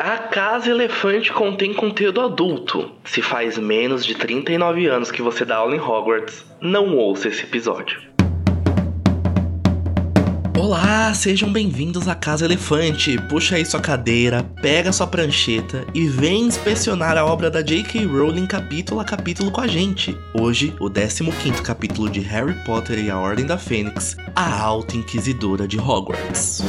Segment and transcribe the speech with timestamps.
[0.00, 2.92] A Casa Elefante contém conteúdo adulto.
[3.02, 7.42] Se faz menos de 39 anos que você dá aula em Hogwarts, não ouça esse
[7.42, 8.00] episódio.
[10.56, 13.18] Olá, sejam bem-vindos à Casa Elefante.
[13.28, 18.06] Puxa aí sua cadeira, pega sua prancheta e vem inspecionar a obra da J.K.
[18.06, 20.16] Rowling capítulo a capítulo com a gente.
[20.32, 25.66] Hoje, o 15º capítulo de Harry Potter e a Ordem da Fênix, a Alta Inquisidora
[25.66, 26.62] de Hogwarts.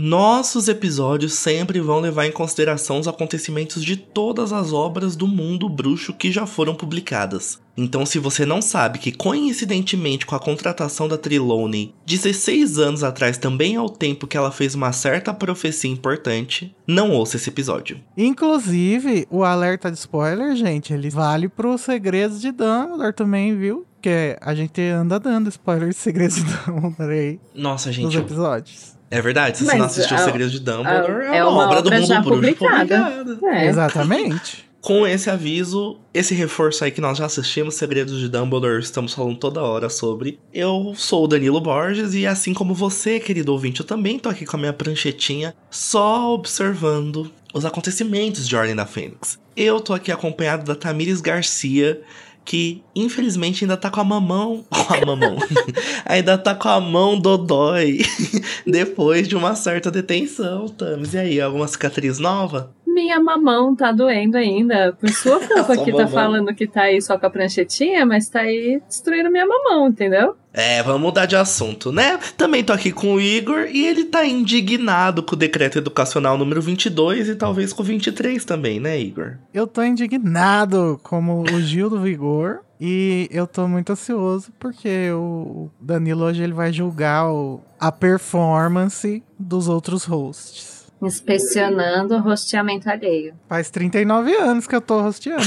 [0.00, 5.68] Nossos episódios sempre vão levar em consideração os acontecimentos de todas as obras do mundo
[5.68, 7.60] bruxo que já foram publicadas.
[7.76, 13.38] Então, se você não sabe que coincidentemente com a contratação da Trelawney, 16 anos atrás
[13.38, 18.00] também é o tempo que ela fez uma certa profecia importante, não ouça esse episódio.
[18.16, 23.84] Inclusive, o alerta de spoiler, gente, ele vale pros segredos de Dumbledore também, viu?
[24.00, 27.40] Que a gente anda dando spoiler de segredos de Dumbledore aí.
[27.52, 28.04] Nossa, gente.
[28.04, 28.97] Nos episódios.
[29.10, 31.64] É verdade, se Mas você não assistiu a- Os Segredos de Dumbledore, a- é, uma,
[31.66, 33.00] obra do mundo bruxo publicada.
[33.24, 33.38] publicada.
[33.58, 33.66] É.
[33.68, 34.68] Exatamente.
[34.80, 39.36] Com esse aviso, esse reforço aí que nós já assistimos, Segredos de Dumbledore, estamos falando
[39.36, 40.38] toda hora sobre.
[40.54, 44.46] Eu sou o Danilo Borges e assim como você, querido ouvinte, eu também tô aqui
[44.46, 49.38] com a minha pranchetinha, só observando os acontecimentos de Ordem da Fênix.
[49.56, 52.00] Eu tô aqui acompanhado da Tamires Garcia,
[52.48, 54.64] que infelizmente ainda tá com a mamão.
[54.88, 55.36] Com a mamão.
[56.06, 57.98] ainda tá com a mão dodói.
[58.66, 61.12] depois de uma certa detenção, Tamis.
[61.12, 62.74] E aí, alguma cicatriz nova?
[62.98, 64.92] Minha mamão tá doendo ainda.
[64.98, 66.08] Por sua culpa que tá mamão.
[66.08, 70.34] falando que tá aí só com a pranchetinha, mas tá aí destruindo minha mamão, entendeu?
[70.52, 72.18] É, vamos mudar de assunto, né?
[72.36, 76.60] Também tô aqui com o Igor e ele tá indignado com o decreto educacional número
[76.60, 79.34] 22 e talvez com o 23 também, né, Igor?
[79.54, 82.60] Eu tô indignado como o Gil do Vigor.
[82.80, 89.22] E eu tô muito ansioso porque o Danilo hoje ele vai julgar o- a performance
[89.38, 90.77] dos outros hosts.
[91.00, 93.34] Inspecionando o rosteamento alheio.
[93.48, 95.44] Faz 39 anos que eu tô rosteando?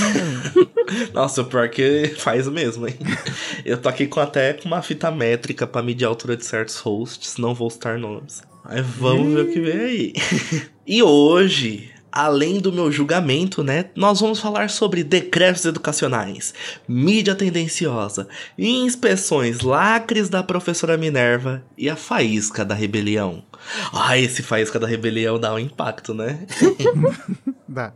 [1.13, 2.95] Nossa, pior que faz mesmo, hein?
[3.65, 6.77] Eu tô aqui com até com uma fita métrica pra medir a altura de certos
[6.77, 8.41] hosts, não vou citar nomes.
[8.63, 10.13] Mas vamos ver o que vem aí.
[10.93, 16.53] E hoje, além do meu julgamento, né, nós vamos falar sobre decretos educacionais,
[16.87, 23.43] mídia tendenciosa, inspeções, lacres da professora Minerva e a faísca da rebelião.
[23.93, 26.45] Ah, esse faísca da rebelião dá um impacto, né?
[27.67, 27.93] Dá.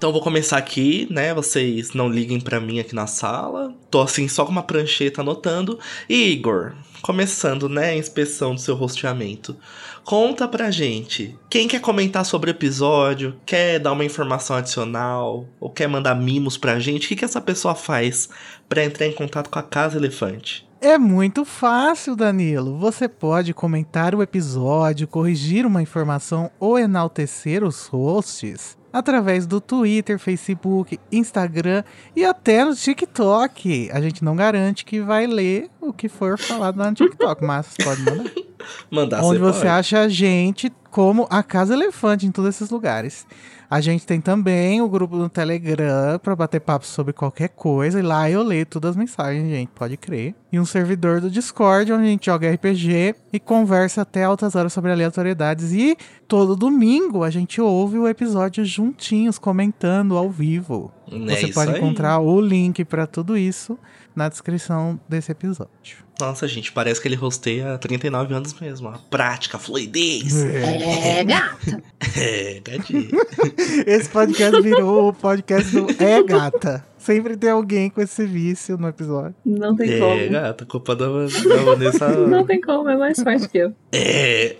[0.00, 1.34] Então vou começar aqui, né?
[1.34, 3.74] Vocês não liguem pra mim aqui na sala.
[3.90, 5.78] Tô assim só com uma prancheta anotando.
[6.08, 6.72] E Igor,
[7.02, 9.54] começando, né, a inspeção do seu rosteamento.
[10.02, 11.38] Conta pra gente.
[11.50, 16.56] Quem quer comentar sobre o episódio, quer dar uma informação adicional ou quer mandar mimos
[16.56, 18.30] pra gente, o que que essa pessoa faz
[18.70, 20.66] pra entrar em contato com a Casa Elefante?
[20.82, 22.78] É muito fácil, Danilo.
[22.78, 30.18] Você pode comentar o episódio, corrigir uma informação ou enaltecer os hosts através do Twitter,
[30.18, 31.84] Facebook, Instagram
[32.16, 33.90] e até no TikTok.
[33.92, 37.76] A gente não garante que vai ler o que for falado lá no TikTok, mas
[37.76, 38.30] pode mandar.
[38.90, 39.68] Mandar Onde você pode.
[39.68, 43.26] acha a gente como a Casa Elefante em todos esses lugares.
[43.70, 48.00] A gente tem também o grupo no Telegram pra bater papo sobre qualquer coisa.
[48.00, 50.34] E lá eu leio todas as mensagens, gente, pode crer.
[50.50, 54.72] E um servidor do Discord, onde a gente joga RPG e conversa até altas horas
[54.72, 55.72] sobre aleatoriedades.
[55.72, 60.90] E todo domingo a gente ouve o episódio juntinhos, comentando ao vivo.
[61.08, 61.78] É Você pode aí.
[61.78, 63.78] encontrar o link pra tudo isso
[64.16, 66.09] na descrição desse episódio.
[66.20, 68.88] Nossa, gente, parece que ele rosteia há 39 anos mesmo.
[68.88, 70.34] A prática, a fluidez.
[70.42, 71.82] É, gata.
[72.16, 73.08] É, gatinho.
[73.86, 76.84] Esse podcast virou o podcast do É Gata.
[76.98, 79.34] Sempre tem alguém com esse vício no episódio.
[79.44, 80.30] Não tem É, como.
[80.30, 82.08] gata, culpa da, da Vanessa.
[82.26, 83.72] Não tem como, é mais forte que eu.
[83.92, 84.56] É.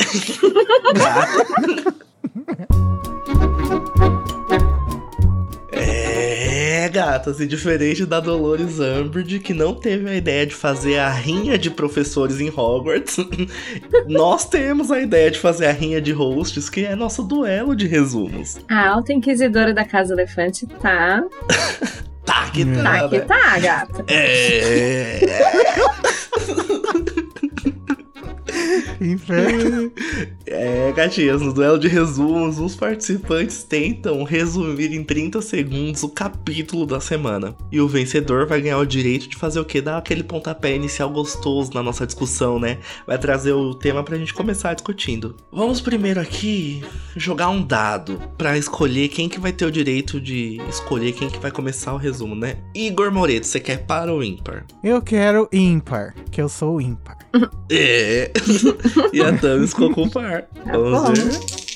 [6.81, 11.11] É, gata, assim, diferente da Dolores Umbridge, que não teve a ideia de fazer a
[11.11, 13.19] rinha de professores em Hogwarts,
[14.09, 17.87] nós temos a ideia de fazer a rinha de hosts, que é nosso duelo de
[17.87, 18.59] resumos.
[18.67, 21.23] A alta inquisidora da Casa Elefante tá.
[22.25, 23.25] Tá, que tá, Tá que né?
[23.25, 24.05] tá, gata.
[24.06, 25.21] É.
[29.11, 29.91] Inferno.
[30.47, 36.85] É gatinhas, no duelo de resumos, os participantes tentam resumir em 30 segundos o capítulo
[36.85, 37.55] da semana.
[37.73, 39.81] E o vencedor vai ganhar o direito de fazer o quê?
[39.81, 42.79] Dar aquele pontapé inicial gostoso na nossa discussão, né?
[43.06, 45.37] Vai trazer o tema pra gente começar discutindo.
[45.50, 46.82] Vamos primeiro aqui
[47.17, 51.38] jogar um dado para escolher quem que vai ter o direito de escolher quem que
[51.38, 52.56] vai começar o resumo, né?
[52.75, 54.67] Igor Moreto, você quer par ou ímpar?
[54.85, 57.19] Eu quero ímpar, que eu sou ímpar.
[57.70, 58.31] É.
[59.12, 60.44] e a Tami ficou com par.
[60.66, 61.12] Vamos bom.
[61.12, 61.69] ver.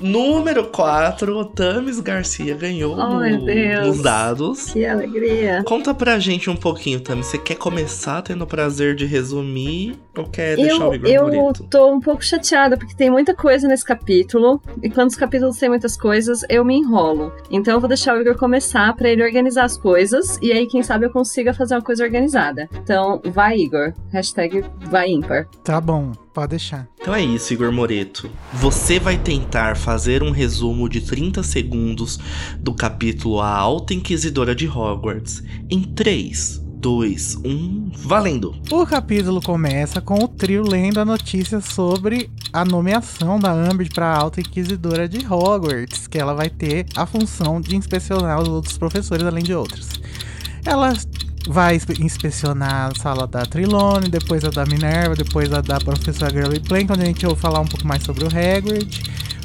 [0.00, 4.72] Número 4, Tamis Garcia ganhou Oh, no- nos dados.
[4.72, 5.62] Que alegria.
[5.66, 7.22] Conta pra gente um pouquinho, Tami.
[7.22, 11.22] Você quer começar tendo o prazer de resumir ou quer deixar Eu, o Igor eu
[11.24, 11.64] Moreto?
[11.70, 15.68] tô um pouco chateada, porque tem muita coisa nesse capítulo, e quando os capítulos têm
[15.68, 17.32] muitas coisas, eu me enrolo.
[17.50, 20.82] Então eu vou deixar o Igor começar pra ele organizar as coisas, e aí quem
[20.82, 22.68] sabe eu consiga fazer uma coisa organizada.
[22.82, 23.92] Então, vai Igor.
[24.12, 25.46] Hashtag vai ímpar.
[25.64, 26.86] Tá bom, pode deixar.
[27.00, 28.30] Então é isso, Igor Moreto.
[28.52, 32.20] Você vai tentar fazer um resumo de 30 segundos
[32.58, 38.54] do capítulo A Alta Inquisidora de Hogwarts em 3, 2, 1, valendo!
[38.70, 44.14] O capítulo começa com o trio lendo a notícia sobre a nomeação da Umbridge para
[44.14, 49.24] Alta Inquisidora de Hogwarts, que ela vai ter a função de inspecionar os outros professores,
[49.24, 49.88] além de outros.
[50.66, 50.92] Ela
[51.46, 56.30] vai inspe- inspecionar a sala da Trilone, depois a da Minerva, depois a da professora
[56.32, 59.02] Girly Plank, onde a gente ouve falar um pouco mais sobre o Hagrid.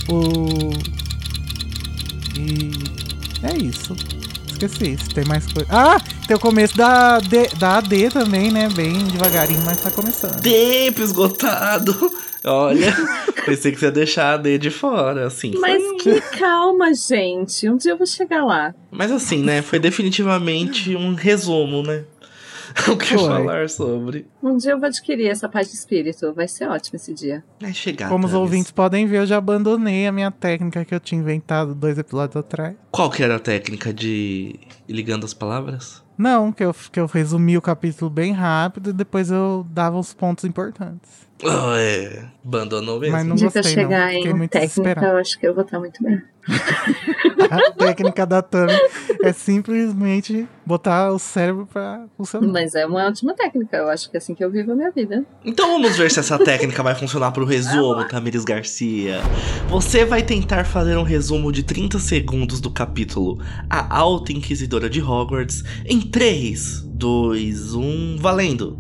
[0.09, 0.71] O...
[2.37, 2.71] E
[3.43, 3.95] é isso.
[4.51, 5.67] Esqueci, se tem mais coisa.
[5.71, 8.69] Ah, tem o começo da, D, da AD também, né?
[8.69, 10.39] Bem devagarinho, mas tá começando.
[10.41, 12.11] Tempo esgotado!
[12.45, 12.93] Olha,
[13.45, 15.53] pensei que você ia deixar a D de fora, assim.
[15.59, 17.69] Mas foi- que calma, gente.
[17.69, 18.73] Um dia eu vou chegar lá.
[18.89, 19.61] Mas assim, né?
[19.61, 22.03] Foi definitivamente um resumo, né?
[22.89, 23.17] O que Foi.
[23.17, 24.25] falar sobre.
[24.41, 26.31] Um dia eu vou adquirir essa paz de espírito.
[26.33, 27.43] Vai ser ótimo esse dia.
[27.59, 28.07] Vai chegar.
[28.07, 31.75] Como os ouvintes podem ver, eu já abandonei a minha técnica que eu tinha inventado
[31.75, 32.75] dois episódios atrás.
[32.89, 36.01] Qual que era a técnica de ir ligando as palavras?
[36.17, 40.13] Não, que eu, que eu resumi o capítulo bem rápido e depois eu dava os
[40.13, 41.09] pontos importantes.
[41.45, 42.25] Ah, é.
[42.45, 43.15] Abandonou mesmo.
[43.15, 43.69] Mas não eu gostei, não.
[43.69, 45.07] chegar Fiquei em muito técnica, desesperado.
[45.07, 46.21] eu acho que eu vou estar muito bem.
[47.51, 48.71] A técnica da Tami
[49.23, 52.47] é simplesmente botar o cérebro pra funcionar.
[52.47, 53.77] Mas é uma ótima técnica.
[53.77, 55.25] Eu acho que é assim que eu vivo a minha vida.
[55.43, 59.19] Então vamos ver se essa técnica vai funcionar pro resumo, Tamires Garcia.
[59.69, 63.39] Você vai tentar fazer um resumo de 30 segundos do capítulo
[63.69, 68.77] A Alta Inquisidora de Hogwarts em 3, 2, 1, valendo!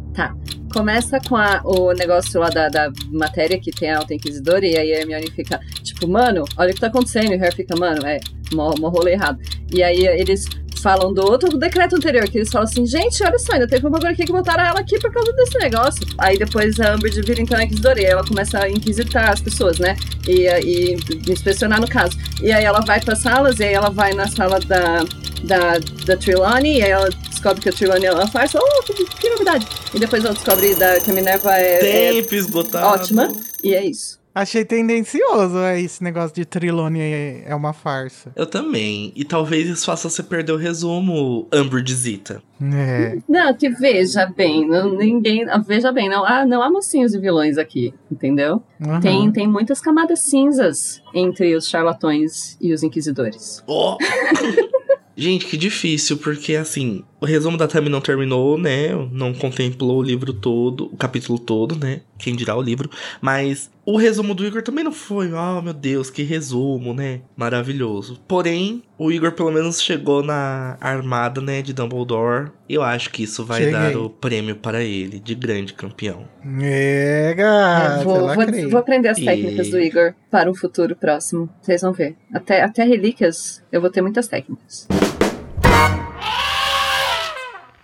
[0.71, 4.77] Começa com a- o negócio lá da, da matéria que tem a Alta Inquisidora, e
[4.77, 7.33] aí a Hermione fica, tipo, mano, olha o que tá acontecendo.
[7.33, 8.19] E o Harry fica, mano, é,
[8.53, 9.39] mó, mó rolê errado.
[9.73, 10.45] E aí eles
[10.83, 13.89] falam do outro decreto anterior, que eles falam assim, gente, olha só, ainda teve um
[13.91, 16.05] bagulho aqui que botaram ela aqui por causa desse negócio.
[16.19, 19.77] Aí depois a Umbridge vira então a Inquisidora, e ela começa a inquisitar as pessoas,
[19.79, 19.95] né?
[20.27, 20.95] E, e
[21.31, 22.15] inspecionar no caso.
[22.41, 25.03] E aí ela vai pras salas, e aí ela vai na sala da,
[25.43, 27.09] da, da Trelawney, e aí ela
[27.41, 28.59] descobre que a Trelawney é uma farsa.
[28.61, 29.67] Oh, que, que novidade!
[29.93, 31.75] E depois ela descobre da, que a Minerva é,
[32.09, 32.85] é Tempo esgotado.
[32.85, 33.27] ótima.
[33.63, 34.21] E é isso.
[34.33, 38.31] Achei tendencioso é, esse negócio de Trilone é, é uma farsa.
[38.33, 39.11] Eu também.
[39.13, 42.41] E talvez isso faça você perder o resumo, Umbridge Zita.
[42.61, 43.17] É.
[43.27, 45.43] Não, que veja bem, não, ninguém.
[45.49, 48.63] ah, Veja bem, não, ah, não há mocinhos e vilões aqui, entendeu?
[48.81, 49.01] Aham.
[49.01, 53.61] Tem, tem muitas camadas cinzas entre os charlatões e os inquisidores.
[53.67, 53.97] Ó!
[55.13, 58.89] Gente, que difícil, porque assim, o resumo da Tammy não terminou, né?
[59.11, 62.01] Não contemplou o livro todo, o capítulo todo, né?
[62.17, 62.89] Quem dirá o livro.
[63.21, 67.21] Mas o resumo do Igor também não foi, oh meu Deus, que resumo, né?
[67.37, 68.19] Maravilhoso.
[68.27, 72.49] Porém, o Igor pelo menos chegou na armada, né, de Dumbledore.
[72.67, 73.73] Eu acho que isso vai Cheguei.
[73.73, 76.25] dar o prêmio para ele, de grande campeão.
[76.63, 80.95] É, Eu gata, vou, vou- vou aprender as E- técnicas do Igor para um futuro
[80.95, 81.49] próximo.
[81.61, 82.15] Vocês vão ver.
[82.33, 84.87] Até, até relíquias, eu vou ter muitas técnicas.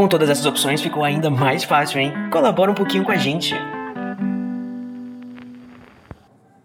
[0.00, 2.10] Com todas essas opções ficou ainda mais fácil, hein?
[2.32, 3.54] Colabora um pouquinho com a gente.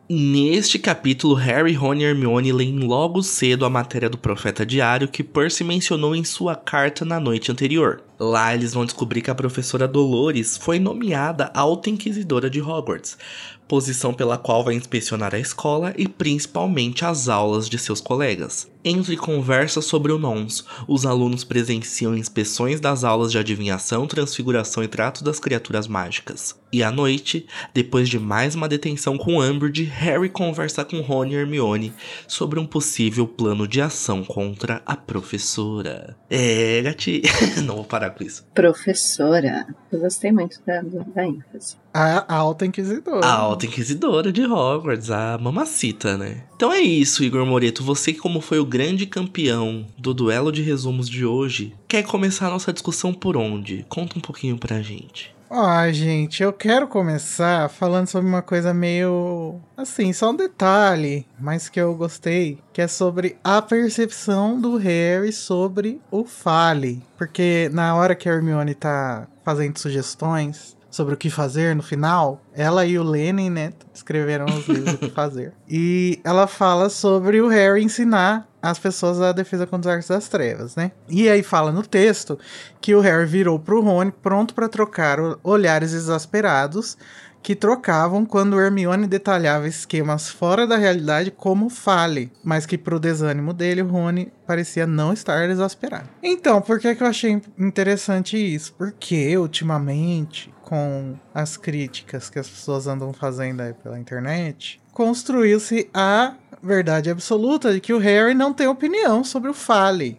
[0.07, 5.21] Neste capítulo, Harry, Rony e Hermione leem logo cedo a matéria do Profeta Diário que
[5.21, 8.01] Percy mencionou em sua carta na noite anterior.
[8.17, 13.17] Lá eles vão descobrir que a professora Dolores foi nomeada Alta Inquisidora de Hogwarts.
[13.67, 18.67] Posição pela qual vai inspecionar a escola e principalmente as aulas de seus colegas.
[18.83, 24.87] Entre conversas sobre o NONS, os alunos presenciam inspeções das aulas de adivinhação, transfiguração e
[24.87, 26.55] trato das criaturas mágicas.
[26.75, 31.37] E à noite, depois de mais uma detenção com Umbridge, Harry conversa com Rony e
[31.37, 31.93] Hermione
[32.27, 36.17] sobre um possível plano de ação contra a professora.
[36.29, 37.21] É, gati...
[37.63, 38.45] Não vou parar com isso.
[38.53, 39.65] Professora.
[39.89, 41.77] Eu gostei muito da, da ênfase.
[41.93, 43.25] A alta inquisidora.
[43.25, 46.43] A alta inquisidora de Hogwarts, a mamacita, né?
[46.57, 47.85] Então é isso, Igor Moreto.
[47.85, 52.49] Você como foi o grande campeão do duelo de resumos de hoje, quer começar a
[52.49, 53.85] nossa discussão por onde?
[53.87, 55.34] Conta um pouquinho pra gente.
[55.49, 59.59] Ai, gente, eu quero começar falando sobre uma coisa meio.
[59.77, 65.31] Assim, só um detalhe, mas que eu gostei, que é sobre a percepção do Harry
[65.31, 67.03] sobre o Fale.
[67.15, 72.41] Porque na hora que a Hermione tá fazendo sugestões sobre o que fazer no final,
[72.53, 75.53] ela e o Lenin, né, escreveram os livros o que fazer.
[75.69, 80.27] E ela fala sobre o Harry ensinar as pessoas a defesa contra os artes das
[80.27, 80.91] trevas, né?
[81.07, 82.37] E aí fala no texto
[82.81, 86.97] que o Harry virou pro Rony pronto para trocar olhares exasperados
[87.45, 93.53] que trocavam quando Hermione detalhava esquemas fora da realidade como fale, mas que pro desânimo
[93.53, 96.09] dele, Rony parecia não estar exasperado.
[96.23, 98.73] Então, por que, que eu achei interessante isso?
[98.73, 106.35] Porque ultimamente, com as críticas que as pessoas andam fazendo aí pela internet, construiu-se a
[106.63, 110.17] verdade absoluta de que o Harry não tem opinião sobre o Fale.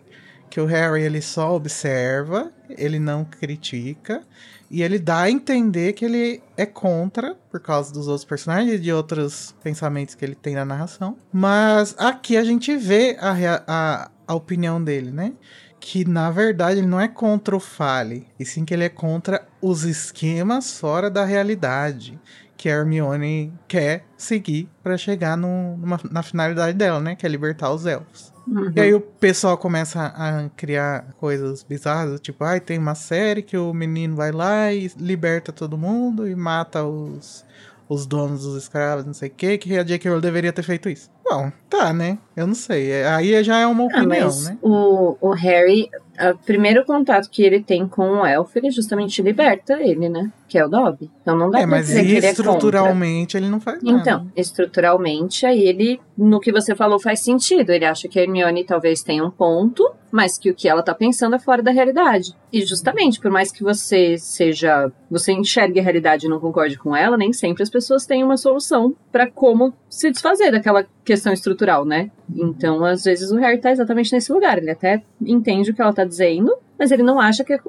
[0.51, 4.23] Que o Harry ele só observa, ele não critica
[4.71, 8.79] e ele dá a entender que ele é contra por causa dos outros personagens e
[8.79, 11.17] de outros pensamentos que ele tem na narração.
[11.33, 13.35] Mas aqui a gente vê a,
[13.67, 15.33] a, a opinião dele, né?
[15.81, 19.47] que na verdade ele não é contra o Fale, e sim que ele é contra
[19.63, 22.19] os esquemas fora da realidade
[22.57, 27.15] que a Hermione quer seguir para chegar no, numa, na finalidade dela, né?
[27.15, 28.33] Que é libertar os elfos.
[28.47, 28.73] Uhum.
[28.77, 33.43] E aí o pessoal começa a criar coisas bizarras, tipo, ai, ah, tem uma série
[33.43, 37.45] que o menino vai lá e liberta todo mundo e mata os,
[37.89, 40.09] os donos dos escravos, não sei o que, que a J.K.
[40.09, 41.11] Rowling deveria ter feito isso.
[41.29, 42.19] Bom, tá, né?
[42.37, 43.05] Eu não sei.
[43.05, 44.59] Aí já é uma ah, opinião, ah, né?
[44.63, 45.91] O, o Harry,
[46.33, 50.31] o primeiro contato que ele tem com o elfo, ele justamente liberta ele, né?
[50.49, 51.11] Que é o Dobby.
[51.23, 53.99] Então não dá é, pra dizer que ele é estruturalmente ele não faz nada.
[53.99, 57.71] Então, estruturalmente, aí ele, no que você falou, faz sentido.
[57.71, 60.95] Ele acha que a Hermione talvez tenha um ponto, mas que o que ela tá
[60.95, 62.35] pensando é fora da realidade.
[62.53, 66.97] E justamente, por mais que você seja, você enxergue a realidade e não concorde com
[66.97, 71.85] ela, nem sempre as pessoas têm uma solução para como se desfazer daquela questão estrutural,
[71.85, 72.11] né?
[72.35, 74.59] Então, às vezes, o Harry tá exatamente nesse lugar.
[74.59, 77.61] Ele até entende o que ela tá dizendo, mas ele não acha que a,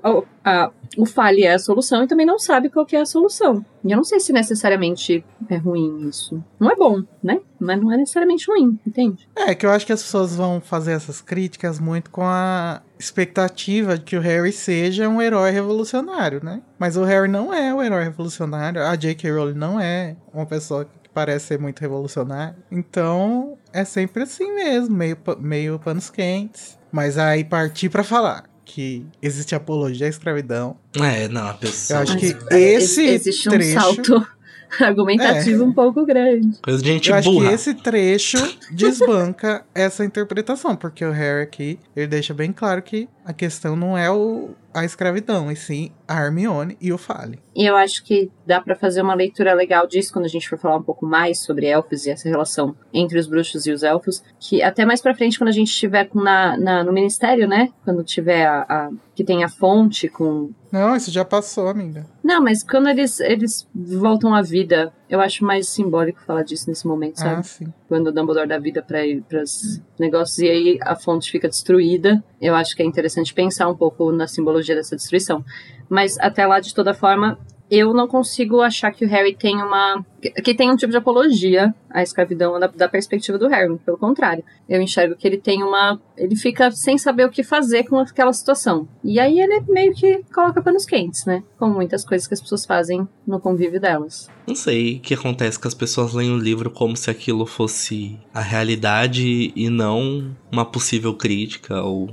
[0.44, 3.65] a, o fale é a solução e também não sabe qual que é a solução.
[3.84, 6.44] E eu não sei se necessariamente é ruim isso.
[6.60, 7.39] Não é bom, né?
[7.60, 9.27] Mas não é necessariamente ruim, entende?
[9.36, 13.98] É, que eu acho que as pessoas vão fazer essas críticas muito com a expectativa
[13.98, 16.62] de que o Harry seja um herói revolucionário, né?
[16.77, 18.82] Mas o Harry não é o herói revolucionário.
[18.82, 19.32] A J.K.
[19.32, 22.55] Rowling não é uma pessoa que parece ser muito revolucionária.
[22.71, 26.77] Então, é sempre assim mesmo, meio, meio panos quentes.
[26.91, 30.77] Mas aí partir para falar que existe apologia à escravidão.
[30.95, 32.01] É, não, a pessoa.
[32.01, 33.79] Eu acho que esse existe trecho...
[33.79, 34.27] um salto
[34.79, 35.65] argumentativo é.
[35.65, 36.59] um pouco grande.
[36.62, 37.38] Coisa de gente Eu burra.
[37.38, 42.83] acho que esse trecho desbanca essa interpretação, porque o Harry aqui, ele deixa bem claro
[42.83, 47.39] que a questão não é o, a escravidão, e sim a Hermione e o Fale.
[47.53, 50.57] E eu acho que dá para fazer uma leitura legal disso quando a gente for
[50.57, 54.24] falar um pouco mais sobre elfos e essa relação entre os bruxos e os elfos,
[54.39, 58.01] que até mais para frente quando a gente estiver na, na, no ministério, né, quando
[58.01, 62.07] tiver a, a, que tem a fonte com Não, isso já passou, amiga.
[62.24, 66.86] Não, mas quando eles eles voltam à vida, eu acho mais simbólico falar disso nesse
[66.86, 67.48] momento, sabe?
[67.62, 67.70] Ah.
[67.88, 72.54] Quando o Dumbledore dá vida para os negócios e aí a fonte fica destruída, eu
[72.54, 75.44] acho que é interessante pensar um pouco na simbologia dessa destruição.
[75.90, 80.05] Mas até lá, de toda forma, eu não consigo achar que o Harry tem uma.
[80.43, 83.77] que tem um tipo de apologia à escravidão da, da, perspectiva do Harry.
[83.86, 86.00] Pelo contrário, eu enxergo que ele tem uma.
[86.17, 88.88] ele fica sem saber o que fazer com aquela situação.
[89.03, 91.43] E aí ele meio que coloca panos quentes, né?
[91.57, 94.29] Como muitas coisas que as pessoas fazem no convívio delas.
[94.47, 98.17] Não sei o que acontece que as pessoas leem o livro como se aquilo fosse
[98.33, 102.09] a realidade e não uma possível crítica ou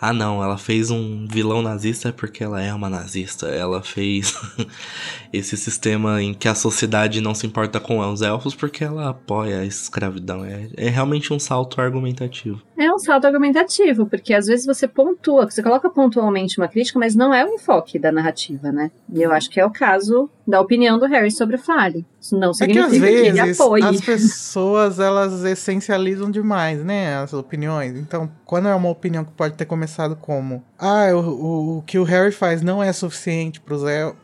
[0.00, 3.46] ah não, ela fez um vilão nazista porque ela é uma nazista.
[3.48, 4.34] Ela fez
[5.32, 9.60] esse sistema em que a sociedade não se importa com os elfos porque ela apoia
[9.60, 10.44] a escravidão.
[10.44, 12.62] É, é realmente um salto argumentativo.
[12.76, 17.14] É um salto argumentativo, porque às vezes você pontua, você coloca pontualmente uma crítica, mas
[17.14, 18.90] não é o enfoque da narrativa, né?
[19.12, 22.04] E eu acho que é o caso da opinião do Harry sobre o Fale.
[22.20, 23.82] Isso não significa é que, às vezes, que ele apoie.
[23.82, 27.96] As pessoas, elas essencializam demais, né, as opiniões.
[27.96, 31.98] Então, quando é uma opinião que pode ter começado como ah, o, o, o que
[31.98, 33.60] o Harry faz não é suficiente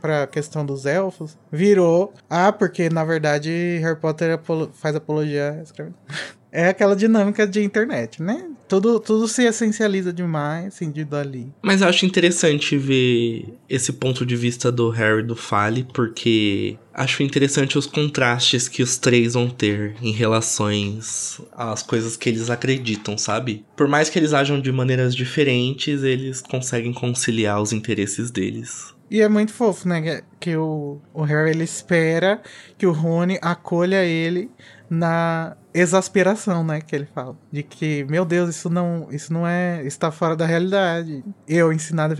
[0.01, 5.63] para a questão dos elfos, virou ah, porque na verdade Harry Potter apolo faz apologia.
[6.51, 8.49] É aquela dinâmica de internet, né?
[8.69, 11.51] Tudo, tudo se essencializa demais, cindido ali.
[11.63, 17.23] Mas eu acho interessante ver esse ponto de vista do Harry do Fale, porque acho
[17.23, 23.17] interessante os contrastes que os três vão ter em relações às coisas que eles acreditam,
[23.17, 23.65] sabe?
[23.75, 28.95] Por mais que eles ajam de maneiras diferentes, eles conseguem conciliar os interesses deles.
[29.11, 30.03] E é muito fofo, né?
[30.03, 32.43] Que, que o, o Harry ele espera
[32.77, 34.51] que o Rony acolha ele
[34.91, 39.83] na exasperação, né, que ele fala, de que, meu Deus, isso não, isso não é,
[39.85, 41.25] está fora da realidade.
[41.47, 42.15] Eu ensinado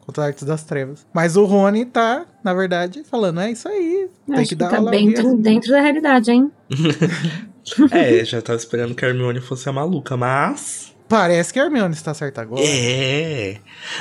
[0.00, 1.06] contra artes das trevas.
[1.12, 4.76] Mas o Rony tá, na verdade, falando, é isso aí, tem Acho que dar tá
[4.76, 6.50] aula dentro, dentro da realidade, hein?
[7.90, 11.94] é, já tava esperando que a Hermione fosse a maluca, mas Parece que a Hermione
[11.94, 12.62] está certa agora.
[12.64, 13.58] É.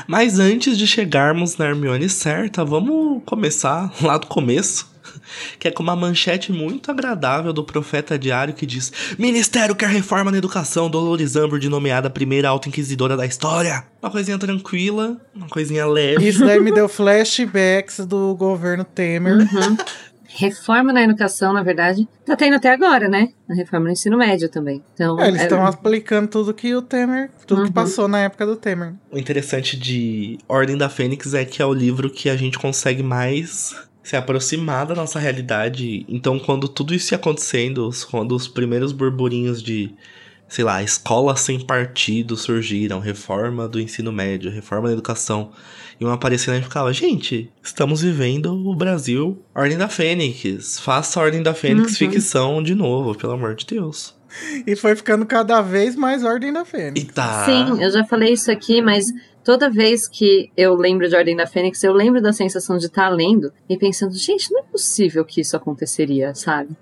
[0.08, 4.95] Mas antes de chegarmos na Hermione certa, vamos começar lá do começo.
[5.60, 10.32] Que é com uma manchete muito agradável do Profeta Diário que diz: Ministério quer reforma
[10.32, 13.84] na educação, Dolores Umbridge nomeada primeira auto-inquisidora da história.
[14.02, 16.28] Uma coisinha tranquila, uma coisinha leve.
[16.28, 19.38] Isso daí me deu flashbacks do governo Temer.
[19.38, 19.78] Uhum.
[20.38, 23.30] Reforma na educação, na verdade, tá tendo até agora, né?
[23.50, 24.84] A reforma no ensino médio também.
[24.94, 27.74] Então, É, eles é- estão aplicando tudo que o Temer, tudo que Uhum.
[27.74, 28.94] passou na época do Temer.
[29.10, 33.02] O interessante de Ordem da Fênix é que é o livro que a gente consegue
[33.02, 33.74] mais
[34.06, 36.06] se aproximar da nossa realidade.
[36.08, 39.92] Então, quando tudo isso ia acontecendo, quando os primeiros burburinhos de,
[40.48, 45.50] sei lá, escola sem partido surgiram, reforma do ensino médio, reforma da educação,
[46.00, 50.80] iam aparecendo, a gente ficava, gente, estamos vivendo o Brasil, Ordem da Fênix.
[50.80, 51.98] Faça a Ordem da Fênix Uhum.
[51.98, 54.14] ficção de novo, pelo amor de Deus.
[54.68, 57.02] E foi ficando cada vez mais Ordem da Fênix.
[57.02, 57.44] E tá.
[57.46, 59.06] Sim, eu já falei isso aqui, mas
[59.46, 63.08] toda vez que eu lembro de Ordem da Fênix, eu lembro da sensação de estar
[63.10, 66.76] lendo e pensando, gente, não é possível que isso aconteceria, sabe?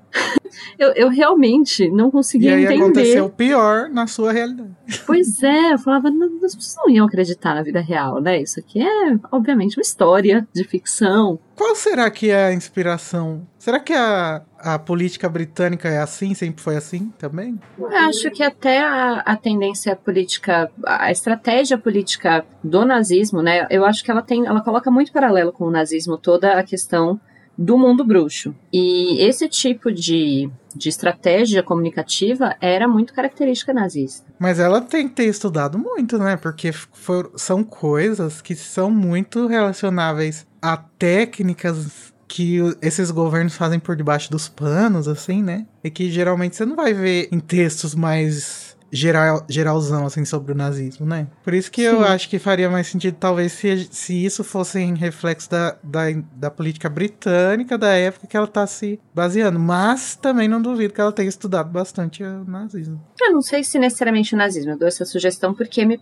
[0.78, 2.82] Eu, eu realmente não E conseguia aí entender.
[2.84, 4.70] aconteceu o pior na sua realidade.
[5.06, 8.42] Pois é, eu falava, não, as pessoas não iam acreditar na vida real, né?
[8.42, 11.40] Isso aqui é, obviamente, uma história de ficção.
[11.56, 13.48] Qual será que é a inspiração?
[13.58, 16.34] Será que a, a política britânica é assim?
[16.34, 17.60] Sempre foi assim também?
[17.78, 23.68] Eu acho que até a, a tendência política, a estratégia política do nazismo, né?
[23.70, 27.20] Eu acho que ela tem, ela coloca muito paralelo com o nazismo toda a questão
[27.58, 28.54] do mundo bruxo.
[28.72, 34.26] E esse tipo de, de estratégia comunicativa era muito característica nazista.
[34.40, 36.36] Mas ela tem que ter estudado muito, né?
[36.38, 43.96] Porque for- são coisas que são muito relacionáveis a técnicas que esses governos fazem por
[43.96, 45.68] debaixo dos panos, assim, né?
[45.84, 48.63] E que geralmente você não vai ver em textos mais
[48.94, 51.28] geral, geralzão, assim, sobre o nazismo, né?
[51.44, 52.04] Por isso que eu Sim.
[52.04, 56.04] acho que faria mais sentido, talvez, se, se isso fosse em reflexo da, da,
[56.36, 59.60] da política britânica da época que ela tá se baseando.
[59.60, 63.02] Mas também não duvido que ela tenha estudado bastante o nazismo.
[63.20, 66.00] Eu não sei se necessariamente o nazismo, eu dou essa sugestão porque me-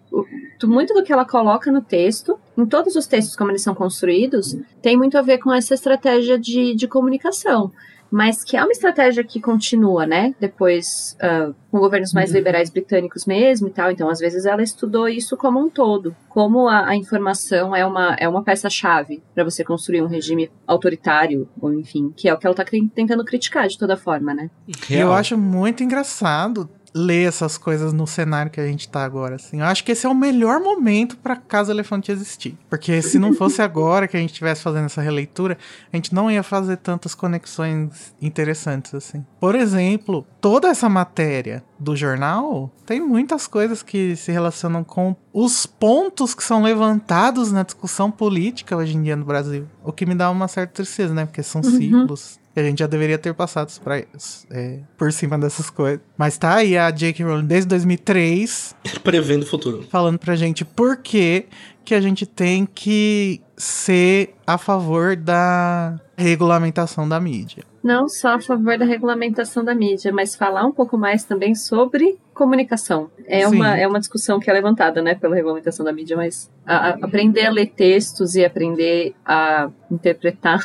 [0.63, 4.56] muito do que ela coloca no texto, em todos os textos como eles são construídos,
[4.82, 7.71] tem muito a ver com essa estratégia de, de comunicação.
[8.12, 10.36] Mas que é uma estratégia que continua, né?
[10.39, 12.36] Depois, ah, com governos mais Uhum.
[12.38, 13.89] liberais britânicos mesmo e tal.
[13.89, 16.13] Então, às vezes, ela estudou isso como um todo.
[16.28, 21.47] Como a, a informação é uma, é uma peça-chave para você construir um regime autoritário,
[21.62, 24.50] ou enfim, que é o que ela tá cri- tentando criticar de toda forma, né?
[24.89, 29.60] Eu acho muito engraçado ler essas coisas no cenário que a gente tá agora, assim.
[29.60, 32.58] Eu acho que esse é o melhor momento pra Casa Elefante existir.
[32.69, 35.58] Porque se não fosse agora que a gente estivesse fazendo essa releitura,
[35.91, 39.25] a gente não ia fazer tantas conexões interessantes, assim.
[39.39, 45.65] Por exemplo, toda essa matéria do jornal tem muitas coisas que se relacionam com os
[45.65, 49.67] pontos que são levantados na discussão política hoje em dia no Brasil.
[49.84, 51.25] O que me dá uma certa tristeza, né?
[51.25, 51.71] Porque são Uhum.
[51.77, 56.01] ciclos A gente já deveria ter passado pra, é, por cima dessas coisas.
[56.17, 57.23] Mas tá aí a J.K.
[57.25, 59.83] Rowling desde 2003 Prevendo o futuro.
[59.89, 61.45] falando pra gente por que
[61.83, 67.63] que a gente tem que ser a favor da regulamentação da mídia.
[67.83, 72.19] Não só a favor da regulamentação da mídia, mas falar um pouco mais também sobre
[72.35, 73.09] comunicação.
[73.25, 73.55] É, Sim.
[73.55, 76.97] uma, é uma discussão que é levantada, né, pela regulamentação da mídia, mas a- a-
[77.01, 80.59] aprender a ler textos e aprender a interpretar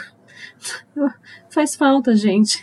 [1.56, 2.62] faz falta, gente.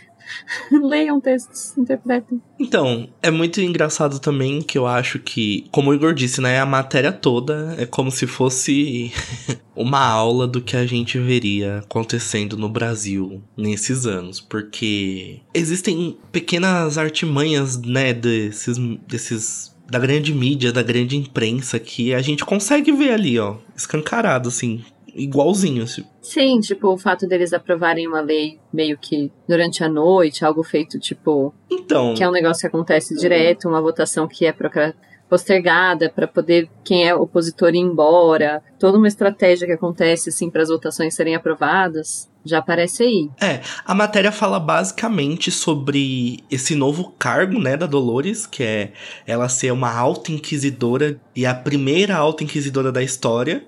[0.72, 2.40] Leiam textos, interpretem.
[2.60, 6.66] Então, é muito engraçado também que eu acho que, como o Igor disse, né, a
[6.66, 9.12] matéria toda é como se fosse
[9.76, 16.98] uma aula do que a gente veria acontecendo no Brasil nesses anos, porque existem pequenas
[16.98, 18.78] artimanhas, né, desses
[19.08, 24.48] desses da grande mídia, da grande imprensa que a gente consegue ver ali, ó, escancarado
[24.48, 24.84] assim,
[25.16, 26.04] igualzinho, assim.
[26.22, 31.00] Sim, tipo, o fato deles aprovarem uma lei meio que durante a noite, algo feito,
[31.00, 34.96] tipo, Então, que é um negócio que acontece direto, uma votação que é procra-
[35.30, 40.62] postergada para poder quem é opositor ir embora, toda uma estratégia que acontece assim para
[40.62, 43.30] as votações serem aprovadas, já aparece aí.
[43.42, 48.92] É, a matéria fala basicamente sobre esse novo cargo, né, da Dolores, que é
[49.26, 53.66] ela ser uma alta inquisidora e a primeira alta inquisidora da história.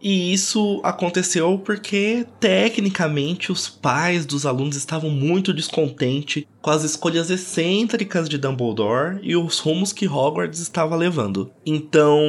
[0.00, 7.30] E isso aconteceu porque, tecnicamente, os pais dos alunos estavam muito descontentes com as escolhas
[7.30, 11.50] excêntricas de Dumbledore e os rumos que Hogwarts estava levando.
[11.64, 12.20] Então,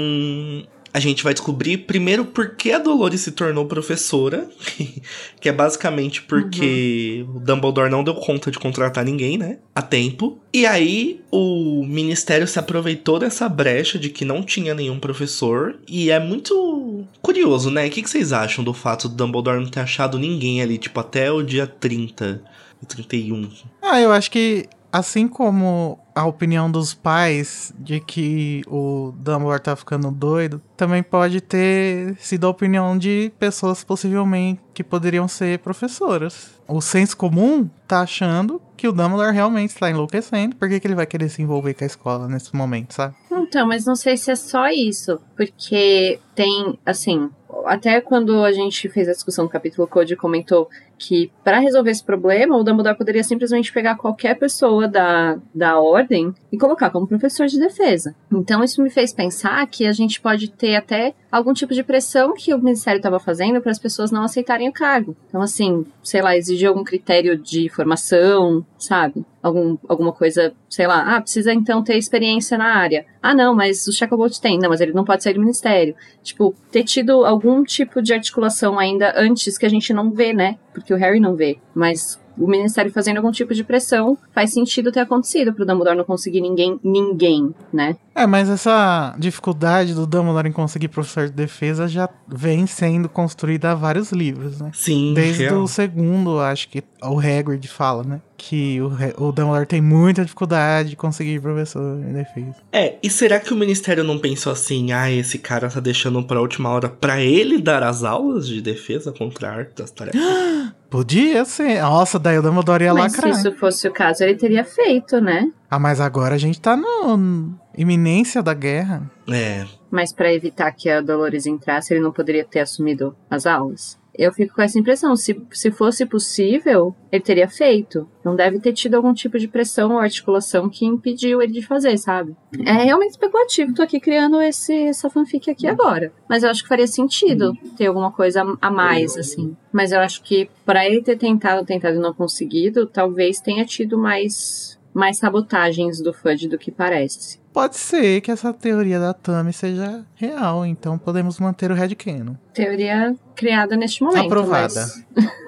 [0.97, 4.49] a gente vai descobrir primeiro por que a Dolores se tornou professora,
[5.39, 9.59] que é basicamente porque o Dumbledore não deu conta de contratar ninguém, né?
[9.75, 10.39] A tempo.
[10.51, 15.77] E aí o ministério se aproveitou dessa brecha de que não tinha nenhum professor.
[15.87, 17.85] E é muito curioso, né?
[17.85, 21.31] O que vocês acham do fato do Dumbledore não ter achado ninguém ali, tipo, até
[21.31, 22.41] o dia 30,
[22.87, 23.51] 31?
[23.83, 29.75] Ah, eu acho que assim como a opinião dos pais de que o Dumbledore tá
[29.75, 36.51] ficando doido, também pode ter sido a opinião de pessoas possivelmente que poderiam ser professoras.
[36.67, 40.93] O senso comum tá achando que o Dumbledore realmente está enlouquecendo, por que, que ele
[40.93, 43.15] vai querer se envolver com a escola nesse momento, sabe?
[43.31, 47.27] Então, mas não sei se é só isso, porque tem, assim,
[47.65, 52.03] até quando a gente fez a discussão do capítulo, Code comentou que para resolver esse
[52.03, 57.47] problema, o Dumbledore poderia simplesmente pegar qualquer pessoa da, da ordem e colocar como professor
[57.47, 58.15] de defesa.
[58.31, 62.33] Então, isso me fez pensar que a gente pode ter até algum tipo de pressão
[62.33, 65.15] que o Ministério estava fazendo para as pessoas não aceitarem o cargo.
[65.27, 69.25] Então, assim, sei lá, exigir algum critério de formação, sabe?
[69.41, 73.05] Algum, alguma coisa, sei lá, ah, precisa então ter experiência na área.
[73.21, 74.57] Ah, não, mas o Shacklebolt tem.
[74.57, 75.95] Não, mas ele não pode sair do ministério.
[76.21, 80.57] Tipo, ter tido algum tipo de articulação ainda antes que a gente não vê, né?
[80.73, 81.57] Porque o Harry não vê.
[81.73, 86.03] Mas o ministério fazendo algum tipo de pressão faz sentido ter acontecido pro Dumbledore não
[86.03, 87.95] conseguir ninguém, ninguém, né?
[88.15, 93.71] É, mas essa dificuldade do Dumbledore em conseguir professor de defesa já vem sendo construída
[93.71, 94.71] há vários livros, né?
[94.73, 95.61] Sim, Desde real.
[95.61, 98.21] o segundo, acho que o Hagrid fala, né?
[98.35, 98.87] Que o,
[99.27, 102.55] o Dumbledore tem muita dificuldade de conseguir professor de defesa.
[102.71, 106.41] É, e será que o ministério não pensou assim, ah, esse cara tá deixando pra
[106.41, 110.21] última hora pra ele dar as aulas de defesa contra a arte das tarefas?
[110.89, 111.81] Podia ser.
[111.81, 113.37] Nossa, daí o Dumbledore ia Mas se lacrar.
[113.39, 115.51] isso fosse o caso, ele teria feito, né?
[115.69, 119.09] Ah, mas agora a gente tá no iminência da guerra.
[119.29, 123.99] é, Mas pra evitar que a Dolores entrasse, ele não poderia ter assumido as aulas.
[124.17, 125.15] Eu fico com essa impressão.
[125.15, 128.07] Se, se fosse possível, ele teria feito.
[128.23, 131.97] Não deve ter tido algum tipo de pressão ou articulação que impediu ele de fazer,
[131.97, 132.35] sabe?
[132.65, 133.73] É realmente especulativo.
[133.73, 136.11] Tô aqui criando esse, essa fanfic aqui agora.
[136.29, 139.55] Mas eu acho que faria sentido ter alguma coisa a mais, assim.
[139.71, 143.97] Mas eu acho que pra ele ter tentado, tentado e não conseguido, talvez tenha tido
[143.97, 147.39] mais, mais sabotagens do FUD do que parece.
[147.53, 152.33] Pode ser que essa teoria da Tami seja real, então podemos manter o headcanon.
[152.51, 154.25] Teoria criada neste momento.
[154.25, 154.73] Aprovada.
[155.15, 155.37] Mas...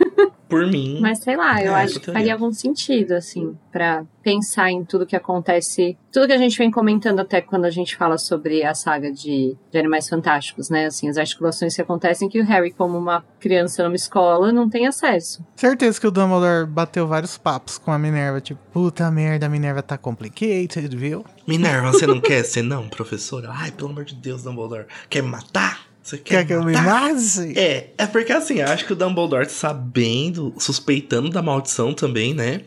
[0.50, 0.98] por mim.
[1.00, 4.84] Mas sei lá, eu É, acho eu que faria algum sentido, assim, pra pensar em
[4.84, 5.98] tudo que acontece.
[6.12, 9.56] Tudo que a gente vem comentando até quando a gente fala sobre a saga de,
[9.72, 10.88] de Animais Fantásticos, né?
[10.88, 14.88] Assim, as articulações que acontecem que o Harry, como uma criança numa escola, não tem
[14.88, 15.46] acesso.
[15.56, 19.82] Certeza que o Dumbledore bateu vários papos com a Minerva, tipo, puta merda, a Minerva
[19.84, 21.24] tá complicated, viu?
[21.48, 23.50] Minerva, você não quer ser não, professora?
[23.52, 24.86] Ai, pelo amor de Deus, Dumbledore.
[25.10, 25.89] Quer me matar?
[26.02, 27.58] Você quer, Quer que eu me mate?
[27.60, 32.62] É, é porque assim, acho que o Dumbledore sabendo, suspeitando da maldição também, né?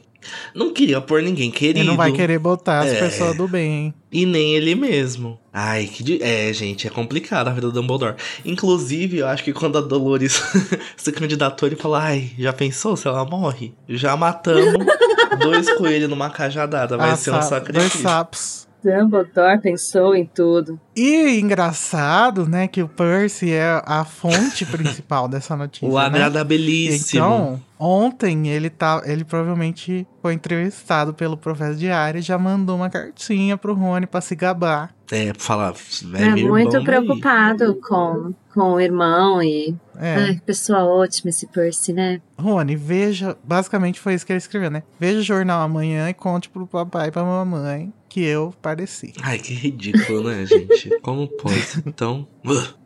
[0.54, 1.80] Não queria pôr ninguém querido.
[1.80, 3.00] Ele não vai querer botar as É.
[3.00, 3.92] pessoas do bem.
[4.12, 5.36] E nem ele mesmo.
[5.52, 6.00] Ai, que.
[6.04, 8.14] di- É, gente, é complicado a vida do Dumbledore.
[8.44, 10.40] Inclusive, eu acho que quando a Dolores
[10.96, 13.74] se candidatou, ele falou: Ai, já pensou se ela morre?
[13.88, 14.86] Já matamos
[15.42, 16.96] dois coelhos numa cajadada.
[16.96, 18.00] Vai Ah, ser um sa- Dois sacrifício.
[18.02, 18.68] sapos.
[18.82, 20.78] Dumbledore pensou em tudo.
[20.94, 25.88] E engraçado, né, que o Percy é a fonte principal dessa notícia.
[25.88, 26.04] O né?
[26.04, 27.24] Adrada belíssimo.
[27.24, 32.90] Então, ontem ele tá, ele provavelmente foi entrevistado pelo professor Diário e já mandou uma
[32.90, 34.94] cartinha pro Rony pra se gabar.
[35.10, 35.74] É, pra falar.
[36.14, 39.76] É, meu muito preocupado com, com o irmão e.
[39.98, 40.14] É.
[40.14, 42.20] Ai, pessoa ótima esse Percy, né?
[42.38, 44.82] Rony, veja, basicamente foi isso que ele escreveu, né?
[44.98, 49.14] Veja o jornal amanhã e conte pro papai e pra mamãe que eu pareci.
[49.22, 50.90] Ai, que ridículo, né, gente?
[51.00, 51.82] Como pode?
[51.86, 52.28] Então.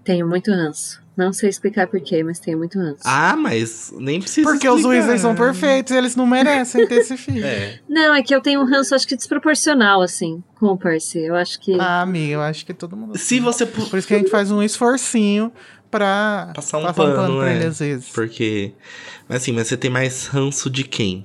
[0.05, 1.03] Tenho muito ranço.
[1.17, 3.01] Não sei explicar porquê, mas tenho muito ranço.
[3.05, 4.49] Ah, mas nem precisa.
[4.49, 5.01] Porque os explicar.
[5.01, 7.45] Weasley são perfeitos e eles não merecem ter esse filho.
[7.45, 7.81] É.
[7.89, 11.25] Não, é que eu tenho um ranço, acho que desproporcional, assim, com o Percy.
[11.25, 11.75] Eu acho que.
[11.81, 13.19] Ah, amiga, eu acho que todo mundo.
[13.19, 13.67] Se você.
[13.67, 15.51] Por isso que a gente faz um esforcinho
[15.91, 17.57] pra Passar um pano, pra é.
[17.57, 18.11] ele às vezes.
[18.11, 18.75] Porque.
[19.29, 21.25] Mas assim, mas você tem mais ranço de quem?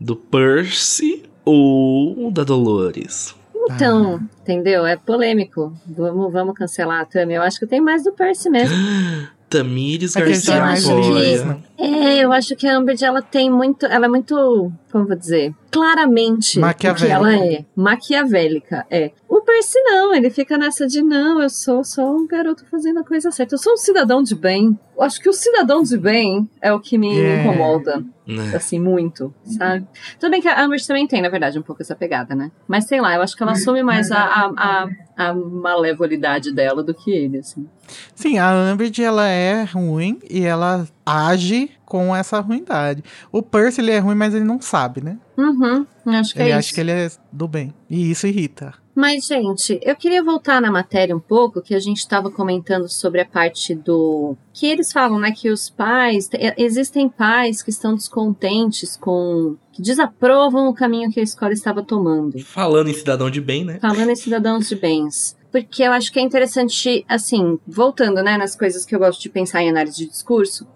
[0.00, 3.34] Do Percy ou da Dolores?
[3.70, 4.84] Então, entendeu?
[4.84, 5.72] É polêmico.
[5.86, 7.34] Vamos, vamos cancelar a Tami.
[7.34, 8.76] Eu acho que tem mais do Percy mesmo.
[9.48, 11.62] Tamires Garcia né?
[11.78, 13.86] É, eu acho que a Umbridge, ela tem muito.
[13.86, 14.72] Ela é muito.
[14.90, 15.54] Como vou dizer?
[15.70, 17.14] Claramente o que Maquiavélica.
[17.14, 17.64] ela é.
[17.76, 19.12] Maquiavélica, é.
[19.54, 23.30] Percy não, ele fica nessa de não, eu sou só um garoto fazendo a coisa
[23.30, 23.54] certa.
[23.54, 24.76] Eu sou um cidadão de bem.
[24.96, 27.40] Eu acho que o cidadão de bem é o que me É.
[27.44, 28.04] incomoda.
[28.26, 28.52] Né?
[28.56, 29.86] Assim, muito, sabe?
[30.18, 32.50] Tudo bem que a Umbridge também tem, na verdade, um pouco essa pegada, né?
[32.66, 36.82] Mas sei lá, eu acho que ela assume mais a, a, a, a malevolidade dela
[36.82, 37.68] do que ele, assim.
[38.14, 43.04] Sim, a Umbridge, ela é ruim e ela age com essa ruindade.
[43.30, 45.18] O Percy, ele é ruim, mas ele não sabe, né?
[45.36, 46.74] Uhum, acho que ele é acha isso.
[46.74, 47.74] que ele é do bem.
[47.90, 48.72] E isso irrita.
[48.94, 53.20] Mas, gente, eu queria voltar na matéria um pouco, que a gente estava comentando sobre
[53.20, 54.36] a parte do.
[54.52, 56.28] Que eles falam, né, que os pais.
[56.28, 59.56] te- Existem pais que estão descontentes com.
[59.72, 62.38] que desaprovam o caminho que a escola estava tomando.
[62.40, 63.78] Falando em cidadão de bem, né?
[63.80, 65.36] Falando em cidadãos de bens.
[65.50, 69.28] Porque eu acho que é interessante, assim, voltando, né, nas coisas que eu gosto de
[69.28, 70.66] pensar em análise de discurso,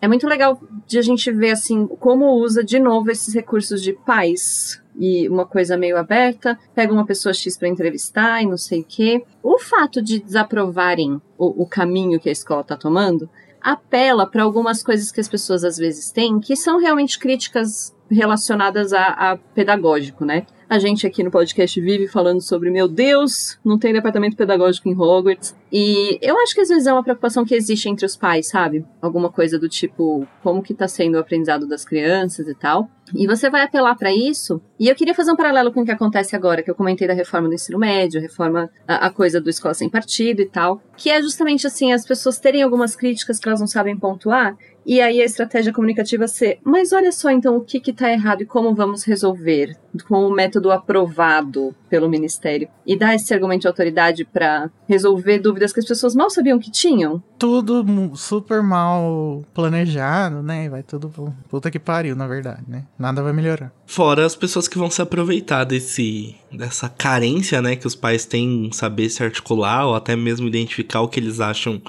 [0.00, 3.92] é muito legal de a gente ver, assim, como usa de novo esses recursos de
[3.92, 8.80] pais e uma coisa meio aberta, pega uma pessoa X para entrevistar e não sei
[8.80, 9.24] o quê.
[9.42, 13.28] O fato de desaprovarem o, o caminho que a escola está tomando
[13.66, 18.92] apela para algumas coisas que as pessoas às vezes têm que são realmente críticas relacionadas
[18.92, 20.46] a, a pedagógico, né?
[20.68, 24.98] A gente aqui no podcast vive falando sobre, meu Deus, não tem departamento pedagógico em
[24.98, 25.54] Hogwarts.
[25.70, 28.84] E eu acho que às vezes é uma preocupação que existe entre os pais, sabe?
[29.00, 32.90] Alguma coisa do tipo, como que tá sendo o aprendizado das crianças e tal.
[33.14, 34.60] E você vai apelar para isso.
[34.78, 37.14] E eu queria fazer um paralelo com o que acontece agora, que eu comentei da
[37.14, 40.82] reforma do ensino médio, reforma, a, a coisa do escola sem partido e tal.
[40.96, 44.56] Que é justamente assim, as pessoas terem algumas críticas que elas não sabem pontuar.
[44.86, 48.42] E aí a estratégia comunicativa ser, mas olha só então o que que tá errado
[48.42, 53.66] e como vamos resolver com o método aprovado pelo ministério e dar esse argumento de
[53.66, 57.20] autoridade para resolver dúvidas que as pessoas mal sabiam que tinham.
[57.36, 60.68] Tudo super mal planejado, né?
[60.68, 62.84] Vai tudo puta que pariu, na verdade, né?
[62.96, 63.72] Nada vai melhorar.
[63.86, 68.66] Fora as pessoas que vão se aproveitar desse dessa carência, né, que os pais têm
[68.66, 71.82] em saber se articular ou até mesmo identificar o que eles acham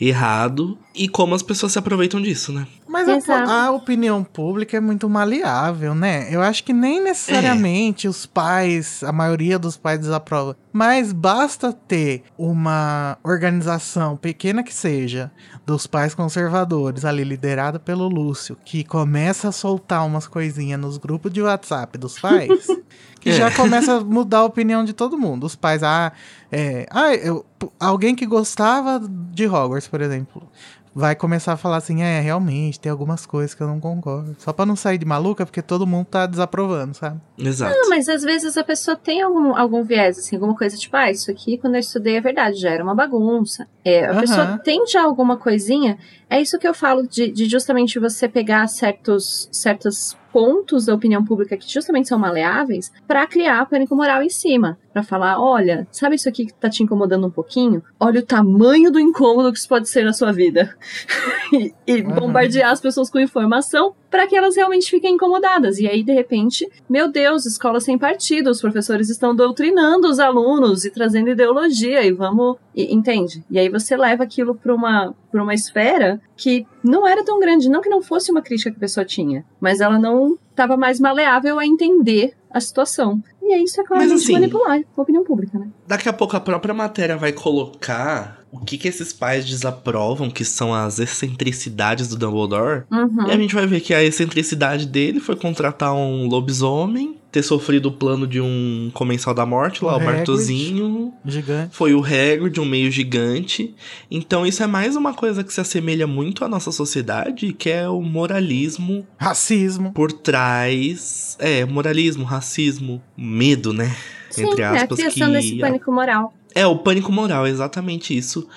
[0.00, 2.66] errado e como as pessoas se aproveitam disso, né?
[2.88, 6.28] Mas a, a opinião pública é muito maleável, né?
[6.30, 10.56] Eu acho que nem necessariamente os pais, a maioria dos pais desaprova.
[10.72, 15.30] Mas basta ter uma organização, pequena que seja,
[15.68, 21.30] dos pais conservadores, ali liderada pelo Lúcio, que começa a soltar umas coisinhas nos grupos
[21.30, 22.66] de WhatsApp dos pais,
[23.20, 23.32] que É.
[23.34, 25.44] já começa a mudar a opinião de todo mundo.
[25.44, 26.10] Os pais, ah,
[26.50, 27.44] é, ah eu,
[27.78, 30.48] alguém que gostava de Hogwarts, por exemplo,
[30.94, 34.34] vai começar a falar assim, é, realmente, tem algumas coisas que eu não concordo.
[34.38, 37.20] Só pra não sair de maluca, porque todo mundo tá desaprovando, sabe?
[37.38, 37.74] Exato.
[37.74, 41.10] Não, mas às vezes a pessoa tem algum, algum viés, assim, alguma coisa tipo, ah,
[41.10, 43.66] isso aqui quando eu estudei é verdade, já era uma bagunça.
[43.84, 44.20] É, a Aham.
[44.20, 45.98] pessoa tem já alguma coisinha.
[46.30, 51.24] É isso que eu falo de, de justamente você pegar certos, certos pontos da opinião
[51.24, 54.78] pública que justamente são maleáveis pra criar pânico moral em cima.
[54.92, 57.82] Pra falar, olha, sabe isso aqui que tá te incomodando um pouquinho?
[57.98, 60.76] Olha o tamanho do incômodo que isso pode ser na sua vida.
[61.52, 62.14] e e Uhum.
[62.14, 65.78] bombardear as pessoas com informação para que elas realmente fiquem incomodadas.
[65.78, 70.84] E aí, de repente, meu Deus, escola sem partido, os professores estão doutrinando os alunos
[70.84, 72.56] e trazendo ideologia e vamos.
[72.74, 73.44] E, entende?
[73.50, 77.68] E aí você leva aquilo para uma, pra uma esfera que não era tão grande,
[77.68, 80.98] não que não fosse uma crítica que a pessoa tinha, mas ela não estava mais
[80.98, 83.22] maleável a entender a situação.
[83.42, 85.68] E é isso é claramente Mas, assim, manipular a opinião pública, né?
[85.86, 90.44] Daqui a pouco a própria matéria vai colocar o que, que esses pais desaprovam, que
[90.44, 92.84] são as excentricidades do Dumbledore.
[92.90, 93.28] Uhum.
[93.28, 97.86] E a gente vai ver que a excentricidade dele foi contratar um lobisomem, ter sofrido
[97.86, 100.04] o plano de um comensal da morte, lá, O o.
[100.04, 101.12] Bartozinho.
[101.24, 101.76] Gigante.
[101.76, 103.74] Foi o Hagrid, um meio gigante.
[104.10, 107.88] Então isso é mais uma coisa que se assemelha muito à nossa sociedade, que é
[107.88, 109.92] o moralismo Racismo.
[109.92, 111.36] por trás.
[111.38, 113.94] É, moralismo, racismo, medo, né?
[114.30, 116.32] Sim, Entre é a aspas, criação que desse pânico moral.
[116.54, 118.48] É, o pânico moral, é exatamente isso.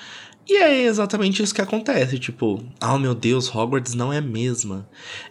[0.48, 4.88] E é exatamente isso que acontece, tipo, oh meu Deus, Hogwarts não é a mesma.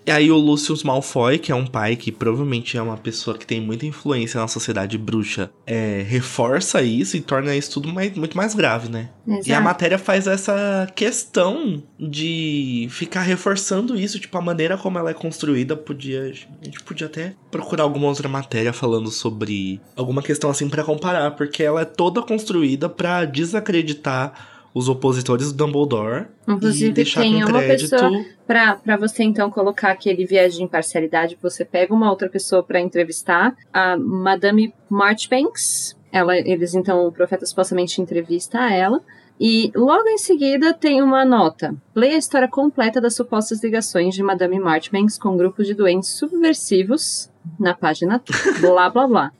[0.06, 3.46] E aí o Lucius Malfoy, que é um pai que provavelmente é uma pessoa que
[3.46, 8.36] tem muita influência na sociedade bruxa, é, reforça isso e torna isso tudo mais- muito
[8.36, 9.10] mais grave, né?
[9.26, 9.62] E a Exato.
[9.62, 15.76] matéria faz essa questão de ficar reforçando isso, tipo, a maneira como ela é construída
[15.76, 16.22] podia.
[16.22, 21.32] A gente podia até procurar alguma outra matéria falando sobre alguma questão assim pra comparar,
[21.32, 27.40] porque ela é toda construída pra desacreditar os opositores do Dumbledore e Inclusive, deixar tem
[27.42, 32.10] com uma pessoa Pra, pra você, então, colocar aquele viés de imparcialidade, você pega uma
[32.10, 35.96] outra pessoa pra entrevistar, a Madame Marchbanks.
[36.12, 39.00] Ela, eles, então, o profeta supostamente entrevista ela.
[39.38, 41.74] E logo em seguida tem uma nota.
[41.94, 47.30] Leia a história completa das supostas ligações de Madame Marchbanks com grupos de doentes subversivos
[47.58, 48.22] na página
[48.60, 49.32] blá blá blá.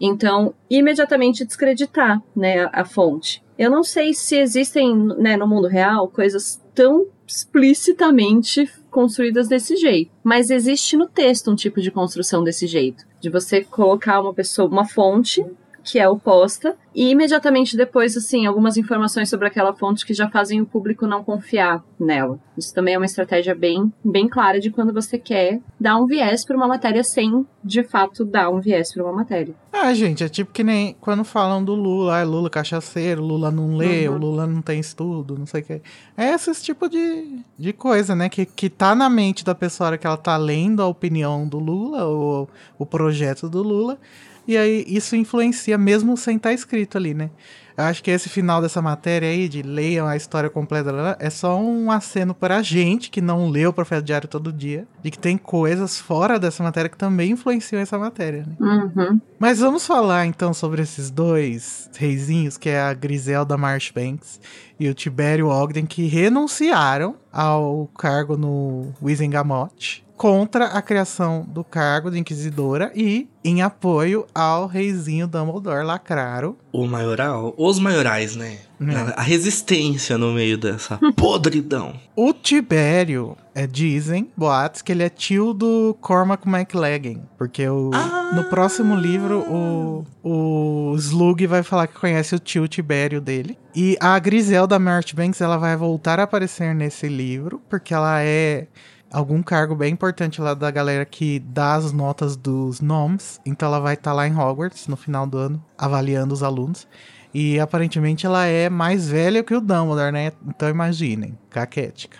[0.00, 3.41] Então, imediatamente descreditar né, a, a fonte.
[3.58, 10.10] Eu não sei se existem né, no mundo real coisas tão explicitamente construídas desse jeito.
[10.22, 13.04] Mas existe no texto um tipo de construção desse jeito.
[13.20, 15.44] De você colocar uma pessoa, uma fonte
[15.84, 20.60] que é oposta, e imediatamente depois, assim, algumas informações sobre aquela fonte que já fazem
[20.60, 22.38] o público não confiar nela.
[22.56, 26.44] Isso também é uma estratégia bem, bem clara de quando você quer dar um viés
[26.44, 29.54] para uma matéria sem, de fato, dar um viés para uma matéria.
[29.72, 33.74] Ah, gente, é tipo que nem quando falam do Lula, ah, Lula cachaceiro, Lula não
[33.76, 34.14] lê, Uhum.
[34.14, 35.80] o Lula não tem estudo, não sei o que.
[36.16, 38.28] É esse tipo de, de coisa, né?
[38.28, 42.04] Que, que tá na mente da pessoa que ela tá lendo a opinião do Lula,
[42.04, 43.98] ou o projeto do Lula.
[44.46, 47.30] E aí isso influencia mesmo sem estar escrito ali, né?
[47.76, 51.58] Eu acho que esse final dessa matéria aí, de leiam a história completa, é só
[51.58, 55.18] um aceno para a gente que não lê o Profeta Diário todo dia, de que
[55.18, 58.56] tem coisas fora dessa matéria que também influenciam essa matéria, né?
[58.60, 59.20] Uhum.
[59.38, 64.40] Mas vamos falar então sobre esses dois reizinhos, que é a Griselda Marchbanks
[64.78, 72.08] e o Tibério Ogden, que renunciaram ao cargo no Wizengamot contra a criação do cargo
[72.08, 76.56] de inquisidora e em apoio ao reizinho Dumbledore Lacraro.
[76.72, 78.58] O maioral, os maiorais, né?
[78.80, 78.94] É.
[79.16, 81.94] A- resistência no meio dessa podridão.
[82.14, 87.24] O Tibério, é, dizem, boatos, que ele é tio do Cormac McLaggen.
[87.36, 88.30] Porque o, Ah!
[88.32, 93.58] no próximo livro, o, o Slug vai falar que conhece o tio Tibério dele.
[93.74, 98.68] E a Griselda Marchbanks, ela vai voltar a aparecer nesse livro, porque ela é
[99.12, 103.40] algum cargo bem importante lá da galera que dá as notas dos nomes.
[103.44, 106.88] Então ela vai estar lá em Hogwarts no final do ano, avaliando os alunos.
[107.34, 110.32] E aparentemente ela é mais velha que o Dumbledore, né?
[110.46, 112.18] Então imaginem, caquética.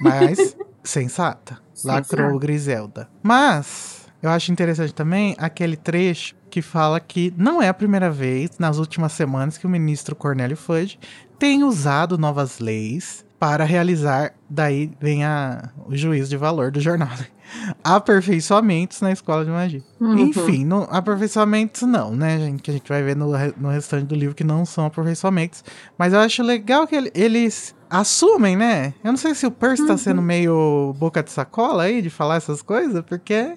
[0.00, 1.58] Mas sensata.
[1.84, 2.38] Lacrou.
[2.38, 3.08] Griselda.
[3.22, 8.58] Mas eu acho interessante também aquele trecho que fala que não é a primeira vez
[8.58, 10.98] nas últimas semanas que o ministro Cornélio Fudge
[11.38, 17.08] tem usado novas leis para realizar, daí vem a, o juízo de valor do jornal,
[17.18, 17.26] né?
[17.82, 19.82] aperfeiçoamentos na escola de magia.
[20.00, 20.18] Uhum.
[20.18, 22.62] Enfim, não, aperfeiçoamentos não, né, gente?
[22.62, 25.64] Que a gente vai ver no, no restante do livro que não são aperfeiçoamentos.
[25.96, 28.92] Mas eu acho legal que ele- eles assumem, né?
[29.02, 32.36] Eu não sei se o Percy tá sendo meio boca de sacola aí de falar
[32.36, 33.54] essas coisas, porque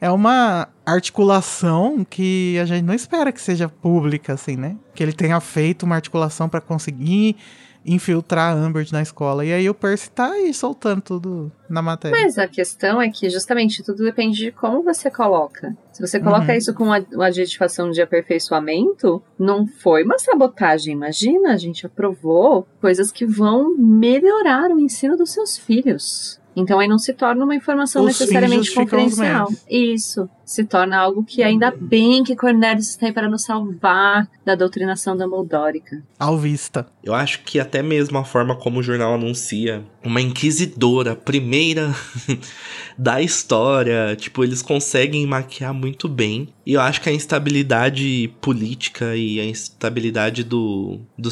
[0.00, 4.76] é uma articulação que a gente não espera que seja pública, assim, né?
[4.94, 7.36] Que ele tenha feito uma articulação pra conseguir
[7.84, 9.44] infiltrar a Ambert na escola.
[9.44, 12.18] E aí o Percy tá aí soltando tudo na matéria.
[12.18, 15.76] Mas a questão é que justamente tudo depende de como você coloca.
[15.92, 16.58] Se você coloca Uhum.
[16.58, 20.94] isso com uma, adjetivação de aperfeiçoamento, não foi uma sabotagem.
[20.94, 26.40] Imagina, a gente aprovou coisas que vão melhorar o ensino dos seus filhos.
[26.56, 29.48] Então aí não se torna uma informação Os necessariamente confidencial.
[29.68, 30.28] Isso.
[30.44, 35.16] Se torna algo que ainda bem que Cornelius está aí para nos salvar da doutrinação
[35.16, 36.02] dumbledórica.
[36.18, 36.86] Ao vista.
[37.02, 41.94] Eu acho que até mesmo a forma como o jornal anuncia uma inquisidora, primeira
[42.96, 46.48] da história, tipo, eles conseguem maquiar muito bem.
[46.66, 51.30] E eu acho que a instabilidade política e a instabilidade do, do,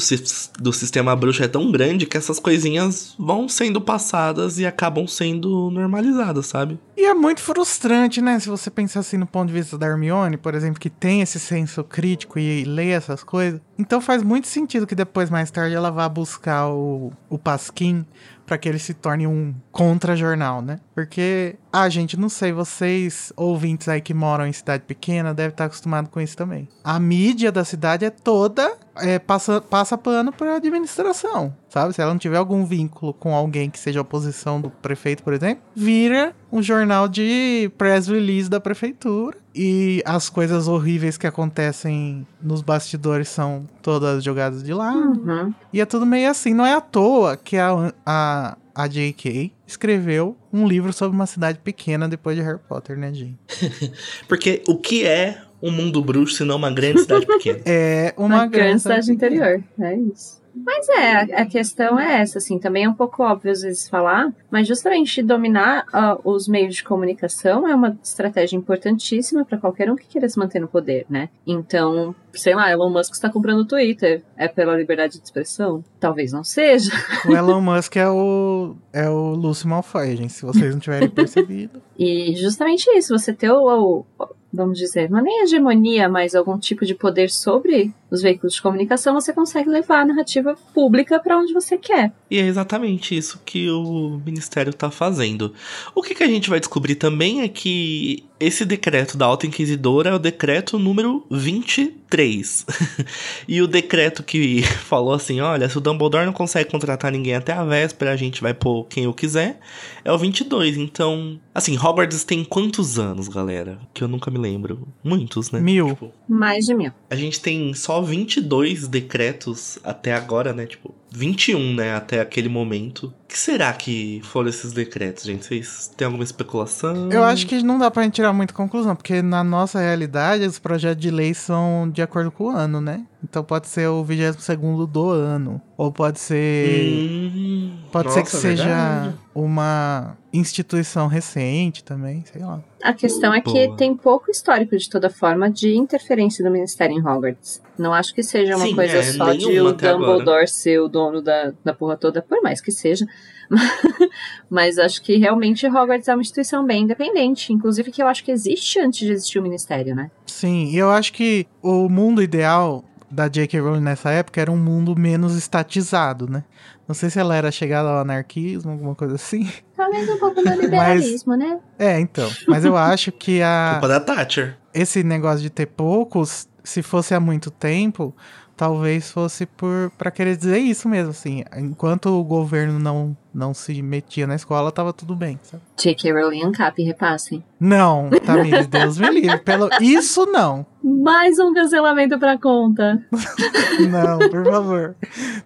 [0.59, 5.69] do sistema bruxo é tão grande que essas coisinhas vão sendo passadas e acabam sendo
[5.69, 6.79] normalizadas, sabe?
[6.97, 8.39] E é muito frustrante, né?
[8.39, 11.39] Se você pensar assim no ponto de vista da Hermione, por exemplo, que tem esse
[11.39, 13.61] senso crítico e lê essas coisas.
[13.77, 18.05] Então faz muito sentido que depois, mais tarde, ela vá buscar o, o Pasquim
[18.45, 20.79] para que ele se torne um contra-jornal, né?
[20.93, 25.65] Porque, ah, gente, não sei, vocês ouvintes aí que moram em cidade pequena devem estar
[25.65, 26.67] acostumados com isso também.
[26.83, 31.93] A mídia da cidade é toda é, passa, passa pano para administração, sabe?
[31.93, 35.63] Se ela não tiver algum vínculo com alguém que seja oposição do prefeito, por exemplo,
[35.75, 42.61] vira um jornal de press release da prefeitura e as coisas horríveis que acontecem nos
[42.61, 44.97] bastidores são todas jogadas de lado.
[44.99, 45.53] Uhum.
[45.71, 46.53] E é tudo meio assim.
[46.53, 49.51] Não é à toa que a, a, a J.K.
[49.65, 53.37] escreveu um livro sobre uma cidade pequena depois de Harry Potter, né, gente?
[54.27, 57.59] Porque o que é um mundo bruxo, senão uma grande cidade pequena.
[57.65, 59.63] É uma, Uma grande cidade interior.
[59.79, 60.43] É isso.
[60.55, 64.31] Mas é, a- questão é essa, assim, também é um pouco óbvio às vezes falar,
[64.51, 69.95] mas justamente dominar ah, os meios de comunicação é uma estratégia importantíssima para qualquer um
[69.95, 71.29] que queira se manter no poder, né?
[71.47, 74.21] Então, sei lá, Elon Musk está comprando o Twitter.
[74.37, 75.83] É pela liberdade de expressão?
[75.99, 76.91] Talvez não seja.
[77.27, 81.81] O Elon Musk é o, é o Lúcio Malfoy, gente, se vocês não tiverem percebido.
[81.97, 86.59] E justamente isso, você ter o, o- vamos dizer, não é nem hegemonia, mas algum
[86.59, 91.37] tipo de poder sobre os veículos de comunicação, você consegue levar a narrativa pública para
[91.39, 92.13] onde você quer.
[92.29, 95.51] E é exatamente isso que o Ministério tá fazendo.
[95.95, 100.09] O que, que a gente vai descobrir também é que esse decreto da Alta Inquisidora
[100.09, 102.65] é o decreto número 23.
[103.47, 107.53] e o decreto que falou assim: olha, se o Dumbledore não consegue contratar ninguém até
[107.53, 109.59] a véspera, a gente vai pôr quem eu quiser,
[110.03, 110.77] é o 22.
[110.77, 113.79] Então, assim, Hogwarts tem quantos anos, galera?
[113.93, 114.87] Que eu nunca me lembro.
[115.03, 115.59] Muitos, né?
[115.59, 115.87] Mil.
[115.87, 116.91] Tipo, Mais de mil.
[117.09, 120.65] a gente tem só 22 decretos até agora, né?
[120.65, 121.95] Tipo, 21, né?
[121.95, 123.07] Até aquele momento.
[123.07, 125.45] O que será que foram esses decretos, gente?
[125.45, 127.09] Vocês têm alguma especulação?
[127.11, 130.59] Eu acho que não dá pra gente tirar muita conclusão, porque na nossa realidade os
[130.59, 133.05] projetos de lei são de acordo com o ano, né?
[133.23, 135.61] Então pode ser o 22 do ano.
[135.77, 137.31] Ou pode ser.
[137.33, 139.15] Hum, pode ser que nossa, seja verdade.
[139.33, 142.61] uma instituição recente também, sei lá.
[142.83, 143.77] A questão é que Boa.
[143.77, 147.61] tem pouco histórico, de toda forma, de interferência do Ministério em Hogwarts.
[147.77, 150.17] Não acho que seja uma Sim, coisa é, só de o até agora.
[150.17, 153.05] Dumbledore ser o dono da, da porra toda, por mais que seja.
[154.49, 157.53] Mas acho que realmente Hogwarts é uma instituição bem independente.
[157.53, 160.11] Inclusive que eu acho que existe antes de existir o Ministério, né?
[160.25, 162.83] Sim, e eu acho que o mundo ideal
[163.13, 163.59] da J.K.
[163.59, 166.43] Rowling nessa época era um mundo menos estatizado, né?
[166.87, 169.49] Não sei se ela era chegada ao anarquismo, alguma coisa assim.
[169.77, 171.59] Talvez um pouco do liberalismo, né?
[171.77, 172.29] É, então.
[172.47, 173.73] Mas eu acho que a.
[173.73, 174.57] Culpa da Thatcher.
[174.73, 178.15] esse negócio de ter poucos, se fosse há muito tempo,
[178.63, 181.43] talvez fosse por para querer dizer isso mesmo, assim.
[181.57, 185.61] Enquanto o governo não, não se metia na escola, tava tudo bem, sabe?
[185.77, 186.13] J.K.
[186.13, 187.43] Rowling Ancap, repassem.
[187.59, 189.37] Não, Tamires, Deus me livre.
[189.39, 189.67] Pelo...
[189.81, 190.65] Isso não.
[190.81, 193.05] Mais um cancelamento pra conta.
[193.89, 194.95] Não, por favor.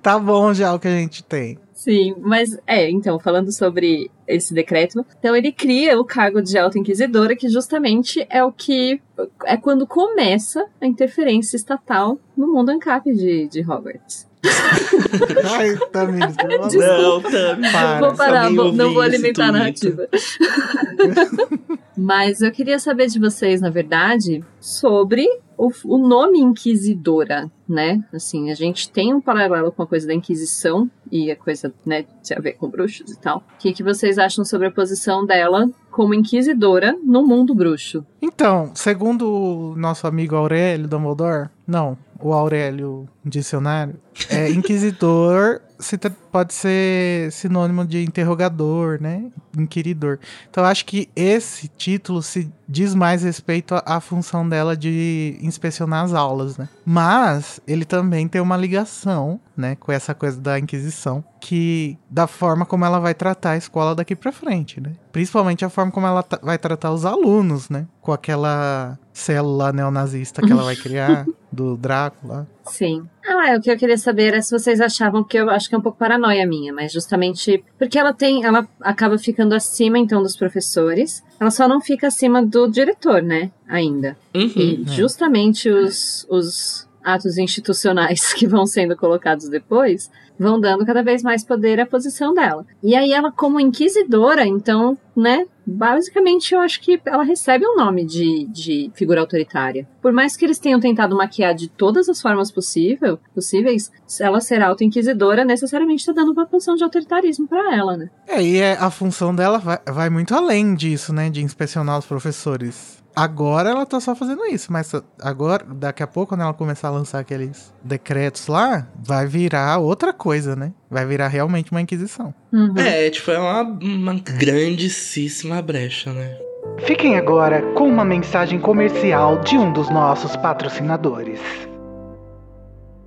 [0.01, 1.57] Tá bom já o que a gente tem.
[1.77, 6.79] Sim, mas é, então, falando sobre esse decreto, então ele cria o cargo de alta
[6.79, 8.99] inquisidora, que justamente é o que
[9.45, 14.27] é quando começa a interferência estatal no mundo ANCAP de, de Hogwarts.
[15.57, 16.35] Ai, Tamires.
[16.75, 17.71] Não, Tami.
[17.71, 17.99] Para.
[17.99, 20.07] vou parar, vou- não vou alimentar a narrativa.
[21.95, 25.25] Mas eu queria saber de vocês, na verdade, sobre
[25.57, 28.03] o, o nome Inquisidora, né?
[28.13, 32.05] Assim, a gente tem um paralelo com a coisa da Inquisição e a coisa, né,
[32.23, 33.37] de a ver com bruxos e tal.
[33.39, 38.05] O que, que vocês acham sobre a posição dela como Inquisidora no mundo bruxo?
[38.21, 39.27] Então, segundo
[39.71, 43.95] o nosso amigo Aurélio Dumbledore, não, o Aurélio Dicionário,
[44.29, 45.97] é inquisidor se
[46.31, 49.25] pode ser sinônimo de interrogador, né?
[49.57, 50.19] Inquiridor.
[50.49, 56.13] Então, acho que esse título se diz mais respeito à, função dela de inspecionar as
[56.13, 56.67] aulas, né?
[56.85, 62.65] Mas ele também tem uma ligação, né, com essa coisa da Inquisição, que da forma
[62.65, 64.93] como ela vai tratar a escola daqui pra frente, né?
[65.11, 67.87] Principalmente a forma como ela vai tratar os alunos, né?
[68.01, 72.47] Com aquela célula neonazista que ela vai criar do Drácula.
[72.69, 73.07] Sim.
[73.25, 75.75] Ah, é, o que eu queria saber é se vocês achavam que eu acho que
[75.75, 80.21] é um pouco paranoia minha, mas justamente porque ela tem, ela acaba ficando acima então
[80.21, 81.23] dos professores.
[81.39, 83.51] Ela só não fica acima do diretor, né?
[83.67, 84.17] Ainda.
[84.33, 84.51] Uhum.
[84.55, 90.09] E justamente os, os atos institucionais que vão sendo colocados depois
[90.39, 92.65] vão dando cada vez mais poder à posição dela.
[92.83, 97.75] E aí ela, como inquisidora, então, né, basicamente eu acho que ela recebe o um
[97.75, 99.87] nome de, de figura autoritária.
[100.01, 104.61] Por mais que eles tenham tentado maquiar de todas as formas possível, possíveis, ela ser
[104.61, 108.09] auto-inquisidora necessariamente está dando uma posição de autoritarismo para ela, né?
[108.27, 112.05] É, e é, a função dela vai, vai muito além disso, né, de inspecionar os
[112.05, 112.96] professores.
[113.17, 116.91] Agora ela tá só fazendo isso, mas agora, daqui a pouco, quando ela começar a
[116.91, 120.71] lançar aqueles decretos lá, vai virar outra coisa, né?
[120.87, 122.31] Vai virar realmente uma inquisição.
[122.53, 122.75] Uhum.
[122.77, 126.37] É, tipo, é uma, uma grandíssima brecha, né?
[126.85, 131.41] Fiquem agora com uma mensagem comercial de um dos nossos patrocinadores.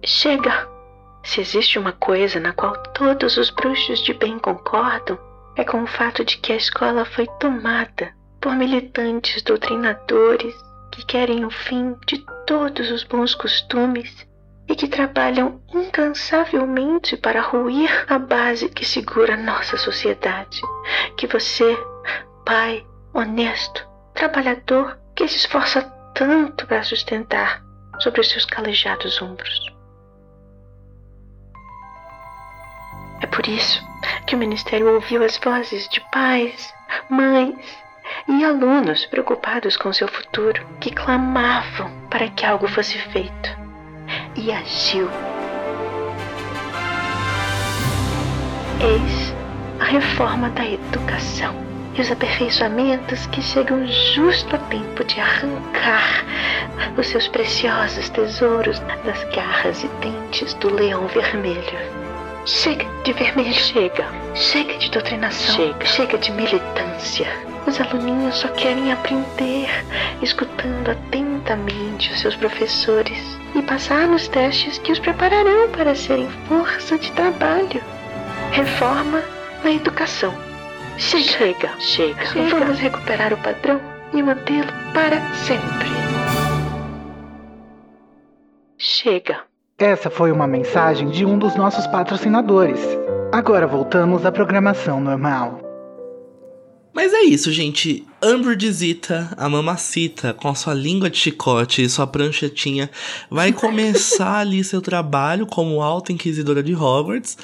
[0.05, 0.69] Chega!
[1.23, 5.17] Se existe uma coisa na qual todos os bruxos de bem concordam,
[5.55, 10.55] é com o fato de que a escola foi tomada por militantes doutrinadores
[10.91, 14.27] que querem o fim de todos os bons costumes
[14.69, 20.61] e que trabalham incansavelmente para ruir a base que segura nossa sociedade.
[21.17, 21.77] Que você,
[22.45, 25.83] pai honesto, trabalhador, que se esforça
[26.15, 27.63] tanto para sustentar
[27.99, 29.61] sobre os seus calejados ombros.
[33.21, 33.83] É por isso
[34.27, 36.73] que o Ministério ouviu as vozes de pais,
[37.11, 37.57] mães,
[38.29, 43.51] e alunos preocupados com seu futuro que clamavam para que algo fosse feito
[44.37, 45.09] e agiu.
[48.81, 49.35] Eis
[49.81, 51.55] a reforma da educação
[51.95, 56.25] e os aperfeiçoamentos que chegam justo a tempo de arrancar
[56.97, 62.10] os seus preciosos tesouros das garras e dentes do leão vermelho.
[62.47, 64.07] Chega de vermelho, chega.
[64.35, 67.27] Chega de doutrinação, chega, chega de militância.
[67.67, 69.69] Os aluninhos só querem aprender,
[70.23, 73.19] escutando atentamente os seus professores
[73.55, 77.83] e passar nos testes que os prepararão para serem força de trabalho.
[78.53, 79.23] Reforma
[79.63, 80.35] na educação.
[80.97, 82.59] Chega, chega, chega.
[82.59, 83.81] Vamos recuperar o padrão
[84.13, 85.89] e mantê-lo para sempre.
[88.79, 89.50] Chega.
[89.81, 92.79] Essa foi uma mensagem de um dos nossos patrocinadores.
[93.33, 95.59] Agora voltamos à programação normal.
[96.93, 98.05] Mas é isso, gente.
[98.23, 102.91] Amber Zita, a mamacita, com a sua língua de chicote e sua pranchetinha,
[103.31, 107.39] vai começar ali seu trabalho como alta inquisidora de Hogwarts.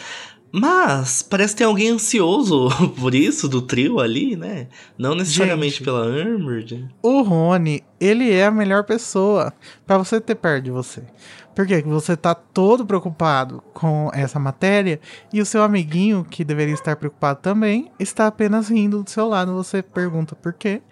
[0.52, 2.68] Mas parece que tem alguém ansioso
[3.00, 4.68] por isso do trio ali, né?
[4.98, 6.86] Não necessariamente Gente, pela Amber.
[7.02, 9.54] O Rony, ele é a melhor pessoa
[9.86, 11.02] para você ter perto de você.
[11.56, 15.00] Porque você tá todo preocupado com essa matéria
[15.32, 19.54] e o seu amiguinho, que deveria estar preocupado também, está apenas rindo do seu lado.
[19.54, 20.82] Você pergunta por quê?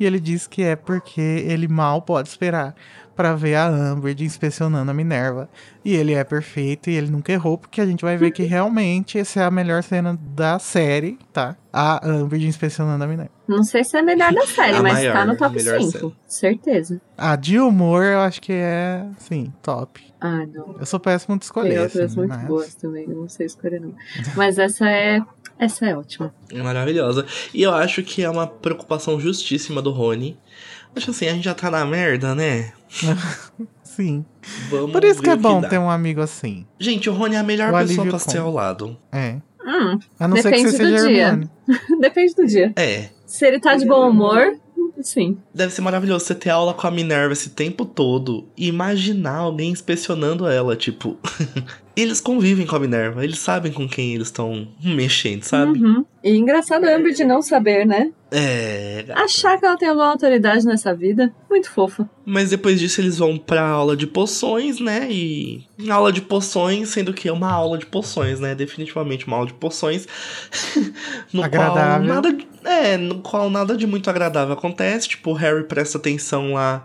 [0.00, 2.74] E ele diz que é porque ele mal pode esperar
[3.14, 5.48] para ver a Umbridge inspecionando a Minerva.
[5.84, 9.18] E ele é perfeito e ele nunca errou, porque a gente vai ver que realmente
[9.18, 11.56] essa é a melhor cena da série, tá?
[11.72, 13.30] A Umbridge inspecionando a Minerva.
[13.46, 15.92] Não sei se é a melhor da série, mas maior, tá no top melhor 5.
[15.98, 16.12] cena.
[16.26, 17.00] Certeza.
[17.16, 20.02] A de humor eu acho que é, sim, top.
[20.20, 20.76] Ah, não.
[20.80, 21.80] Eu sou péssimo de Tem escolher.
[21.80, 23.94] outras assim, muito mas- boas também, eu não sei escolher não.
[24.36, 25.20] Mas essa é.
[25.56, 26.34] Essa é ótima.
[26.50, 27.24] É maravilhosa.
[27.54, 30.36] E eu acho que é uma preocupação justíssima do Rony.
[30.96, 32.72] Acho assim, a gente já tá na merda, né?
[33.82, 34.24] Sim.
[34.70, 35.68] Vamos Por isso que é bom dá.
[35.68, 36.66] ter um amigo assim.
[36.78, 38.96] Gente, o Rony é a melhor O pessoa pra ser ao lado.
[39.12, 39.36] É.
[39.66, 41.22] Hum, A não ser que Depende você do seja dia.
[41.28, 41.50] Hermione.
[42.00, 42.72] depende do dia.
[42.76, 43.08] É.
[43.26, 44.56] Se ele tá de bom humor,
[45.00, 45.38] sim.
[45.54, 49.70] Deve ser maravilhoso você ter aula com a Minerva esse tempo todo e imaginar alguém
[49.70, 51.16] inspecionando ela, tipo.
[51.96, 55.78] eles convivem com a Minerva, eles sabem com quem eles estão mexendo, sabe?
[55.78, 56.04] Uhum.
[56.22, 58.10] E engraçado a Amber de não saber, né?
[58.30, 59.04] É.
[59.06, 59.20] gata.
[59.20, 61.32] Achar que ela tem alguma autoridade nessa vida.
[61.48, 62.08] Muito fofa.
[62.26, 65.06] Mas depois disso eles vão pra aula de poções, né?
[65.08, 65.64] E.
[65.88, 68.54] Aula de poções, sendo que é uma aula de poções, né?
[68.54, 70.08] Definitivamente uma aula de poções.
[71.32, 72.08] no Agradável.
[72.08, 72.38] qual nada.
[72.64, 75.10] É, no qual nada de muito agradável acontece.
[75.10, 76.84] Tipo, o Harry presta atenção lá.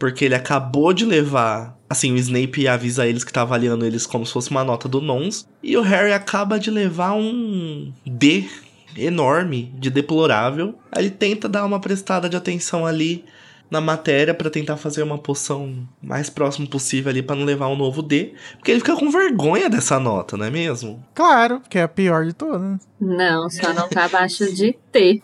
[0.00, 1.78] Porque ele acabou de levar.
[1.88, 5.00] Assim, o Snape avisa eles que tá avaliando eles como se fosse uma nota do
[5.00, 5.46] Nons.
[5.62, 8.48] E o Harry acaba de levar um D
[8.96, 10.74] enorme de deplorável.
[10.90, 13.24] Aí ele tenta dar uma prestada de atenção ali
[13.70, 17.76] na matéria pra tentar fazer uma poção mais próximo possível ali pra não levar um
[17.76, 21.04] novo D, porque ele fica com vergonha dessa nota, não é mesmo?
[21.14, 22.80] Claro, que é a pior de todas.
[23.00, 25.22] Não, só não tá abaixo de T.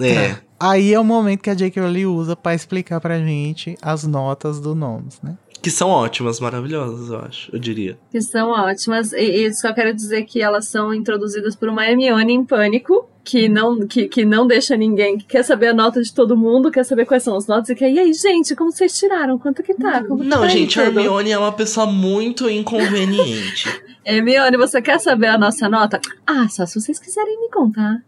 [0.00, 0.36] É.
[0.60, 1.80] Aí é o momento que a J.K.
[1.80, 5.36] Rowling usa pra explicar pra gente as notas do Nomes, né?
[5.60, 7.98] Que são ótimas, maravilhosas, eu acho, eu diria.
[8.10, 9.12] Que são ótimas.
[9.12, 13.08] E, e só quero dizer que elas são introduzidas por uma Hermione em pânico.
[13.24, 16.70] Que não, que, que não deixa ninguém, que quer saber a nota de todo mundo,
[16.70, 19.38] quer saber quais são as notas, e que e aí, gente, como vocês tiraram?
[19.38, 20.02] Quanto que tá?
[20.02, 23.68] Como Não, tá aí gente, a tudo?" Hermione é uma pessoa muito inconveniente.
[24.02, 26.00] Hermione, você quer saber a nossa nota?
[26.26, 28.02] Ah, só se vocês quiserem me contar.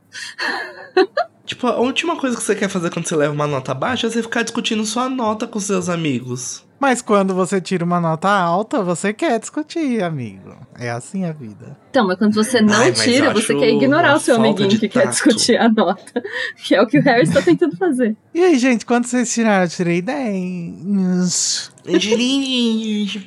[1.51, 4.11] tipo, a última coisa que você quer fazer quando você leva uma nota baixa é
[4.11, 6.65] você ficar discutindo sua nota com seus amigos.
[6.79, 10.57] Mas quando você tira uma nota alta, você quer discutir, amigo.
[10.79, 11.77] É assim a vida.
[11.91, 14.89] Então, mas quando você não Ai, tira, você quer ignorar o seu amiguinho de que
[14.89, 15.11] quer tato.
[15.11, 16.23] discutir a nota.
[16.65, 18.17] Que é o que o Harry está tentando fazer.
[18.33, 19.65] E aí, gente, quanto vocês tiraram?
[19.65, 21.73] Eu tirei 10.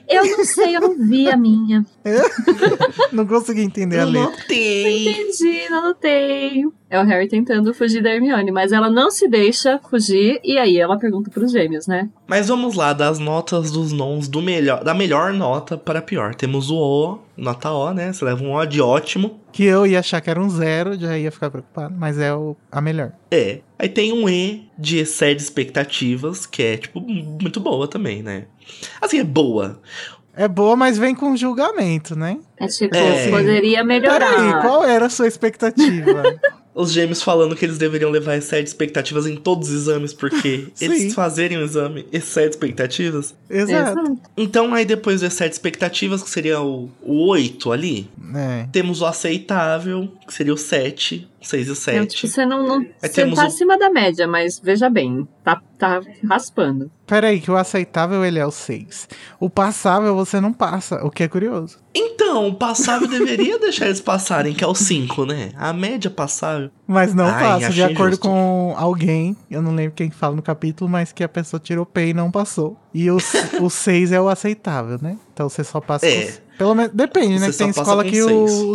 [0.08, 1.86] Eu não sei, eu não vi a minha.
[3.12, 4.32] Não consegui entender a eu letra.
[4.32, 5.10] notei.
[5.10, 6.64] Entendi, não notei.
[6.90, 10.78] É o Harry tentando fugir da Hermione, mas ela não se deixa fugir e aí
[10.78, 12.10] ela pergunta pros gêmeos, né?
[12.28, 16.36] Mas vamos lá, das notas dos nons do melhor, da melhor nota para pior.
[16.36, 18.12] Temos o O, nota O, né?
[18.14, 19.40] Você leva um O de ótimo.
[19.52, 22.56] Que eu ia achar que era um zero, já ia ficar preocupado, mas é o,
[22.72, 23.12] a melhor.
[23.32, 23.60] É.
[23.78, 28.46] Aí tem um E de excede expectativas, que é, tipo, muito boa também, né?
[29.02, 29.82] Assim, é boa.
[30.36, 32.40] É boa, mas vem com julgamento, né?
[32.60, 33.30] É tipo, É.
[33.30, 34.20] poderia melhorar.
[34.20, 36.24] Peraí, qual era a sua expectativa?
[36.76, 41.14] Os gêmeos falando que eles deveriam levar excede expectativas em todos os exames, porque eles
[41.14, 43.36] fazerem o exame excede expectativas.
[43.50, 44.00] Exato.
[44.00, 44.20] Exato.
[44.36, 48.68] Então, aí depois do excede expectativas, que seria o, o 8 ali, É.
[48.72, 52.08] temos o aceitável, que seria o 7, 6 e o Não, 7.
[52.16, 52.66] tipo, você não.
[52.68, 56.90] não você temos tá o- acima da média, mas veja bem, tá, tá raspando.
[57.06, 59.08] Peraí, que o aceitável ele é o 6.
[59.40, 61.78] O passável você não passa, o que é curioso.
[61.94, 65.52] Então, o passável deveria deixar eles passarem, que é o 5, né?
[65.56, 66.72] A média passável.
[66.88, 68.28] Mas não Ai, passa, de acordo justo.
[68.28, 72.08] com alguém, eu não lembro quem fala no capítulo, mas que a pessoa tirou P
[72.08, 72.78] e não passou.
[72.94, 75.18] E o 6 é o aceitável, né?
[75.34, 76.32] Então você só passa É.
[76.32, 76.94] com- Pelo menos.
[76.94, 77.48] Depende, né?
[77.48, 78.74] Você Que tem escola que o o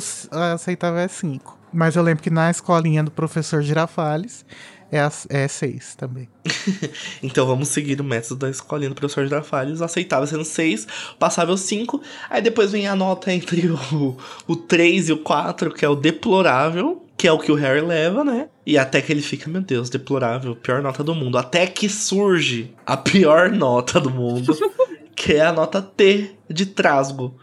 [0.55, 1.58] aceitável é 5.
[1.73, 4.45] Mas eu lembro que na escolinha do professor Girafales
[4.91, 6.29] é 6 também.
[7.23, 9.83] Então vamos seguir o método da escolinha do professor Girafales.
[9.83, 10.87] Aceitável sendo 6,
[11.19, 12.01] passável 5.
[12.31, 14.17] Aí depois vem a nota entre o,
[14.47, 17.05] o 3 e o 4, que é o deplorável.
[17.17, 18.49] Que é o que o Harry leva, né?
[18.65, 21.37] E até que ele fica, meu Deus, deplorável, pior nota do mundo.
[21.37, 24.57] Até que surge a pior nota do mundo,
[25.19, 27.35] que é a nota T de Trasgo.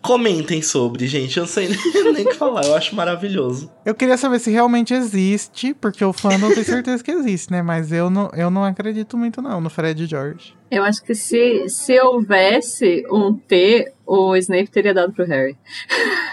[0.00, 1.36] Comentem sobre, gente.
[1.36, 1.68] Eu não sei
[2.14, 3.68] nem, o que falar, eu acho maravilhoso.
[3.84, 7.62] Eu queria saber se realmente existe, porque o fã não tem certeza que existe, né?
[7.62, 10.54] Mas eu não, eu não acredito muito, não, no Fred George.
[10.70, 15.56] Eu acho que se, se houvesse um T, o Snape teria dado pro Harry.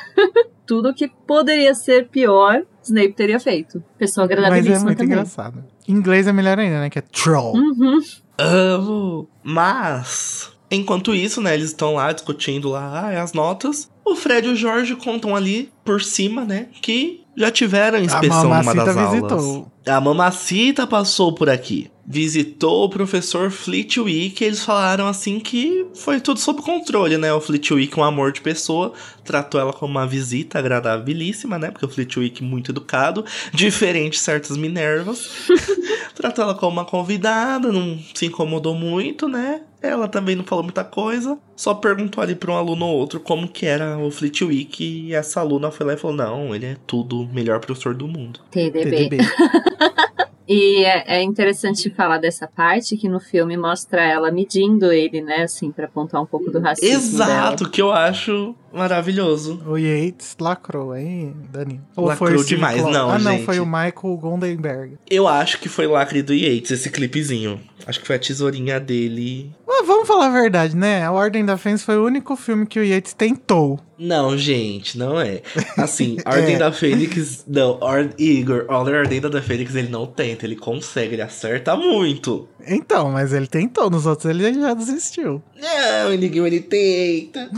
[0.68, 3.84] Tudo que poderia ser pior, Snape teria feito.
[3.98, 5.14] Pessoa Mas é agradabilíssima muito também.
[5.14, 5.64] engraçado.
[5.88, 6.90] Em inglês é melhor ainda, né?
[6.92, 7.56] Que é troll.
[7.56, 8.00] Uhum.
[8.38, 9.28] Amo.
[9.44, 13.90] Mas, enquanto isso, né, eles estão lá discutindo lá ah, as notas.
[14.06, 18.64] O Fred e o Jorge contam ali por cima, né, que já tiveram inspeção numa
[18.64, 19.14] mamacita das aulas.
[19.14, 19.72] visitou.
[19.86, 21.92] A mamacita passou por aqui.
[22.06, 27.34] Visitou o professor Flitwick e eles falaram assim que foi tudo sob controle, né?
[27.34, 28.94] O Flitwick, um amor de pessoa,
[29.24, 31.72] tratou ela como uma visita agradabilíssima, né?
[31.72, 35.30] Porque o Flitwick muito educado, diferente de certas Minervas.
[36.14, 39.62] tratou ela como uma convidada, não se incomodou muito, né?
[39.84, 43.50] Ela também não falou muita coisa, só perguntou ali pra um aluno ou outro como
[43.50, 47.22] que era o Flitwick e essa aluna foi lá e falou: "Não, ele é tudo
[47.22, 48.40] o melhor professor do mundo".
[48.50, 49.10] TDB.
[49.10, 49.18] TDB.
[50.48, 55.44] E é, é interessante falar dessa parte que no filme mostra ela medindo ele, né?
[55.44, 56.96] Assim, pra apontar um pouco do racismo.
[56.96, 59.62] Exato, que eu acho maravilhoso.
[59.68, 61.80] O Yates lacrou, hein, Dani?
[61.96, 63.46] Lacrou o Steve demais, não, Ah, não, gente.
[63.46, 64.98] foi o Michael Goldenberg.
[65.10, 67.60] Eu acho que foi lacre do Yates esse clipezinho.
[67.86, 69.52] Acho que foi a tesourinha dele.
[69.68, 71.04] Mas vamos falar a verdade, né?
[71.04, 73.78] A Ordem da Fênix foi o único filme que o Yates tentou.
[74.00, 75.42] Não, gente, não é.
[75.78, 76.58] Assim, Ordem É.
[76.58, 77.44] da Fênix.
[77.48, 82.48] Não, Or Igor, a Ordem da Fênix ele não tenta, ele consegue, ele acerta muito.
[82.66, 85.42] Então, mas ele tentou, nos outros ele já desistiu.
[85.60, 87.50] Não, ninguém ele tenta.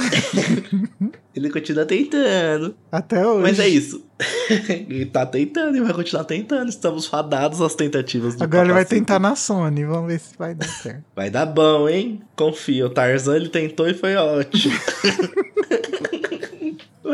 [1.33, 2.75] ele continua tentando.
[2.91, 3.41] Até hoje.
[3.41, 4.05] Mas é isso.
[4.69, 6.69] ele tá tentando e vai continuar tentando.
[6.69, 10.53] Estamos fadados às tentativas do Agora ele vai tentar na Sony, vamos ver se vai
[10.53, 11.03] dar certo.
[11.15, 12.21] Vai dar bom, hein?
[12.35, 12.85] Confia.
[12.85, 14.73] O Tarzan ele tentou e foi ótimo.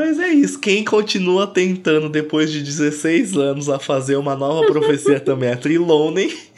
[0.02, 0.60] Mas é isso.
[0.60, 5.58] Quem continua tentando depois de 16 anos a fazer uma nova profecia também é a
[5.58, 6.36] Trelawney.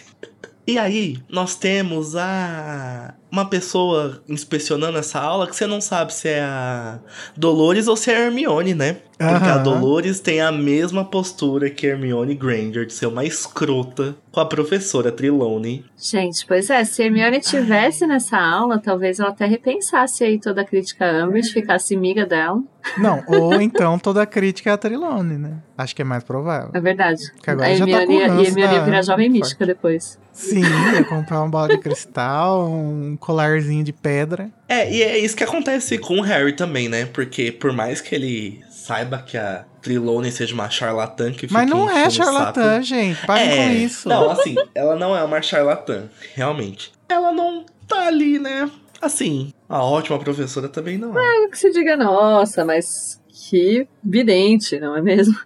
[0.65, 6.29] E aí, nós temos a uma pessoa inspecionando essa aula que você não sabe se
[6.29, 6.99] é a
[7.35, 8.97] Dolores ou se é a Hermione, né?
[9.17, 9.57] Porque a.
[9.57, 14.45] Dolores tem a mesma postura que a Hermione Granger, de ser uma escrota com a
[14.45, 15.85] professora Trelawney.
[15.97, 20.61] Gente, pois é, se a Hermione tivesse nessa aula, talvez ela até repensasse aí toda
[20.61, 22.61] a crítica a Umbridge, ficasse amiga dela.
[22.97, 25.57] Não, ou então toda a crítica é a Trilone, né?
[25.77, 26.71] Acho que é mais provável.
[26.73, 27.21] É verdade.
[27.41, 29.01] Que agora a já tá Hermione, com ia- e a ranço Hermione ia da- virar
[29.03, 30.19] jovem mística depois.
[30.33, 30.63] Sim,
[30.93, 34.49] ia comprar uma bola de cristal, um colarzinho de pedra.
[34.67, 37.05] É, e é isso que acontece com o Harry também, né?
[37.05, 41.69] Porque por mais que ele saiba que a Trelawney seja uma charlatã que fica Mas
[41.69, 42.83] não é charlatã, saco.
[42.83, 43.25] gente.
[43.25, 44.09] Parem é, com isso.
[44.09, 46.91] Não, assim, ela não é uma charlatã, realmente.
[47.07, 48.69] Ela não tá ali, né?
[49.01, 51.39] Assim, a ótima professora também não é.
[51.39, 55.37] Não que se diga, nossa, mas que vidente, não é mesmo?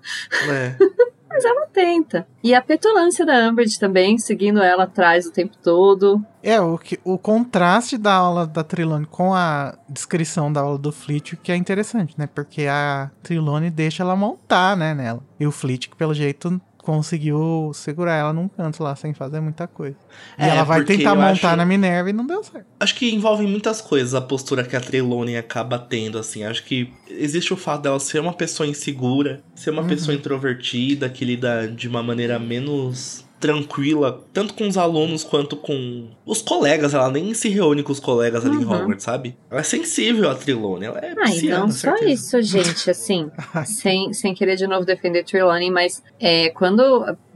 [0.47, 0.75] né?
[1.37, 2.27] Mas ela tenta.
[2.43, 6.19] E a petulância da Umbridge também, seguindo ela atrás o tempo todo.
[6.41, 10.91] É, o, que, o contraste da aula da Trilone com a descrição da aula do
[10.91, 12.25] Fleet que é interessante, né?
[12.25, 15.21] Porque a Trilone deixa ela montar, né, nela.
[15.39, 19.97] E o Fleet, pelo jeito, conseguiu segurar ela num canto lá, sem fazer muita coisa.
[20.39, 22.65] E É, ela vai tentar montar acho- na Minerva e não deu certo.
[22.79, 26.43] Acho que envolve muitas coisas a postura que a Trelawney acaba tendo, assim.
[26.45, 29.87] Acho que existe o fato dela ser uma pessoa insegura, ser uma Uhum.
[29.89, 36.07] pessoa introvertida, que lida de uma maneira menos tranquila, tanto com os alunos quanto com
[36.25, 36.93] os colegas.
[36.93, 38.73] Ela nem se reúne com os colegas ali em Uhum.
[38.73, 39.35] Hogwarts, sabe?
[39.49, 42.11] Ela é sensível a Trelawney, ela é Ah, e não só certeza.
[42.11, 43.29] isso, gente, assim,
[43.65, 46.81] sem, sem querer de novo defender Trelawney, mas é, quando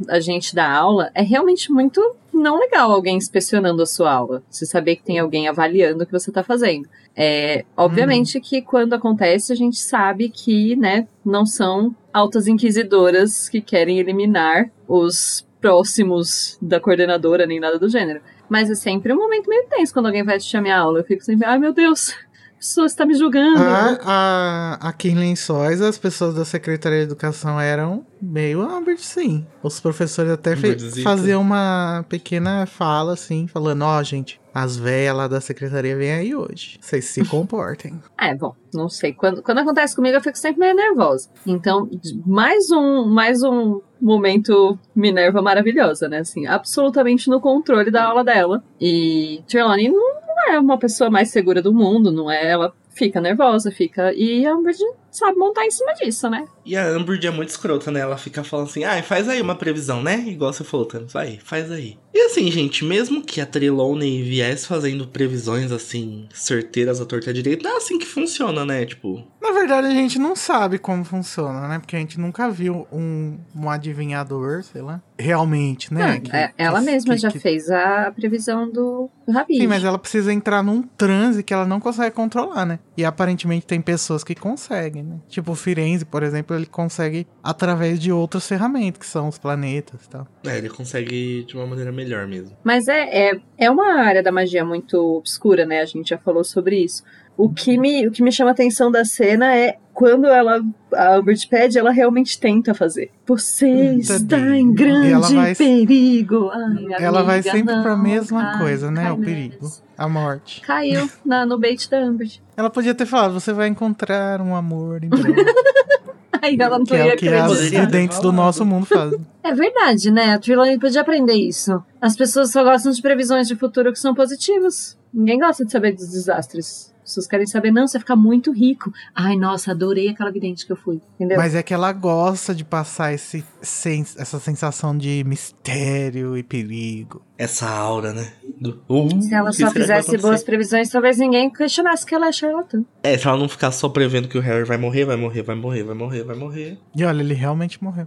[0.09, 2.01] a- gente dá aula, é realmente muito
[2.33, 4.41] não legal alguém inspecionando a sua aula.
[4.49, 6.87] Você saber que tem alguém avaliando o que você tá fazendo.
[7.15, 13.59] É, obviamente que quando acontece, a gente sabe que, né, não são altas inquisidoras que
[13.61, 18.19] querem eliminar os próximos da coordenadora, nem nada do gênero.
[18.49, 20.99] Mas é sempre um momento meio tenso quando alguém vai assistir a minha aula.
[20.99, 23.59] Eu fico sempre, ai meu Deus, a pessoa está me julgando.
[23.59, 29.45] A, a, aqui em Lençóis, as pessoas da Secretaria de Educação eram meio Ambert, sim.
[29.63, 35.27] Os professores até fe- faziam uma pequena fala, assim, falando, ó, gente, as véias lá
[35.27, 36.77] da secretaria vêm aí hoje.
[36.81, 37.99] Vocês se comportem.
[38.21, 39.13] É, bom, não sei.
[39.13, 41.27] Quando, quando acontece comigo, eu fico sempre meio nervosa.
[41.43, 41.89] Então,
[42.23, 46.19] mais um, mais um momento Minerva maravilhosa, né?
[46.19, 48.63] Assim, absolutamente no controle da aula dela.
[48.79, 52.47] E Trelawney não é uma pessoa mais segura do mundo, não é?
[52.47, 52.71] Ela
[53.01, 54.13] fica nervosa, fica.
[54.13, 56.45] E a Umbridge sabe montar em cima disso, né?
[56.63, 57.99] E a Umbridge é muito escrota, né?
[57.99, 60.23] Ela fica falando assim, ai, faz aí uma previsão, né?
[60.27, 61.97] Igual você falou, Thanos, vai, faz aí.
[62.13, 67.63] E assim, gente, mesmo que a Trelawney viesse fazendo previsões, assim, certeiras à torta direita,
[67.63, 68.85] não é assim que funciona, né?
[68.85, 71.79] Tipo, Na verdade, a gente não sabe como funciona, né?
[71.79, 76.13] Porque a gente nunca viu um, um adivinhador, sei lá, realmente, né?
[76.15, 79.57] Não, Que- é- ela que- mesma que- já que- fez a previsão do, do Rabi.
[79.57, 82.79] Sim, mas ela precisa entrar num transe que ela não consegue controlar, né?
[82.97, 85.17] E aparentemente tem pessoas que conseguem, né?
[85.29, 90.05] Tipo o Firenze, por exemplo, ele consegue através de outras ferramentas, que são os planetas
[90.05, 90.27] e tal.
[90.45, 92.55] é, ele consegue de uma maneira melhor mesmo.
[92.63, 95.81] Mas é, é, é uma área da magia muito obscura, né?
[95.81, 97.03] A gente já falou sobre isso.
[97.37, 100.63] O que me, o que me chama a atenção da cena é quando ela,
[100.93, 103.11] a Umbridge pede, ela realmente tenta fazer.
[103.25, 104.55] Você está Tadinha.
[104.57, 106.49] em grande vai- perigo.
[106.49, 109.11] Ai, ela vai amiga, sempre pra não, mesma cai, coisa, né?
[109.11, 109.67] O perigo,
[109.97, 110.61] a morte.
[110.61, 112.41] Caiu na, no bait da Umbridge.
[112.55, 115.33] Ela podia ter falado, você vai encontrar um amor em breve.
[116.41, 117.85] Aí ela não que é ia o que as acreditar.
[117.85, 119.19] videntes do nosso mundo fazem.
[119.43, 120.33] É verdade, né?
[120.33, 121.83] A Trelawney podia aprender isso.
[122.01, 124.97] As pessoas só gostam de previsões de futuro que são positivas.
[125.13, 126.90] Ninguém gosta de saber dos desastres.
[127.11, 128.93] As pessoas querem saber, não, você vai ficar muito rico.
[129.13, 131.01] Ai, nossa, adorei aquela vidente que eu fui.
[131.15, 131.37] Entendeu?
[131.37, 137.21] Mas é que ela gosta de passar esse, essa sensação de mistério e perigo.
[137.41, 138.31] Essa aura, né?
[138.55, 142.83] Do, uh, Se ela só fizesse boas previsões, talvez ninguém questionasse que ela é charlatã.
[143.01, 145.55] É, se ela não ficar só prevendo que o Harry vai morrer, vai morrer, vai
[145.55, 146.77] morrer, vai morrer, vai morrer.
[146.95, 148.05] E olha, ele realmente morreu.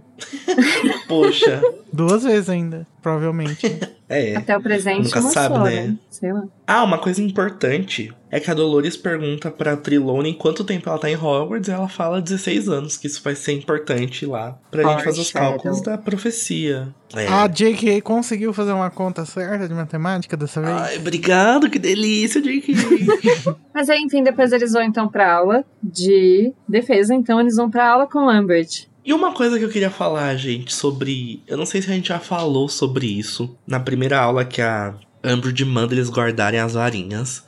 [1.09, 1.61] Poxa,
[1.95, 3.65] Duas vezes ainda, provavelmente.
[4.09, 4.35] é.
[4.35, 5.87] Até o presente, Nunca sabe, só, né?
[5.87, 5.97] né?
[6.09, 6.43] Sei lá.
[6.67, 11.09] Ah, uma coisa importante é que a Dolores pergunta pra Trelawney quanto tempo ela tá
[11.09, 15.03] em Hogwarts e ela fala 16 anos, que isso vai ser importante lá pra gente
[15.05, 16.93] fazer os cálculos da profecia.
[17.13, 17.27] É.
[17.27, 18.01] A J.K.
[18.01, 20.73] conseguiu fazer uma conta certa de matemática dessa vez?
[20.73, 22.73] Ai, obrigado, que delícia, J.K.
[23.73, 27.13] Mas aí, enfim, depois eles vão então pra aula de defesa.
[27.13, 28.87] Então eles vão pra aula com Umbridge.
[29.05, 31.43] E uma coisa que eu queria falar, gente, sobre.
[31.47, 34.95] Eu não sei se a gente já falou sobre isso na primeira aula que a
[35.23, 37.43] Umbridge manda eles guardarem as varinhas.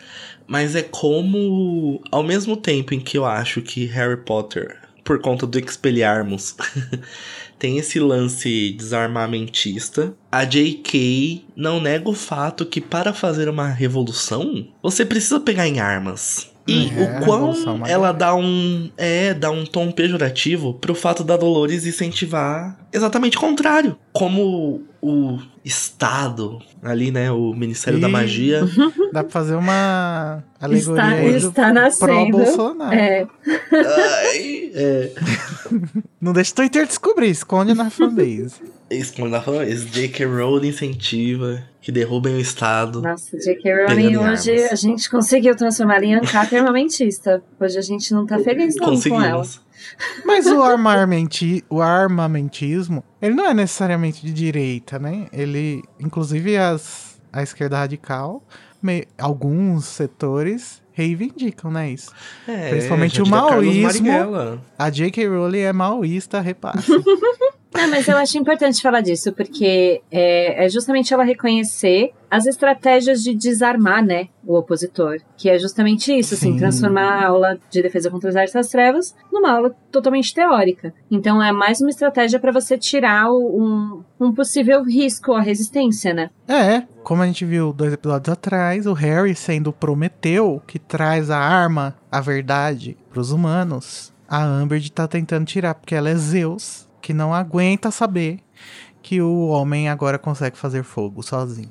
[0.46, 5.46] Mas é como, ao mesmo tempo em que eu acho que Harry Potter, por conta
[5.46, 6.56] do Expelliarmus,
[7.58, 10.14] tem esse lance desarmamentista.
[10.32, 15.80] A JK não nega o fato que para fazer uma revolução, você precisa pegar em
[15.80, 16.52] armas.
[16.68, 17.90] E É, o quão maneira.
[17.90, 18.90] ela dá um.
[18.98, 23.98] É, dá um tom pejorativo pro fato da Dolores incentivar exatamente o contrário.
[24.12, 27.32] Como o Estado, ali, né?
[27.32, 28.12] O Ministério da Ih.
[28.12, 28.62] Magia.
[29.14, 32.06] Dá pra fazer uma alegoria Está, aí do está nascendo.
[32.06, 32.96] pró-Bolsonaro.
[32.96, 33.28] É,
[33.72, 35.12] Ai, é.
[36.20, 38.56] Não deixa o Twitter descobrir, esconde na fanbase.
[39.20, 40.26] Ela falou, esse J.K.
[40.26, 43.02] Rowling incentiva que derrubem o Estado.
[43.02, 43.86] nossa, J.K.
[43.88, 44.72] Rowling hoje armas.
[44.72, 47.44] a gente conseguiu transformar ela em ancap armamentista.
[47.60, 49.46] Hoje a gente não tá feliz não com ela.
[50.26, 55.28] Mas o, armamenti, o armamentismo, ele não é necessariamente de direita, né?
[55.32, 58.44] Ele, inclusive as, a esquerda radical,
[58.82, 62.12] me- alguns setores reivindicam, né, isso.
[62.48, 64.08] É, Principalmente o maoísmo.
[64.80, 65.28] A J.K.
[65.28, 66.92] Rowling é maoísta, repasse.
[67.74, 73.24] Não, mas eu acho importante falar disso, porque é, é justamente ela reconhecer as estratégias
[73.24, 75.20] de desarmar, né, o opositor.
[75.38, 76.58] Que é justamente isso, assim, Sim.
[76.58, 80.94] transformar a aula de defesa contra as artes das trevas numa aula totalmente teórica.
[81.10, 86.30] Então é mais uma estratégia para você tirar um, um possível risco à resistência, né?
[86.48, 91.30] É, como a gente viu dois episódios atrás, o Harry sendo o Prometeu, que traz
[91.30, 94.14] a arma, a verdade, pros humanos.
[94.28, 98.38] A Amber tá tentando tirar, porque ela é Zeus, que não aguenta saber
[99.02, 101.70] que o homem agora consegue fazer fogo sozinho.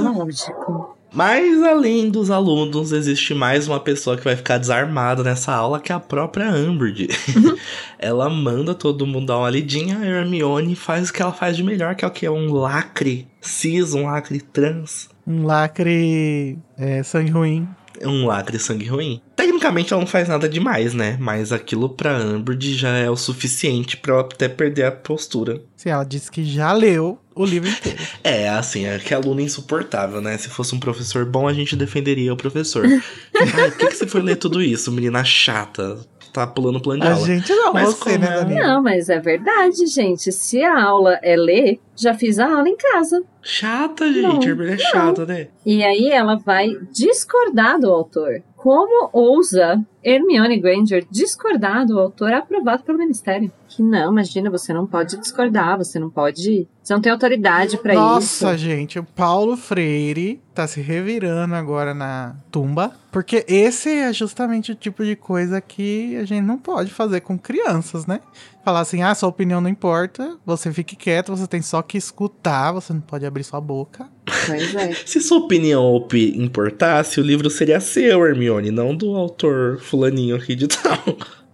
[0.00, 0.96] Lógico.
[1.12, 5.92] Mas além dos alunos, existe mais uma pessoa que vai ficar desarmada nessa aula, que
[5.92, 7.08] é a própria Umbridge.
[8.00, 11.62] ela manda todo mundo dar uma lidinha, a Hermione faz o que ela faz de
[11.62, 12.26] melhor, que é o que?
[12.26, 15.10] Um lacre cis, um lacre trans.
[15.26, 17.68] Um lacre é, sangue ruim.
[18.02, 19.20] Um lacre sangue ruim.
[19.34, 21.16] Tecnicamente ela não faz nada demais, né?
[21.20, 25.60] Mas aquilo pra Umbridge já é o suficiente pra ela até perder a postura.
[25.76, 27.98] Sim, ela disse que já leu o livro inteiro.
[28.24, 30.36] É, assim, é que aluno insuportável, né?
[30.36, 32.84] Se fosse um professor bom, a gente defenderia o professor.
[33.34, 35.98] Ai, por que, que você foi ler tudo isso, menina chata?
[36.32, 37.26] Tá pulando plano de A aula.
[37.26, 38.60] gente não, Mas você, como né, é- Danilo?
[38.60, 40.30] Não, mas é verdade, gente.
[40.30, 43.22] Se a aula é ler, já fiz a aula em casa.
[43.42, 44.22] Chata, gente.
[44.22, 45.48] Não, Hermione é chata, né?
[45.64, 48.42] E aí ela vai discordar do autor.
[48.56, 53.50] Como ousa Hermione Granger discordar do autor aprovado pelo Ministério?
[53.68, 56.66] Que não, imagina, você não pode discordar, você não pode.
[56.82, 58.58] Você não tem autoridade pra Nossa, isso.
[58.58, 64.74] gente, o Paulo Freire tá se revirando agora na tumba, porque esse é justamente o
[64.74, 68.20] tipo de coisa que a gente não pode fazer com crianças, né?
[68.64, 72.72] Falar assim, ah, sua opinião não importa, você fique quieto, você tem só que escutar,
[72.72, 74.08] você não pode abrir sua boca.
[74.46, 74.92] Pois é.
[75.06, 80.54] Se sua opinião opi- importasse, o livro seria seu, Hermione, não do autor fulaninho aqui
[80.54, 80.98] de tal.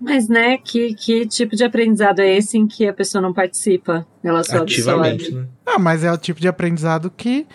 [0.00, 4.06] Mas, né, que, que tipo de aprendizado é esse em que a pessoa não participa?
[4.22, 5.46] Ela só Ativamente, absorve.
[5.46, 5.48] né?
[5.64, 7.46] Ah, mas é o tipo de aprendizado que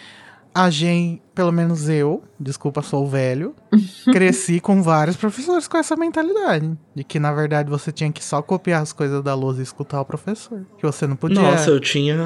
[0.60, 3.56] a gente, pelo menos eu, desculpa, sou velho,
[4.12, 6.78] cresci com vários professores com essa mentalidade.
[6.94, 10.02] De que, na verdade, você tinha que só copiar as coisas da lousa e escutar
[10.02, 10.66] o professor.
[10.78, 11.42] Que você não podia.
[11.42, 12.18] Nossa, eu tinha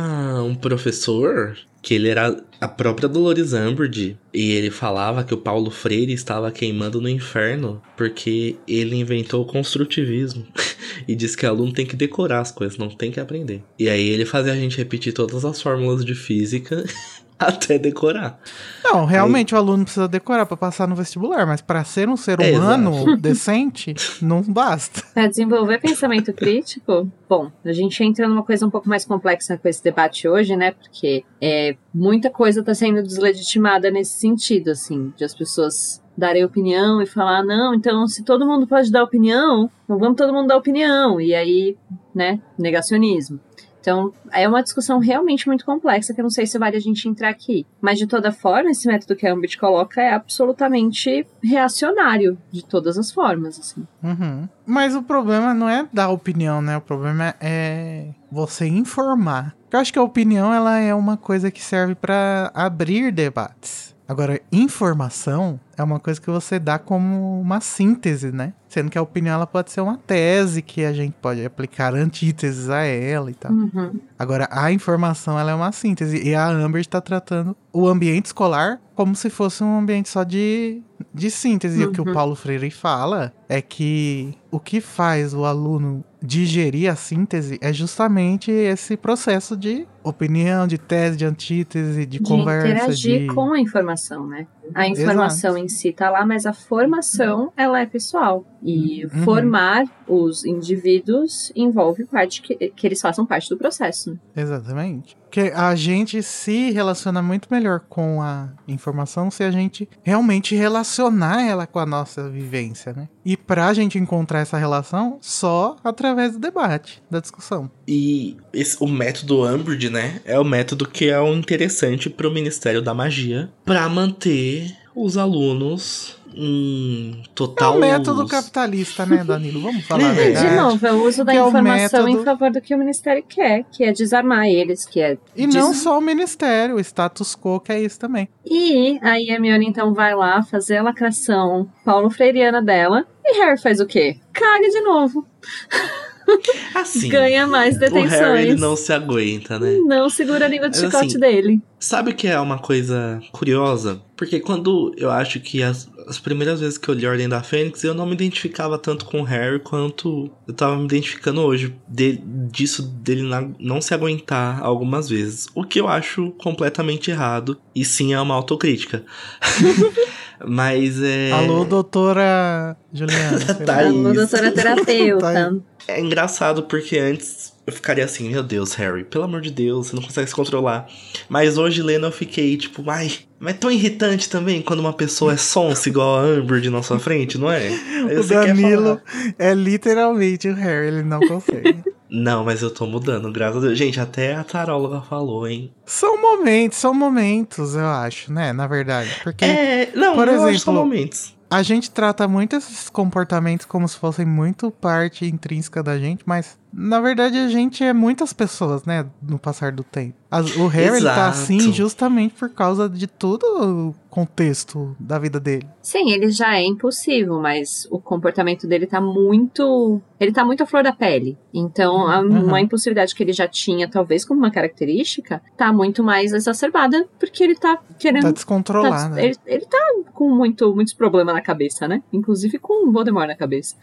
[0.44, 5.70] um professor que ele era a própria Dolores Umbridge e ele falava que o Paulo
[5.70, 10.48] Freire estava queimando no inferno porque ele inventou o construtivismo
[11.06, 13.62] e disse que o aluno tem que decorar as coisas, não tem que aprender.
[13.78, 16.86] E aí ele fazia a gente repetir todas as fórmulas de física
[17.40, 18.40] até decorar.
[18.84, 22.40] Não, realmente o aluno precisa decorar pra passar no vestibular, mas pra ser um ser
[22.40, 25.02] É, humano decente, não basta.
[25.14, 29.68] Para desenvolver pensamento crítico, bom, a gente entra numa coisa um pouco mais complexa com
[29.68, 30.72] esse debate hoje, né?
[30.72, 37.02] Porque é, muita coisa está sendo deslegitimada nesse sentido, assim, de as pessoas darem opinião
[37.02, 40.58] e falar, não, então se todo mundo pode dar opinião, então vamos todo mundo dar
[40.58, 41.20] opinião.
[41.20, 41.76] E aí,
[42.14, 43.40] né, negacionismo.
[43.84, 47.10] Então, é uma discussão realmente muito complexa que eu não sei se vale a gente
[47.10, 47.68] entrar aqui.
[47.82, 52.98] Mas, de toda forma, esse método que a Ambit coloca é absolutamente reacionário, de todas
[52.98, 53.86] as formas, assim.
[54.02, 54.48] Uhum.
[54.66, 56.78] Mas o problema não é dar opinião, né?
[56.78, 59.54] O problema é você informar.
[59.70, 63.94] Eu acho que a opinião ela é uma coisa que serve pra abrir debates.
[64.08, 68.54] Agora, informação é uma coisa que você dá como uma síntese, né?
[68.68, 72.70] Sendo que a opinião ela pode ser uma tese que a gente pode aplicar antíteses
[72.70, 73.52] a ela e tal.
[73.52, 74.00] Uhum.
[74.18, 76.28] Agora, a informação ela é uma síntese.
[76.28, 80.82] E a Amber está tratando o ambiente escolar como se fosse um ambiente só de,
[81.14, 81.82] de síntese.
[81.82, 82.14] E o que o Uhum.
[82.14, 88.52] Paulo Freire fala é que o que faz o aluno digerir a síntese é justamente
[88.52, 92.68] esse processo de opinião, de tese, de antítese, de, de conversa.
[92.70, 93.28] interagir de...
[93.28, 94.48] com a informação, né?
[94.74, 98.46] A informação em si tá lá, mas a formação, ela é pessoal.
[98.66, 99.24] E Uhum.
[99.24, 104.18] formar os indivíduos envolve parte que, que eles façam parte do processo.
[104.36, 105.18] Exatamente.
[105.24, 111.42] Porque a gente se relaciona muito melhor com a informação se a gente realmente relacionar
[111.42, 113.10] ela com a nossa vivência, né?
[113.26, 117.70] E pra gente encontrar essa relação, só através do debate, da discussão.
[117.88, 120.22] E esse- o método Umbridge, né?
[120.24, 126.18] É o método que é o interessante pro Ministério da Magia pra manter os alunos
[126.36, 127.78] É total.
[127.78, 129.62] o método capitalista, né, Danilo?
[129.62, 130.32] Vamos falar É.
[130.32, 132.78] De novo, é o uso da Que é informação método- em favor do que o
[132.78, 135.18] Ministério quer, que é desarmar eles, que é.
[135.36, 138.28] E des- não só o ministério, o status quo, que é isso também.
[138.46, 143.06] E aí a Hermione então vai lá fazer a lacração Paulo Freiriana dela.
[143.26, 144.18] E Harry faz o quê?
[144.34, 145.26] Caga de novo.
[146.76, 147.10] Assim.
[147.10, 148.12] Ganha mais O detenções.
[148.12, 149.78] Harry ele não se aguenta, né?
[149.86, 151.62] Não segura a língua de Mas, chicote assim, dele.
[151.80, 154.02] Sabe o que é uma coisa curiosa?
[154.16, 157.84] Porque quando eu acho que as, as primeiras vezes que eu li Ordem da Fênix,
[157.84, 161.76] eu não me identificava tanto com o Harry quanto eu tava me identificando hoje.
[161.88, 162.22] De,
[162.52, 165.48] disso dele na- não se aguentar algumas vezes.
[165.54, 167.60] O que eu acho completamente errado.
[167.76, 169.04] E sim é uma autocrítica.
[170.46, 171.32] Mas é.
[171.32, 173.40] Alô, doutora Juliana.
[173.66, 173.80] Tá.
[173.86, 175.56] Alô, doutora Tá terapeuta.
[175.88, 179.96] É engraçado porque antes eu ficaria assim, meu Deus, Harry, pelo amor de Deus, você
[179.96, 180.88] não consegue se controlar.
[181.30, 185.34] Mas hoje lendo eu fiquei tipo, ai, mas é tão irritante também quando uma pessoa
[185.34, 187.68] é sonsa igual a Amber na sua frente, não é?
[187.68, 189.02] Aí o Danilo
[189.38, 191.84] é literalmente o Harry, ele não consegue.
[192.10, 193.78] Não, mas eu tô mudando, graças a Deus.
[193.78, 195.74] Gente, até a taróloga falou, hein?
[195.86, 198.54] são momentos, são momentos, eu acho, né?
[198.54, 199.10] Na verdade.
[199.24, 201.34] Porque É, não, por exemplo, são momentos.
[201.50, 206.56] a gente trata muito esses comportamentos como se fossem muito parte intrínseca da gente, mas
[206.74, 209.06] na verdade a gente é muitas pessoas, né?
[209.22, 210.16] No passar do tempo.
[210.32, 211.30] As- o Harry ele tá Exato.
[211.30, 215.68] assim justamente por causa de todo o contexto da vida dele.
[215.82, 220.02] Sim, ele já é impulsivo, mas o comportamento dele tá muito.
[220.20, 221.38] Ele tá muito à flor da pele.
[221.54, 222.46] Então, a- Uhum.
[222.46, 227.44] uma impulsividade que ele já tinha, talvez como uma característica, tá muito mais exacerbada, porque
[227.44, 228.22] ele tá querendo.
[228.24, 229.20] Tá tá- descontrolado.
[229.20, 229.78] ele, ele tá
[230.14, 232.02] com muito, muitos problemas na cabeça, né?
[232.12, 233.76] Inclusive com o Voldemort na cabeça.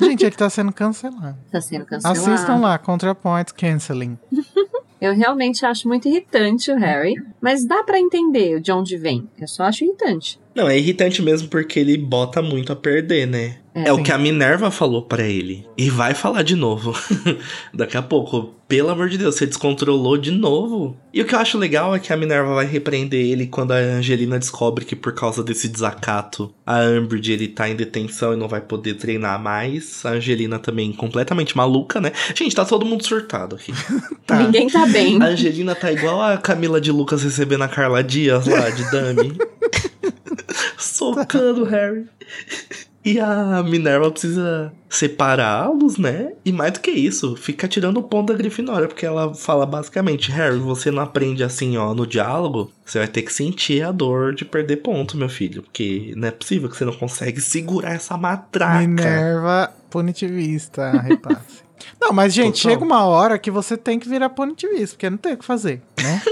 [0.00, 1.36] Gente, ele tá sendo cancelado.
[1.52, 2.07] Tá sendo cancelado.
[2.12, 4.18] Assistam lá, ContraPoints Canceling.
[5.00, 9.28] Eu realmente acho muito irritante o Harry, mas dá pra entender de onde vem.
[9.38, 10.40] Eu só acho irritante.
[10.58, 13.58] Não, é irritante mesmo porque ele bota muito a perder, né?
[13.72, 14.02] É, o Sim.
[14.02, 15.64] que a Minerva falou pra ele.
[15.76, 16.98] E vai falar de novo.
[17.72, 18.54] Daqui a pouco.
[18.66, 20.96] Pelo amor de Deus, você descontrolou de novo.
[21.14, 23.76] E o que eu acho legal é que a Minerva vai repreender ele quando a
[23.76, 28.48] Angelina descobre que por causa desse desacato, a Umbridge ele tá em detenção e não
[28.48, 30.04] vai poder treinar mais.
[30.04, 32.12] A Angelina também completamente maluca, né?
[32.34, 33.72] Gente, tá todo mundo surtado aqui.
[34.26, 34.42] Tá.
[34.42, 35.22] Ninguém tá bem.
[35.22, 39.38] A Angelina tá igual a Camila de Lucas recebendo a Carla Dias lá, de Dami.
[40.78, 42.06] Socando o Harry.
[43.04, 46.32] E a Minerva precisa separá-los, né?
[46.44, 50.30] E mais do que isso, fica tirando o ponto da Grifinória, porque ela fala basicamente:
[50.30, 54.34] Harry, você não aprende assim, ó, no diálogo, você vai ter que sentir a dor
[54.34, 55.62] de perder ponto, meu filho.
[55.62, 58.80] Porque não é possível que você não consegue segurar essa matraca.
[58.80, 61.67] Minerva punitivista, repasse.
[62.00, 62.72] Não, mas gente, Total.
[62.72, 65.82] chega uma hora que você tem que virar punitivista, porque não tem o que fazer,
[66.00, 66.22] né?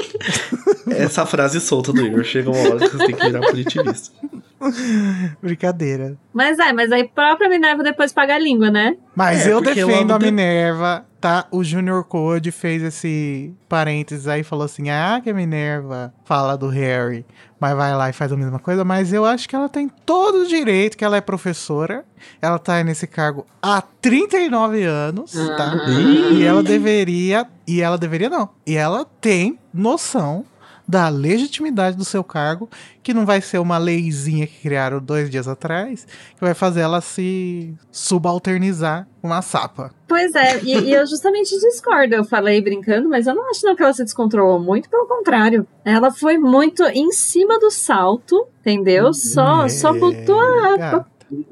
[0.97, 2.23] Essa frase solta do Igor.
[2.23, 4.14] Chega uma hora que você tem que virar punitivista.
[5.43, 6.17] Brincadeira.
[6.33, 8.97] Mas é, mas aí a própria Minerva depois paga a língua, né?
[9.14, 11.45] Mas É, eu defendo a de- Minerva, tá?
[11.51, 16.68] O Junior Code fez esse parênteses aí e falou assim: ah, que Minerva fala do
[16.68, 17.27] Harry,
[17.59, 18.85] mas vai lá e faz a mesma coisa.
[18.85, 22.05] Mas eu acho que ela tem todo o direito, que ela é professora,
[22.41, 25.72] ela tá nesse cargo há 39 anos, tá?
[25.85, 25.91] Ah.
[26.33, 27.45] E ela deveria.
[27.66, 28.51] E ela deveria não.
[28.64, 30.45] E ela tem noção
[30.89, 32.68] da legitimidade do seu cargo,
[33.03, 36.07] que não vai ser uma leizinha que criaram dois dias atrás,
[36.37, 39.93] que vai fazer ela se subalternizar uma sapa.
[40.07, 42.14] Pois é, e, e eu justamente discordo.
[42.14, 45.66] Eu falei brincando, mas eu não acho não que ela se descontrolou muito, pelo contrário.
[45.84, 49.12] Ela foi muito em cima do salto, entendeu?
[49.12, 51.07] Só, É, só botou a gata.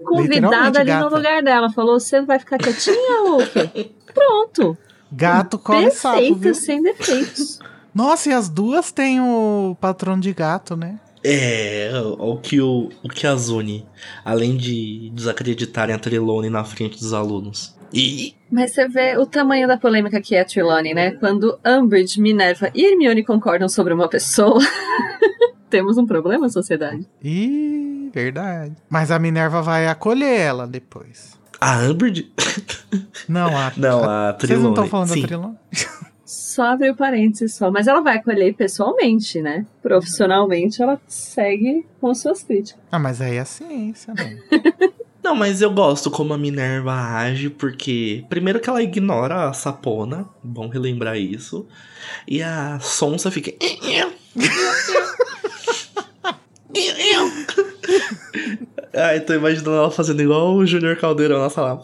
[0.05, 1.17] convidada ali no gata.
[1.17, 1.71] lugar dela.
[1.71, 3.39] Falou: você vai ficar quietinha ou?
[4.15, 4.77] Pronto.
[5.11, 6.35] Gato come sapo, viu?
[6.35, 7.59] Perfeita, sem defeitos.
[7.95, 10.99] Nossa, e as duas têm o patrão de gato, né?
[11.27, 13.87] É, o que o, o que a Zuni,
[14.25, 17.75] além de desacreditarem a Trelawney na frente dos alunos.
[17.93, 21.13] E Mas você vê o tamanho da polêmica que é a Trelawney, né?
[21.13, 24.61] Quando Umbridge, Minerva e Hermione concordam sobre uma pessoa,
[25.71, 27.07] temos um problema, sociedade.
[27.23, 28.75] Ih, verdade.
[28.91, 31.39] Mas a Minerva vai acolher ela depois.
[31.61, 32.33] a Umbridge?
[33.29, 33.73] Não, a.
[33.77, 34.91] Não, a Vocês não estão Trelawney.
[34.91, 35.21] falando Sim.
[35.23, 35.55] da Trilon?
[36.55, 37.71] Só abriu parênteses só.
[37.71, 39.67] Mas ela vai acolher pessoalmente, né?
[39.83, 42.81] Profissionalmente, ela segue com suas críticas.
[42.91, 44.39] Ah, mas aí é a ciência, né?
[45.23, 50.29] Não, mas eu gosto como a Minerva age, porque primeiro que ela ignora a sapona,
[50.43, 51.67] bom relembrar isso,
[52.29, 53.51] e a Sonsa fica.
[58.93, 61.83] Ai, tô imaginando ela fazendo igual o Júnior Caldeirão na sala.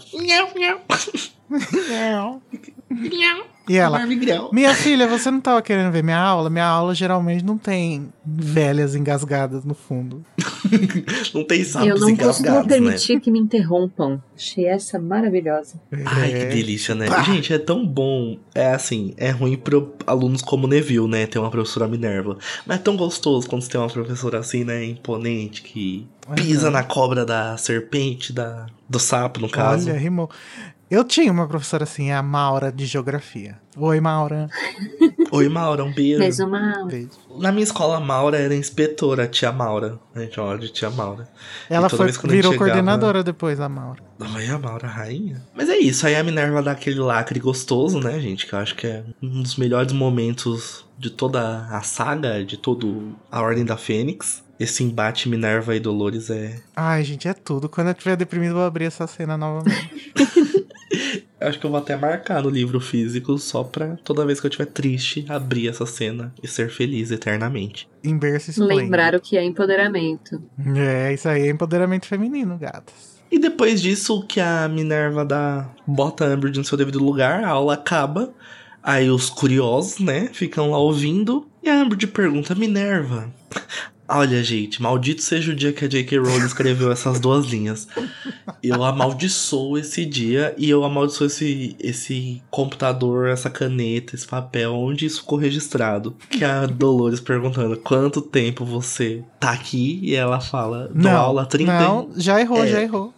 [3.71, 4.05] E ela,
[4.53, 6.51] minha filha, você não tava querendo ver minha aula?
[6.51, 10.25] Minha aula geralmente não tem velhas engasgadas no fundo.
[11.33, 12.11] não tem sapos Eu não costumo
[12.49, 12.69] engasgados, né?
[12.69, 14.21] permitir que me interrompam.
[14.35, 15.81] Achei essa maravilhosa.
[16.05, 16.47] Ai, que É.
[16.47, 17.07] delícia, né?
[17.25, 18.39] Gente, é tão bom.
[18.57, 21.27] É assim, é ruim pro alunos como Neville, né?
[21.29, 22.39] Ter uma professora Minerva.
[22.67, 24.85] Mas é tão gostoso quando você tem uma professora assim, né?
[24.85, 26.71] Imponente, que pisa Aham.
[26.73, 29.89] na cobra da serpente, da, do sapo, no caso.
[29.89, 30.29] Olha, rimou.
[30.91, 33.57] Eu tinha uma professora assim, a Maura de Geografia.
[33.77, 34.49] Oi, Maura.
[35.31, 36.19] Oi, Maura, um beijo.
[36.19, 36.85] Mais uma.
[36.85, 37.11] Beijo.
[37.39, 40.01] Na minha escola, a Maura era inspetora, a tia Maura.
[40.13, 41.29] A gente chama de tia Maura.
[41.69, 44.03] Ela foi, virou chegava- coordenadora depois, a Maura.
[44.19, 45.41] Ai, a Maura rainha.
[45.55, 48.45] Mas é isso, aí a Minerva dá aquele lacre gostoso, né, gente?
[48.47, 53.15] Que eu acho que é um dos melhores momentos de toda a saga, de todo
[53.31, 54.43] a Ordem da Fênix.
[54.59, 56.61] Esse embate Minerva e Dolores é.
[56.77, 57.67] Ai, gente, é tudo.
[57.69, 60.13] Quando eu estiver deprimido, eu vou abrir essa cena novamente.
[61.41, 64.47] Eu acho que eu vou até marcar no livro físico só pra toda vez que
[64.47, 67.89] eu estiver triste abrir essa cena e ser feliz eternamente.
[68.05, 68.81] em berço esplêndido.
[68.81, 70.43] Lembrar o que é empoderamento.
[70.77, 73.19] É, isso aí é empoderamento feminino, gatas.
[73.33, 77.49] E depois disso, que a Minerva dá, bota a Umbridge no seu devido lugar, a
[77.49, 78.35] aula acaba.
[78.83, 81.49] Aí os curiosos, né, ficam lá ouvindo.
[81.63, 83.33] E a Umbridge pergunta, Minerva...
[84.13, 86.19] Olha, gente, maldito seja o dia que a J.K.
[86.19, 87.87] Rowling escreveu essas duas linhas.
[88.61, 95.07] Eu amaldiçoo esse dia e eu amaldiçoo esse, esse computador, essa caneta, esse papel, onde
[95.07, 96.17] isso ficou registrado.
[96.29, 101.47] Que a Dolores perguntando quanto tempo você tá aqui e ela fala, dou aula há
[101.47, 102.67] 30 não, já errou, É.
[102.67, 103.15] já errou.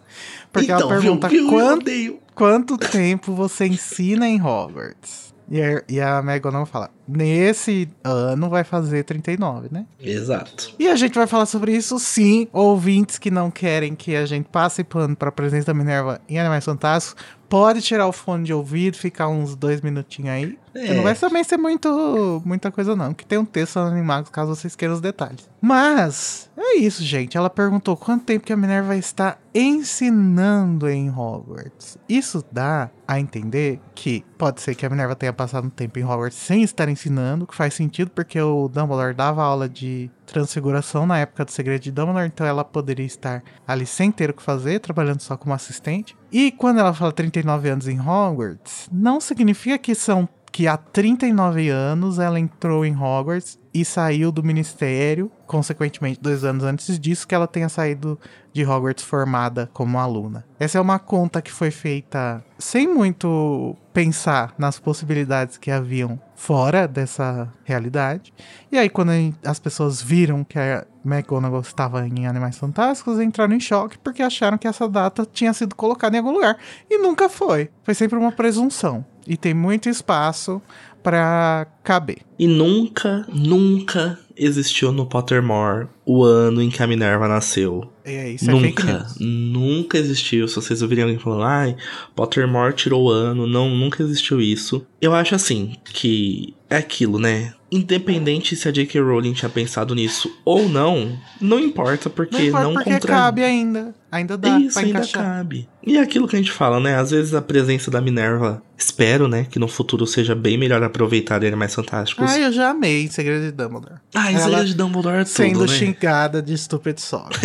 [0.51, 1.91] Porque então, ela pergunta viu, viu, quanto,
[2.35, 5.33] quanto tempo você ensina em Hogwarts?
[5.49, 9.85] E a, e a McGonagall fala, nesse ano vai fazer 39, né?
[9.99, 10.73] Exato.
[10.79, 14.47] E a gente vai falar sobre isso sim, ouvintes que não querem que a gente
[14.49, 17.23] passe pano pra presença da Minerva em Animais Fantásticos,
[17.53, 20.57] pode tirar o fone de ouvido, ficar uns dois minutinhos aí.
[20.73, 20.91] É.
[20.95, 24.75] não vai também ser muito, muita coisa não, que tem um texto animado caso vocês
[24.75, 25.47] queiram os detalhes.
[25.61, 27.37] Mas, é isso, gente.
[27.37, 31.95] Ela perguntou quanto tempo que a Minerva está ensinando em Hogwarts.
[32.09, 36.03] Isso dá a entender que pode ser que a Minerva tenha passado um tempo em
[36.03, 41.19] Hogwarts sem estar ensinando, que faz sentido porque o Dumbledore dava aula de transfiguração na
[41.19, 44.79] época do Segredo de Dumbledore, então ela poderia estar ali sem ter o que fazer,
[44.79, 46.15] trabalhando só como assistente.
[46.31, 51.67] E quando ela fala 39 anos em Hogwarts, não significa que são que há 39
[51.69, 57.35] anos ela entrou em Hogwarts e saiu do ministério, consequentemente, dois anos antes disso, que
[57.35, 58.19] ela tenha saído
[58.51, 60.43] de Hogwarts formada como aluna.
[60.59, 66.87] Essa é uma conta que foi feita sem muito pensar nas possibilidades que haviam fora
[66.87, 68.33] dessa realidade.
[68.71, 69.11] E aí, quando
[69.45, 74.57] as pessoas viram que a McGonagall estava em Animais Fantásticos, entraram em choque porque acharam
[74.57, 76.57] que essa data tinha sido colocada em algum lugar.
[76.89, 77.69] E nunca foi.
[77.83, 79.05] Foi sempre uma presunção.
[79.27, 80.59] E tem muito espaço
[81.03, 82.19] pra caber.
[82.39, 87.89] E nunca, nunca existiu no Pottermore o ano em que a Minerva nasceu.
[88.03, 89.15] É, isso é nunca, news.
[89.19, 90.47] nunca existiu.
[90.47, 91.75] Se vocês ouvirem alguém falando, ai,
[92.15, 94.85] Pottermore tirou o ano, não, nunca existiu isso.
[95.01, 97.53] Eu acho assim, que é aquilo, né?
[97.75, 99.01] Independente se a J.K.
[99.01, 103.13] Rowling tinha pensado nisso ou não, não importa, porque Não importa não porque contra...
[103.13, 103.95] cabe ainda.
[104.11, 105.23] Ainda dá Isso ainda encaixar.
[105.23, 105.67] cabe.
[105.85, 106.95] E é aquilo que a gente fala, né?
[106.99, 109.47] Às vezes a presença da Minerva, espero, né?
[109.49, 112.29] Que no futuro seja bem melhor aproveitada em Animais Fantásticos.
[112.31, 113.95] Ah, eu já amei Segredo de Dumbledore.
[114.13, 115.67] Ah, e Segredo de Dumbledore é tudo, Sendo né?
[115.67, 117.35] xingada de Stupid Sock.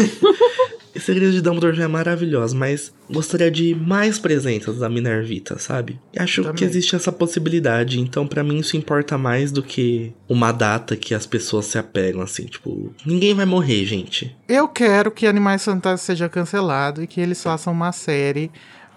[0.95, 5.99] E Segredo de Dumbledore já é maravilhoso, mas gostaria de mais presenças da Minervita, sabe?
[6.12, 6.57] E acho Também.
[6.57, 11.14] que existe essa possibilidade, então pra mim isso importa mais do que uma data que
[11.14, 14.36] as pessoas se apegam, assim, tipo, ninguém vai morrer, gente.
[14.49, 18.51] eu quero que Animais Fantásticos seja cancelado e que eles façam uma série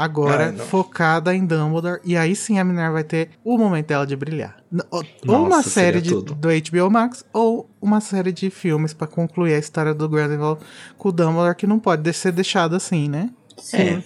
[0.04, 0.66] agora não.
[0.66, 2.00] focada em Dumbledore.
[2.04, 4.58] E aí sim a Minerva vai ter o momento dela de brilhar.
[4.90, 6.34] Ou Nossa, uma série de, tudo.
[6.36, 10.62] do HBO Max ou uma série de filmes pra concluir a história do Grindelwald
[10.98, 13.30] com o Dumbledore que não pode de- ser deixado assim, né?
[13.74, 14.02] É.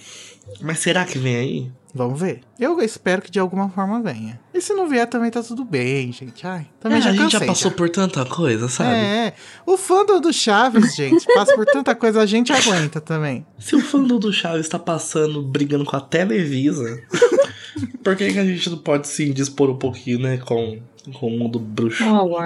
[0.61, 1.71] Mas será que vem aí?
[1.95, 2.41] Vamos ver.
[2.59, 4.37] Eu espero que de alguma forma venha.
[4.53, 6.45] E se não vier, também tá tudo bem, gente.
[6.45, 8.89] Ai, também É, já a gente já cansei, passou por tanta coisa, sabe?
[8.89, 9.33] É,
[9.65, 13.45] o fandom do Chaves, gente, passa por tanta coisa, a gente aguenta também.
[13.57, 17.01] Se o fandom do Chaves tá passando, brigando com a Televisa,
[18.03, 20.81] por que, que a gente não pode se indispor um pouquinho, né, com
[21.11, 22.03] com o mundo bruxo.
[22.03, 22.37] Oh.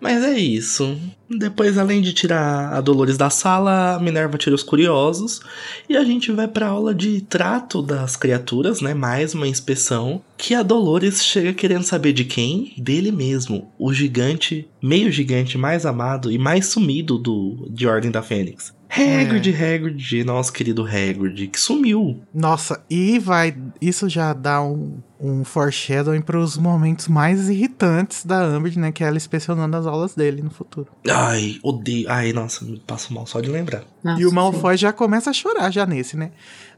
[0.00, 0.96] Mas é isso.
[1.28, 5.40] Depois, além de tirar a Dolores da sala, a Minerva tira os curiosos.
[5.88, 8.94] E a gente vai pra aula de trato das criaturas, né?
[8.94, 10.22] Mais uma inspeção.
[10.36, 12.74] Que a Dolores chega querendo saber de quem?
[12.76, 13.72] Dele mesmo.
[13.78, 18.74] O gigante, meio gigante mais amado e mais sumido do de Ordem da Fênix.
[18.94, 22.22] Hagrid, Hagrid, nosso querido Hagrid, que sumiu.
[22.32, 23.56] Nossa, e vai.
[23.80, 28.92] Isso já dá um, um foreshadowing pros momentos mais irritantes da Umbridge, né?
[28.92, 30.88] Que é ela inspecionando as aulas dele no futuro.
[31.10, 32.08] Ai, odeio.
[32.08, 33.82] Ai, nossa, me passo mal só de lembrar.
[34.02, 34.34] Nossa, e o sim.
[34.34, 36.30] Malfoy já começa a chorar já nesse, né?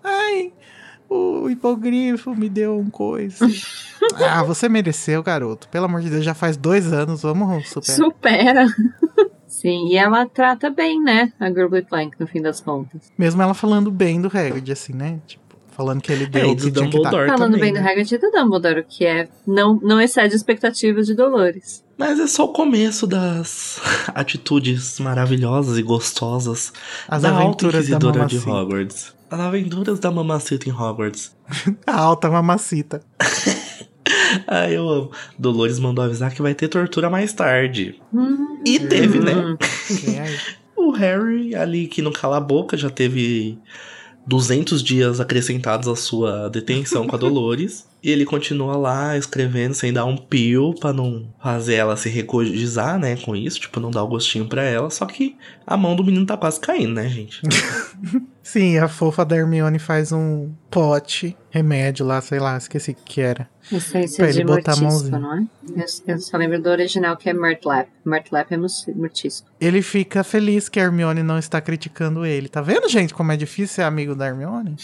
[0.02, 0.52] Ai,
[1.08, 3.46] o hipogrifo me deu um coisa.
[4.26, 5.68] ah, você mereceu, garoto.
[5.68, 7.96] Pelo amor de Deus, já faz dois anos, vamos superar.
[7.96, 8.66] Supera.
[9.46, 11.32] Sim, e ela trata bem, né?
[11.38, 13.12] A Grubbly Plank, no fim das contas.
[13.16, 15.20] Mesmo ela falando bem do Hagrid, assim, né?
[15.26, 17.10] Tipo, falando que ele deu É, o do que tinha que dar.
[17.10, 17.90] Dumbledore Falando também, bem do né?
[17.90, 21.84] Hagrid e do Dumbledore, que é não, não excede expectativas de Dolores.
[21.98, 23.80] Mas é só o começo das
[24.14, 26.72] atitudes maravilhosas e gostosas
[27.08, 28.50] As da Alta aventuras da de mamacita.
[28.50, 29.14] Hogwarts.
[29.30, 31.34] As aventuras da mamacita em Hogwarts.
[31.86, 33.02] A alta mamacita.
[34.46, 35.10] Ai, eu amo.
[35.38, 38.00] Dolores mandou avisar que vai ter tortura mais tarde.
[38.12, 39.34] Hum, E teve, né?
[39.34, 39.56] hum.
[40.00, 40.36] Quem é?
[40.78, 43.58] O Harry, ali que não cala a boca, já teve
[44.26, 47.88] 200 dias acrescentados à sua detenção com a Dolores.
[48.06, 53.00] E ele continua lá escrevendo sem dar um pio pra não fazer ela se recogizar,
[53.00, 54.88] né, com isso, tipo, não dar o gostinho pra ela.
[54.90, 57.42] Só que a mão do menino tá quase caindo, né, gente?
[58.44, 63.20] Sim, a fofa da Hermione faz um pote, remédio lá, sei lá, esqueci o que
[63.20, 63.48] era.
[63.72, 65.18] Essência Pra ele de botar a mortisco, mãozinha.
[65.18, 65.46] não é?
[66.06, 67.88] Eu, eu só lembro do original que é Murtlap.
[68.04, 68.56] Murtlap é
[68.94, 69.48] mortisco.
[69.60, 72.48] Ele fica feliz que a Hermione não está criticando ele.
[72.48, 74.76] Tá vendo, gente, como é difícil ser amigo da Hermione?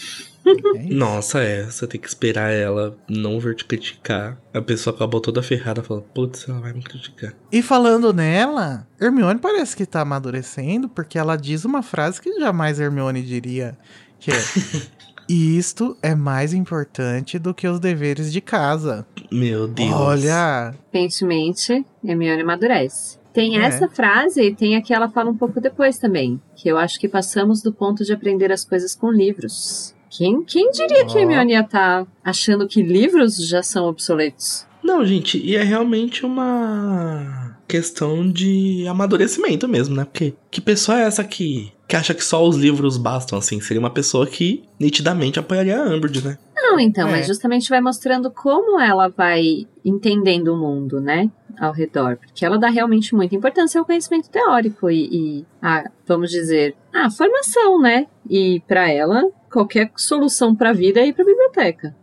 [0.45, 0.93] É.
[0.93, 4.37] Nossa, é, você tem que esperar ela não vir te criticar.
[4.53, 7.33] A pessoa acabou toda ferrada, fala, putz, ela vai me criticar.
[7.51, 12.79] E falando nela, Hermione parece que tá amadurecendo, porque ela diz uma frase que jamais
[12.79, 13.77] Hermione diria,
[14.19, 14.35] que é...
[15.29, 19.07] Isto é mais importante do que os deveres de casa.
[19.31, 19.89] Meu Deus.
[19.93, 23.17] Olha, Recentemente, Hermione amadurece.
[23.33, 23.61] Tem É.
[23.65, 26.41] essa frase e tem a que ela fala um pouco depois também.
[26.55, 29.95] Que eu acho que passamos do ponto de aprender as coisas com livros.
[30.15, 31.17] Quem, quem diria que Ó.
[31.17, 34.65] a Hermione ia estar achando que livros já são obsoletos?
[34.83, 40.05] Não, gente, e é realmente uma questão de amadurecimento mesmo, né?
[40.05, 43.59] Porque que pessoa é essa que, que acha que só os livros bastam, assim?
[43.61, 46.37] Seria uma pessoa que nitidamente apoiaria a Umbridge, né?
[46.55, 47.11] Não, então, É.
[47.11, 51.29] mas justamente vai mostrando como ela vai entendendo o mundo, né?
[51.59, 52.17] Ao redor.
[52.17, 57.11] Porque ela dá realmente muita importância ao conhecimento teórico e, e a, vamos dizer, a
[57.11, 58.07] formação, né?
[58.29, 59.21] E pra ela,
[59.51, 61.42] qualquer solução pra vida é ir pra biblioteca.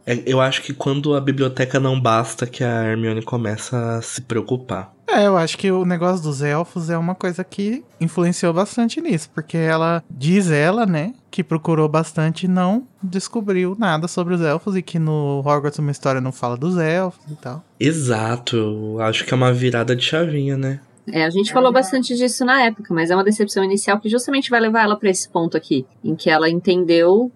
[0.06, 4.20] É, eu acho que quando a biblioteca não basta, que a Hermione começa a se
[4.22, 4.92] preocupar.
[5.08, 9.28] É, eu acho que o negócio dos elfos é uma coisa que influenciou bastante nisso,
[9.34, 14.76] porque ela diz ela, né, que procurou bastante e não descobriu nada sobre os elfos
[14.76, 17.64] e que no Hogwarts uma história não fala dos elfos e tal.
[17.78, 20.78] Exato, eu acho que é uma virada de chavinha, né?
[21.12, 24.50] É, a gente falou bastante disso na época, mas é uma decepção inicial que justamente
[24.50, 27.30] vai levar ela pra esse ponto aqui, em que ela entendeu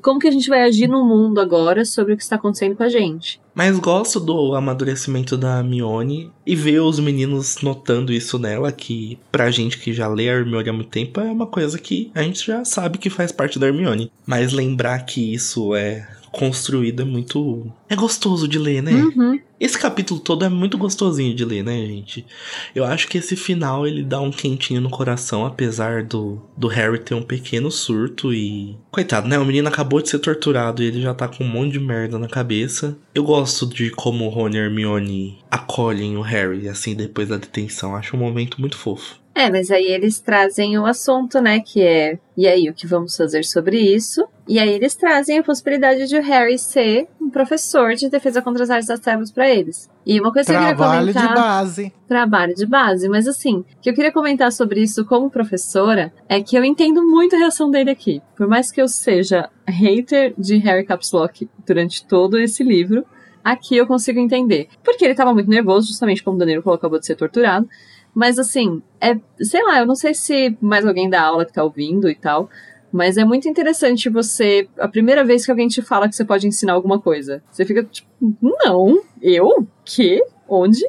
[0.00, 2.82] como que a gente vai agir no mundo agora sobre o que está acontecendo com
[2.82, 3.40] a gente.
[3.54, 9.50] Mas gosto do amadurecimento da Mione e ver os meninos notando isso nela, que pra
[9.50, 12.44] gente que já lê a Hermione há muito tempo é uma coisa que a gente
[12.44, 14.10] já sabe que faz parte da Hermione.
[14.26, 17.70] Mas lembrar que isso é construído é muito.
[17.88, 18.92] É gostoso de ler, né?
[18.92, 19.38] Uhum.
[19.60, 22.26] Esse capítulo todo é muito gostosinho de ler, né, gente?
[22.74, 26.98] Eu acho que esse final ele dá um quentinho no coração, apesar do, do Harry
[26.98, 28.76] ter um pequeno surto e.
[28.90, 29.38] Coitado, né?
[29.38, 32.18] O menino acabou de ser torturado e ele já tá com um monte de merda
[32.18, 32.98] na cabeça.
[33.14, 37.94] Eu gosto de como o Rony e Hermione acolhem o Harry, assim, depois da detenção.
[37.94, 39.21] Acho um momento muito fofo.
[39.34, 41.60] É, mas aí eles trazem o assunto, né?
[41.60, 44.26] Que é, e aí, o que vamos fazer sobre isso?
[44.46, 48.62] E aí eles trazem a possibilidade de o Harry ser um professor de defesa contra
[48.62, 49.88] as artes das trevas pra eles.
[50.04, 51.34] E uma coisa que eu queria Trabalho de comentar...
[51.34, 51.92] base.
[52.08, 56.42] trabalho de base, mas assim, o que eu queria comentar sobre isso como professora é
[56.42, 58.20] que eu entendo muito a reação dele aqui.
[58.36, 63.04] Por mais que eu seja hater de Harry Caps Lock durante todo esse livro,
[63.44, 64.68] aqui eu consigo entender.
[64.82, 67.68] Porque ele tava muito nervoso, justamente como o Danilo falou, acabou de ser torturado.
[68.14, 71.64] Mas assim, é, sei lá, eu não sei se mais alguém da aula que tá
[71.64, 72.48] ouvindo e tal,
[72.92, 74.68] mas é muito interessante você.
[74.78, 77.42] A primeira vez que alguém te fala que você pode ensinar alguma coisa.
[77.50, 78.08] Você fica tipo,
[78.40, 79.66] não, eu?
[79.84, 80.22] Que?
[80.46, 80.86] Onde?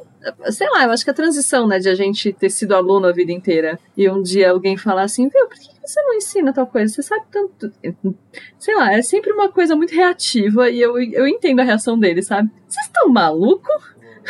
[0.50, 3.12] Sei lá, eu acho que a transição, né, de a gente ter sido aluno a
[3.12, 6.66] vida inteira e um dia alguém falar assim, viu, por que você não ensina tal
[6.66, 6.92] coisa?
[6.92, 7.72] Você sabe tanto.
[8.58, 12.22] Sei lá, é sempre uma coisa muito reativa e eu, eu entendo a reação dele,
[12.22, 12.50] sabe?
[12.66, 13.68] Vocês estão maluco?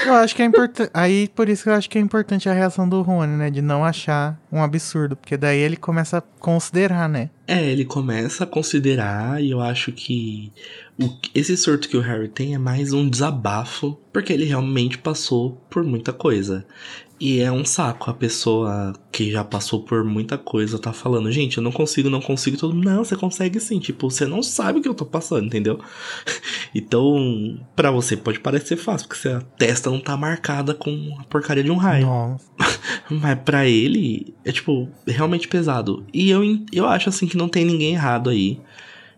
[0.04, 0.90] Eu acho que é importante.
[0.92, 3.50] Aí, por isso que eu acho que é importante a reação do Rony, né?
[3.50, 5.16] De não achar um absurdo.
[5.16, 7.30] Porque daí ele começa a considerar, né?
[7.46, 10.52] É, ele começa a considerar e eu acho que
[11.00, 15.62] o, esse surto que o Harry tem é mais um desabafo, porque ele realmente passou
[15.68, 16.66] por muita coisa.
[17.24, 21.56] E é um saco a pessoa que já passou por muita coisa tá falando, gente,
[21.56, 22.58] eu não consigo, não consigo.
[22.58, 23.78] Todo mundo, não, você consegue sim.
[23.78, 25.80] Tipo, você não sabe o que eu tô passando, entendeu?
[26.74, 31.64] então, para você pode parecer fácil, porque a testa não tá marcada com a porcaria
[31.64, 32.04] de um raio.
[32.04, 32.44] Nossa.
[33.08, 36.04] Mas para ele, é tipo, realmente pesado.
[36.12, 38.60] E eu, eu acho assim que não tem ninguém errado aí.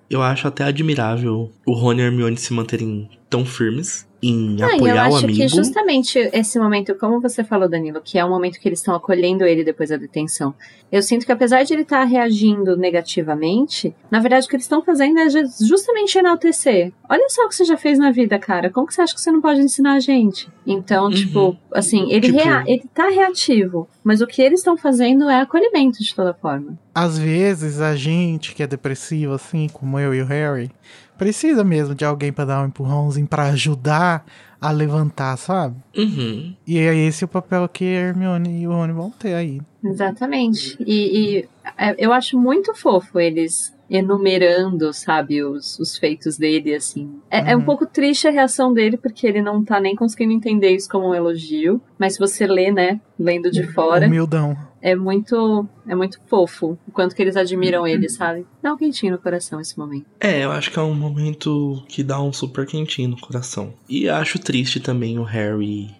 [0.08, 4.74] Eu acho até admirável o Rony e Hermione se manterem tão firmes em Ah, eu
[4.77, 5.39] apoiar o acho amigo.
[5.39, 8.94] que justamente esse momento, como você falou, Danilo, que é o momento que eles estão
[8.94, 10.55] acolhendo ele depois da detenção.
[10.90, 14.82] Eu sinto que apesar de ele estar reagindo negativamente, na verdade o que eles estão
[14.82, 16.93] fazendo é ju- justamente enaltecer.
[17.09, 18.70] Olha só o que você já fez na vida, cara.
[18.70, 20.48] Como que você acha que você não pode ensinar a gente?
[20.66, 21.11] Então, Uhum.
[21.11, 25.40] tipo, assim, ele, Tipo- rea ele tá reativo, mas o que eles estão fazendo é
[25.40, 26.78] acolhimento de toda forma.
[26.94, 30.70] Às vezes a gente que é depressivo, assim, como eu e o Harry,
[31.18, 34.24] precisa mesmo de alguém pra dar um empurrãozinho pra ajudar
[34.60, 35.76] a levantar, sabe?
[35.97, 36.55] Uhum.
[36.66, 39.60] E é esse o papel que a Hermione e o Rony vão ter aí.
[39.84, 40.76] Exatamente.
[40.80, 41.48] E, e,
[41.78, 47.20] é, eu acho muito fofo eles enumerando, sabe, os, os feitos dele, assim.
[47.30, 47.64] É, é um Uhum.
[47.66, 51.14] pouco triste a reação dele, porque ele não tá nem conseguindo entender isso como um
[51.14, 51.80] elogio.
[51.98, 54.56] Mas se você lê, né, lendo de fora, Humildão.
[54.86, 58.46] É muito, é muito fofo o quanto que eles admiram ele, sabe?
[58.62, 60.06] Dá um quentinho no coração esse momento.
[60.20, 63.74] É, eu acho que é um momento que dá um super quentinho no coração.
[63.88, 65.90] E acho triste também o Harry,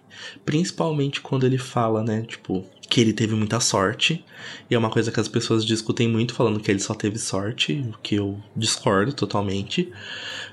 [0.45, 4.23] principalmente quando ele fala, né, tipo, que ele teve muita sorte.
[4.69, 7.85] E é uma coisa que as pessoas discutem muito, falando que ele só teve sorte,
[7.93, 9.91] o que eu discordo totalmente.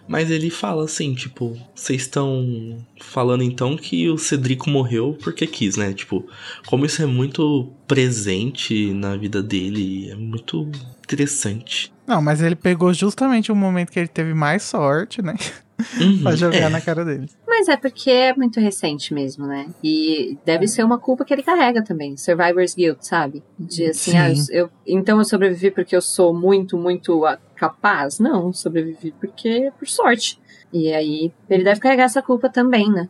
[0.07, 5.77] Mas ele fala assim, tipo, vocês estão falando então que o Cedrico morreu porque quis,
[5.77, 5.93] né?
[5.93, 6.27] Tipo,
[6.67, 10.71] como isso é muito presente na vida dele, é muito
[11.03, 11.93] interessante.
[12.07, 15.35] Não, mas ele pegou justamente o momento que ele teve mais sorte, né?
[16.01, 16.69] Uhum, pra jogar é.
[16.69, 17.29] na cara dele.
[17.47, 19.67] Mas é porque é muito recente mesmo, né?
[19.83, 22.17] E deve ser uma culpa que ele carrega também.
[22.17, 23.43] Survivor's Guilt, sabe?
[23.59, 24.17] De assim, Sim.
[24.17, 28.19] ah, eu, então eu sobrevivi porque eu sou muito, muito ah, capaz?
[28.19, 30.39] Não, sobrevivi porque por sorte.
[30.73, 33.09] E aí ele deve carregar essa culpa também, né?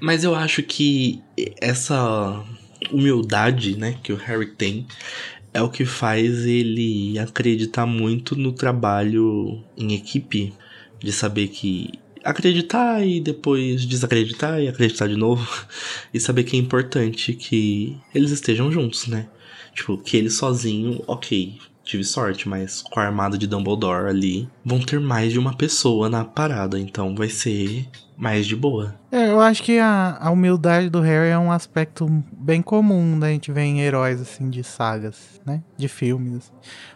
[0.00, 1.22] Mas eu acho que
[1.60, 2.44] essa
[2.92, 4.86] humildade, né, que o Harry tem
[5.52, 10.52] é o que faz ele acreditar muito no trabalho em equipe,
[10.98, 11.92] de saber que
[12.24, 15.46] acreditar e depois desacreditar e acreditar de novo
[16.12, 19.26] e saber que é importante que eles estejam juntos, né?
[19.74, 24.80] Tipo, que ele sozinho, OK, tive sorte, mas com a armada de Dumbledore ali, vão
[24.80, 27.86] ter mais de uma pessoa na parada, então vai ser
[28.16, 28.94] mais de boa.
[29.10, 33.28] É, eu acho que a, a humildade do Harry é um aspecto bem comum da
[33.28, 35.60] gente ver em heróis, assim, de sagas, né?
[35.76, 36.36] De filmes.
[36.36, 36.52] assim.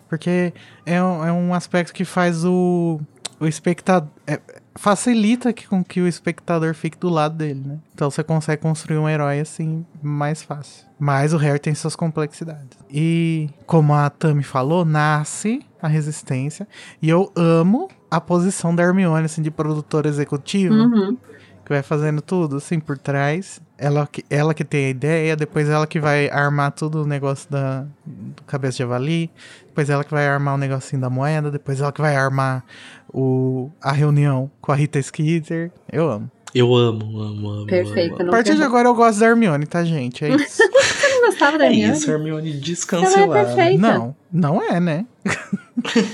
[0.08, 0.54] Porque
[0.86, 3.00] é, um- é um aspecto que faz o,
[3.40, 4.08] o espectador.
[4.26, 4.40] é,
[4.76, 7.78] facilita que, com que o espectador fique do lado dele, né?
[7.94, 10.86] Então você consegue construir um herói assim mais fácil.
[10.98, 12.78] Mas o Harry tem suas complexidades.
[12.90, 16.66] E como a Tami falou, nasce a resistência.
[17.00, 21.16] E eu amo a posição da Hermione, assim, de produtora executiva Uhum.
[21.64, 23.60] que vai fazendo tudo assim por trás.
[23.76, 27.48] Ela que, ela que tem a ideia, depois ela que vai armar tudo o negócio
[27.48, 29.30] da, do cabeça de javali,
[29.66, 32.64] depois ela que vai armar o negocinho da moeda, depois ela que vai armar
[33.12, 35.70] o, a reunião com a Rita Skeeter.
[35.90, 36.30] Eu amo.
[36.54, 37.66] Eu amo, amo, amo.
[37.66, 38.20] Perfeito.
[38.22, 38.30] amo.
[38.30, 40.24] A partir de agora eu gosto da Hermione, tá, gente?
[40.24, 40.62] É isso.
[40.72, 41.92] Você não gostava da É Hermione?
[41.92, 43.44] isso, Hermione Ela é descancelada.
[43.54, 43.78] perfeita.
[43.78, 45.06] não, não é, né?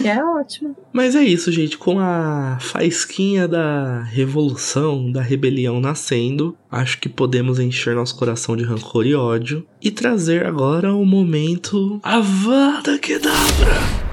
[0.05, 0.77] É ótimo.
[0.93, 1.79] Mas é isso, gente.
[1.79, 8.65] Com a faísquinha da revolução, da rebelião nascendo, acho que podemos encher nosso coração de
[8.65, 14.04] rancor e ódio e trazer agora o momento Avada Kedavra.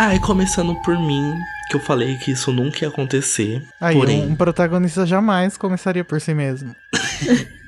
[0.00, 1.34] Ah, e começando por mim,
[1.68, 3.60] que eu falei que isso nunca ia acontecer.
[3.80, 6.74] Aí, porém, um, um protagonista jamais começaria por si mesmo.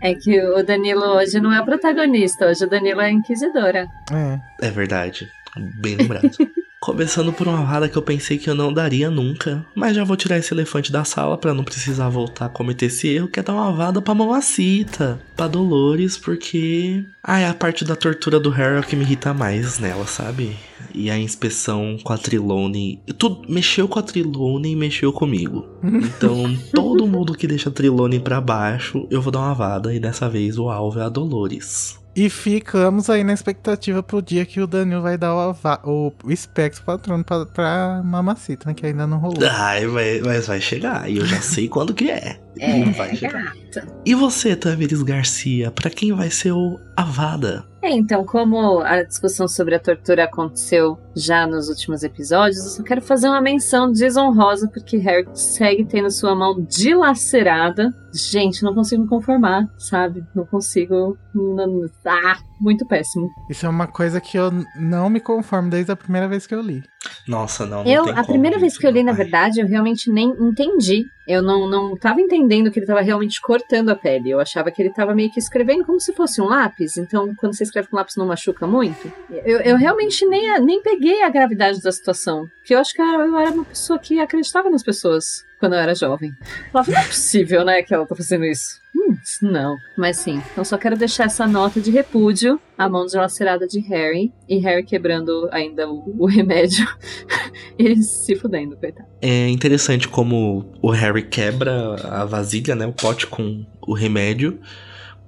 [0.00, 3.88] É que o Danilo hoje não é o protagonista, hoje o Danilo é a inquisidora.
[4.12, 4.66] É.
[4.66, 5.30] É verdade.
[5.56, 6.30] Bem lembrado.
[6.84, 10.18] Começando por uma vara que eu pensei que eu não daria nunca, mas já vou
[10.18, 13.42] tirar esse elefante da sala pra não precisar voltar a cometer esse erro, que é
[13.42, 17.02] dar uma vada pra Mamacita, pra Dolores, porque...
[17.22, 20.58] Ai, a parte da tortura do Harry é que me irrita mais nela, sabe?
[20.94, 23.00] E a inspeção com a Trilone...
[23.16, 25.66] Tudo, mexeu com a Trilone e mexeu comigo.
[25.82, 29.98] Então, todo mundo que deixa a Trilone pra baixo, eu vou dar uma vada, e
[29.98, 32.03] dessa vez o alvo é a Dolores.
[32.16, 36.84] E ficamos aí na expectativa pro dia que o Danilo vai dar o, o, espectro
[36.84, 38.74] patrono pra, pra mamacita, né?
[38.74, 39.38] Que ainda não rolou.
[39.50, 41.10] Ai, vai- mas vai chegar.
[41.10, 42.38] E eu já sei quando que é.
[42.58, 43.54] É, vai chegar.
[43.54, 43.86] gata.
[44.04, 47.64] E você, Tamiris Garcia, pra quem vai ser o Avada?
[47.82, 52.82] É, então, como a discussão sobre a tortura aconteceu já nos últimos episódios, eu só
[52.82, 57.94] quero fazer uma menção desonrosa, porque Harry segue tendo sua mão dilacerada.
[58.12, 60.24] Gente, não consigo me conformar, sabe?
[60.34, 61.18] Não consigo.
[61.34, 63.30] não- Ah, muito péssimo.
[63.48, 66.60] Isso é uma coisa que eu não me conformo desde a primeira vez que eu
[66.60, 66.82] li.
[67.26, 67.84] Nossa, não.
[67.84, 70.30] não Eu, tem a como primeira vez que eu li, na verdade, eu realmente nem
[70.40, 71.04] entendi.
[71.26, 74.30] Eu não, não tava entendendo que ele tava realmente cortando a pele.
[74.30, 76.96] Eu achava que ele tava meio que escrevendo como se fosse um lápis.
[76.96, 79.10] Então, quando você escreve com lápis, não machuca muito.
[79.30, 82.46] Eu, eu realmente nem, nem peguei a gravidade da situação.
[82.58, 85.94] Porque eu acho que eu era uma pessoa que acreditava nas pessoas quando eu era
[85.94, 86.30] jovem.
[86.30, 88.82] Eu falava, não é possível, né, que ela tá fazendo isso.
[88.94, 89.76] Hum, não.
[89.96, 94.30] Mas sim, então só quero deixar essa nota de repúdio à mão dilacerada de Harry.
[94.46, 96.86] E Harry quebrando ainda o, o remédio.
[97.78, 99.08] e se fudendo, coitado.
[99.22, 102.86] É interessante como o Harry quebra a vasilha, né?
[102.86, 104.60] O pote com o remédio.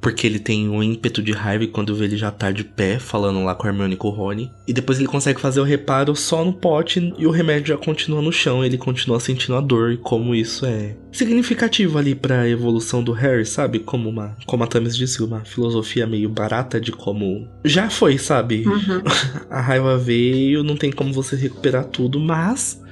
[0.01, 2.99] Porque ele tem um ímpeto de raiva e quando vê ele já tá de pé,
[2.99, 4.53] falando lá com a Hermione e com o Rony.
[4.67, 8.23] E depois ele consegue fazer o reparo só no pote e o remédio já continua
[8.23, 8.65] no chão.
[8.65, 13.47] Ele continua sentindo a dor e como isso é significativo ali pra evolução do Harry,
[13.47, 13.79] sabe?
[13.79, 18.65] Como uma, como a Thames disse, uma filosofia meio barata de como já foi, sabe?
[18.67, 19.03] Uhum.
[19.51, 22.83] A raiva veio, não tem como você recuperar tudo, mas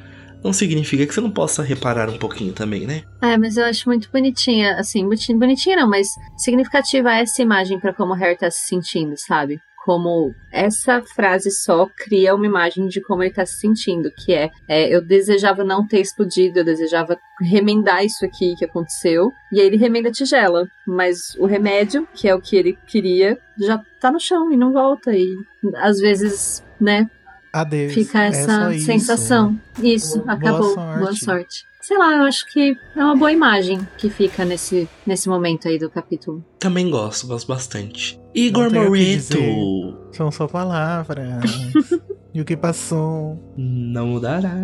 [0.45, 3.03] não significa que você não possa reparar um pouquinho também, né?
[3.23, 5.09] É, mas eu acho muito bonitinha, assim,
[5.39, 9.59] bonitinha, não, mas significativa essa imagem pra como o Harry tá se sentindo, sabe?
[9.87, 14.51] Como essa frase só cria uma imagem de como ele tá se sentindo, que é,
[14.69, 19.67] é, eu desejava não ter explodido, eu desejava remendar isso aqui que aconteceu, e aí
[19.67, 24.11] ele remenda a tigela, mas o remédio, que é o que ele queria, já tá
[24.11, 25.35] no chão e não volta, e
[25.77, 27.09] às vezes, né,
[27.55, 27.95] Adeus.
[27.95, 28.87] fica É essa isso.
[28.87, 29.59] sensação.
[29.81, 30.75] Isso, Boa acabou.
[30.75, 30.99] sorte.
[30.99, 31.67] Boa sorte.
[31.87, 35.79] Sei lá, eu acho que é uma boa imagem que fica nesse, nesse momento aí
[35.79, 36.43] do capítulo.
[36.59, 38.19] Também gosto, gosto bastante.
[38.35, 39.17] Igor Não tenho o que Moreto.
[39.19, 39.95] dizer.
[40.13, 41.45] São só palavras.
[42.33, 43.39] e o que passou?
[43.55, 44.57] Não mudará.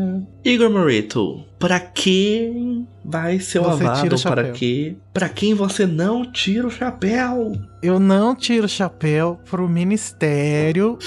[0.43, 4.07] Igor Moreto, pra quem vai ser o Você tira avado?
[4.17, 4.53] o Para chapéu.
[4.55, 4.97] quê?
[5.13, 7.53] Pra quem você não tira o chapéu?
[7.83, 10.99] Eu não tiro o chapéu pro ministério,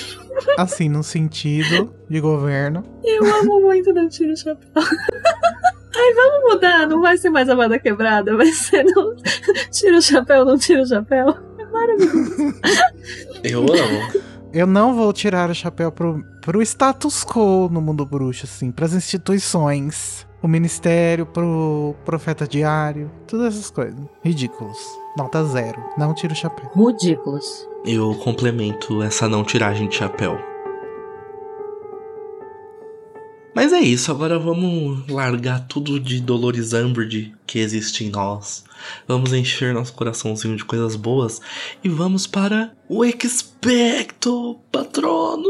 [0.60, 2.84] assim, no sentido de governo.
[3.03, 4.69] Eu amo muito não tiro o chapéu.
[5.95, 9.15] Ai, vamos mudar, não vai ser mais a vada quebrada, vai ser não
[9.72, 11.38] tira o chapéu, não tira o chapéu.
[11.57, 12.56] É maravilhoso.
[13.44, 14.24] Eu amo.
[14.53, 18.94] Eu não vou tirar o chapéu pro, pro status quo no mundo bruxo, assim, pras
[18.94, 20.28] instituições.
[20.44, 23.99] O ministério, pro profeta diário, todas essas coisas.
[24.24, 24.78] Ridículos.
[25.18, 25.82] Nota zero.
[25.98, 26.70] Não tiro o chapéu.
[26.76, 27.68] Ridículos.
[27.86, 30.38] Eu complemento essa não tiragem de chapéu.
[33.64, 38.65] Mas é isso, agora vamos largar tudo de Dolores Umbridge que existe em nós.
[39.07, 41.40] Vamos encher nosso coraçãozinho de coisas boas
[41.81, 45.48] e vamos para o Expecto Patrono!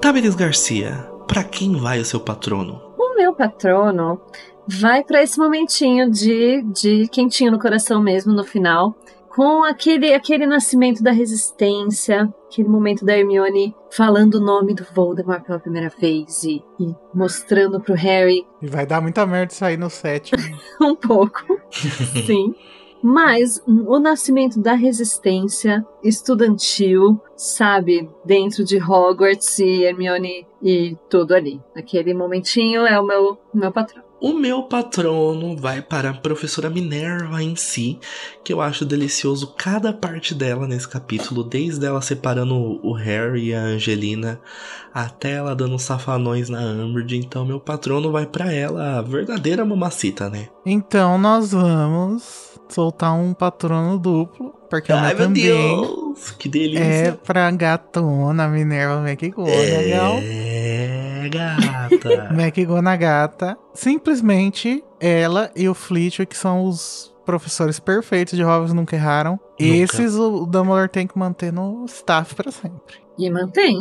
[0.00, 2.82] Taberes Garcia, pra quem vai o seu patrono?
[2.98, 4.20] O meu patrono
[4.66, 8.96] vai pra esse momentinho de, de quentinho no coração mesmo no final.
[9.34, 15.42] Com aquele, aquele nascimento da resistência, aquele momento da Hermione falando o nome do Voldemort
[15.44, 19.76] pela primeira vez e, e mostrando pro Harry E vai dar muita merda isso aí
[19.76, 20.40] no sétimo.
[20.80, 21.40] um pouco.
[21.72, 22.54] Sim.
[23.02, 31.60] Mas o nascimento da resistência estudantil, sabe, dentro de Hogwarts e Hermione e tudo ali.
[31.76, 34.03] Aquele momentinho é o meu, meu patrão.
[34.24, 37.98] O meu patrono vai para a professora Minerva em si,
[38.42, 43.54] que eu acho delicioso cada parte dela nesse capítulo, desde ela separando o Harry e
[43.54, 44.40] a Angelina,
[44.94, 47.18] até ela dando safanões na Umbridge.
[47.18, 50.48] Então meu patrono vai para ela, a verdadeira mamacita, né?
[50.64, 54.54] Então nós vamos soltar um patrono duplo.
[54.70, 57.20] Porque meu Ai meu também Deus, que é delícia!
[57.22, 60.18] pra gatona Minerva McGonagall.
[60.22, 60.73] É,
[61.30, 62.30] gata.
[62.32, 63.58] McGonagall gata.
[63.74, 69.38] Simplesmente ela e o Flitwick que são os professores perfeitos de Hogwarts nunca erraram.
[69.58, 72.96] Esses o Dumbledore tem que manter no staff pra sempre.
[73.18, 73.78] E mantém.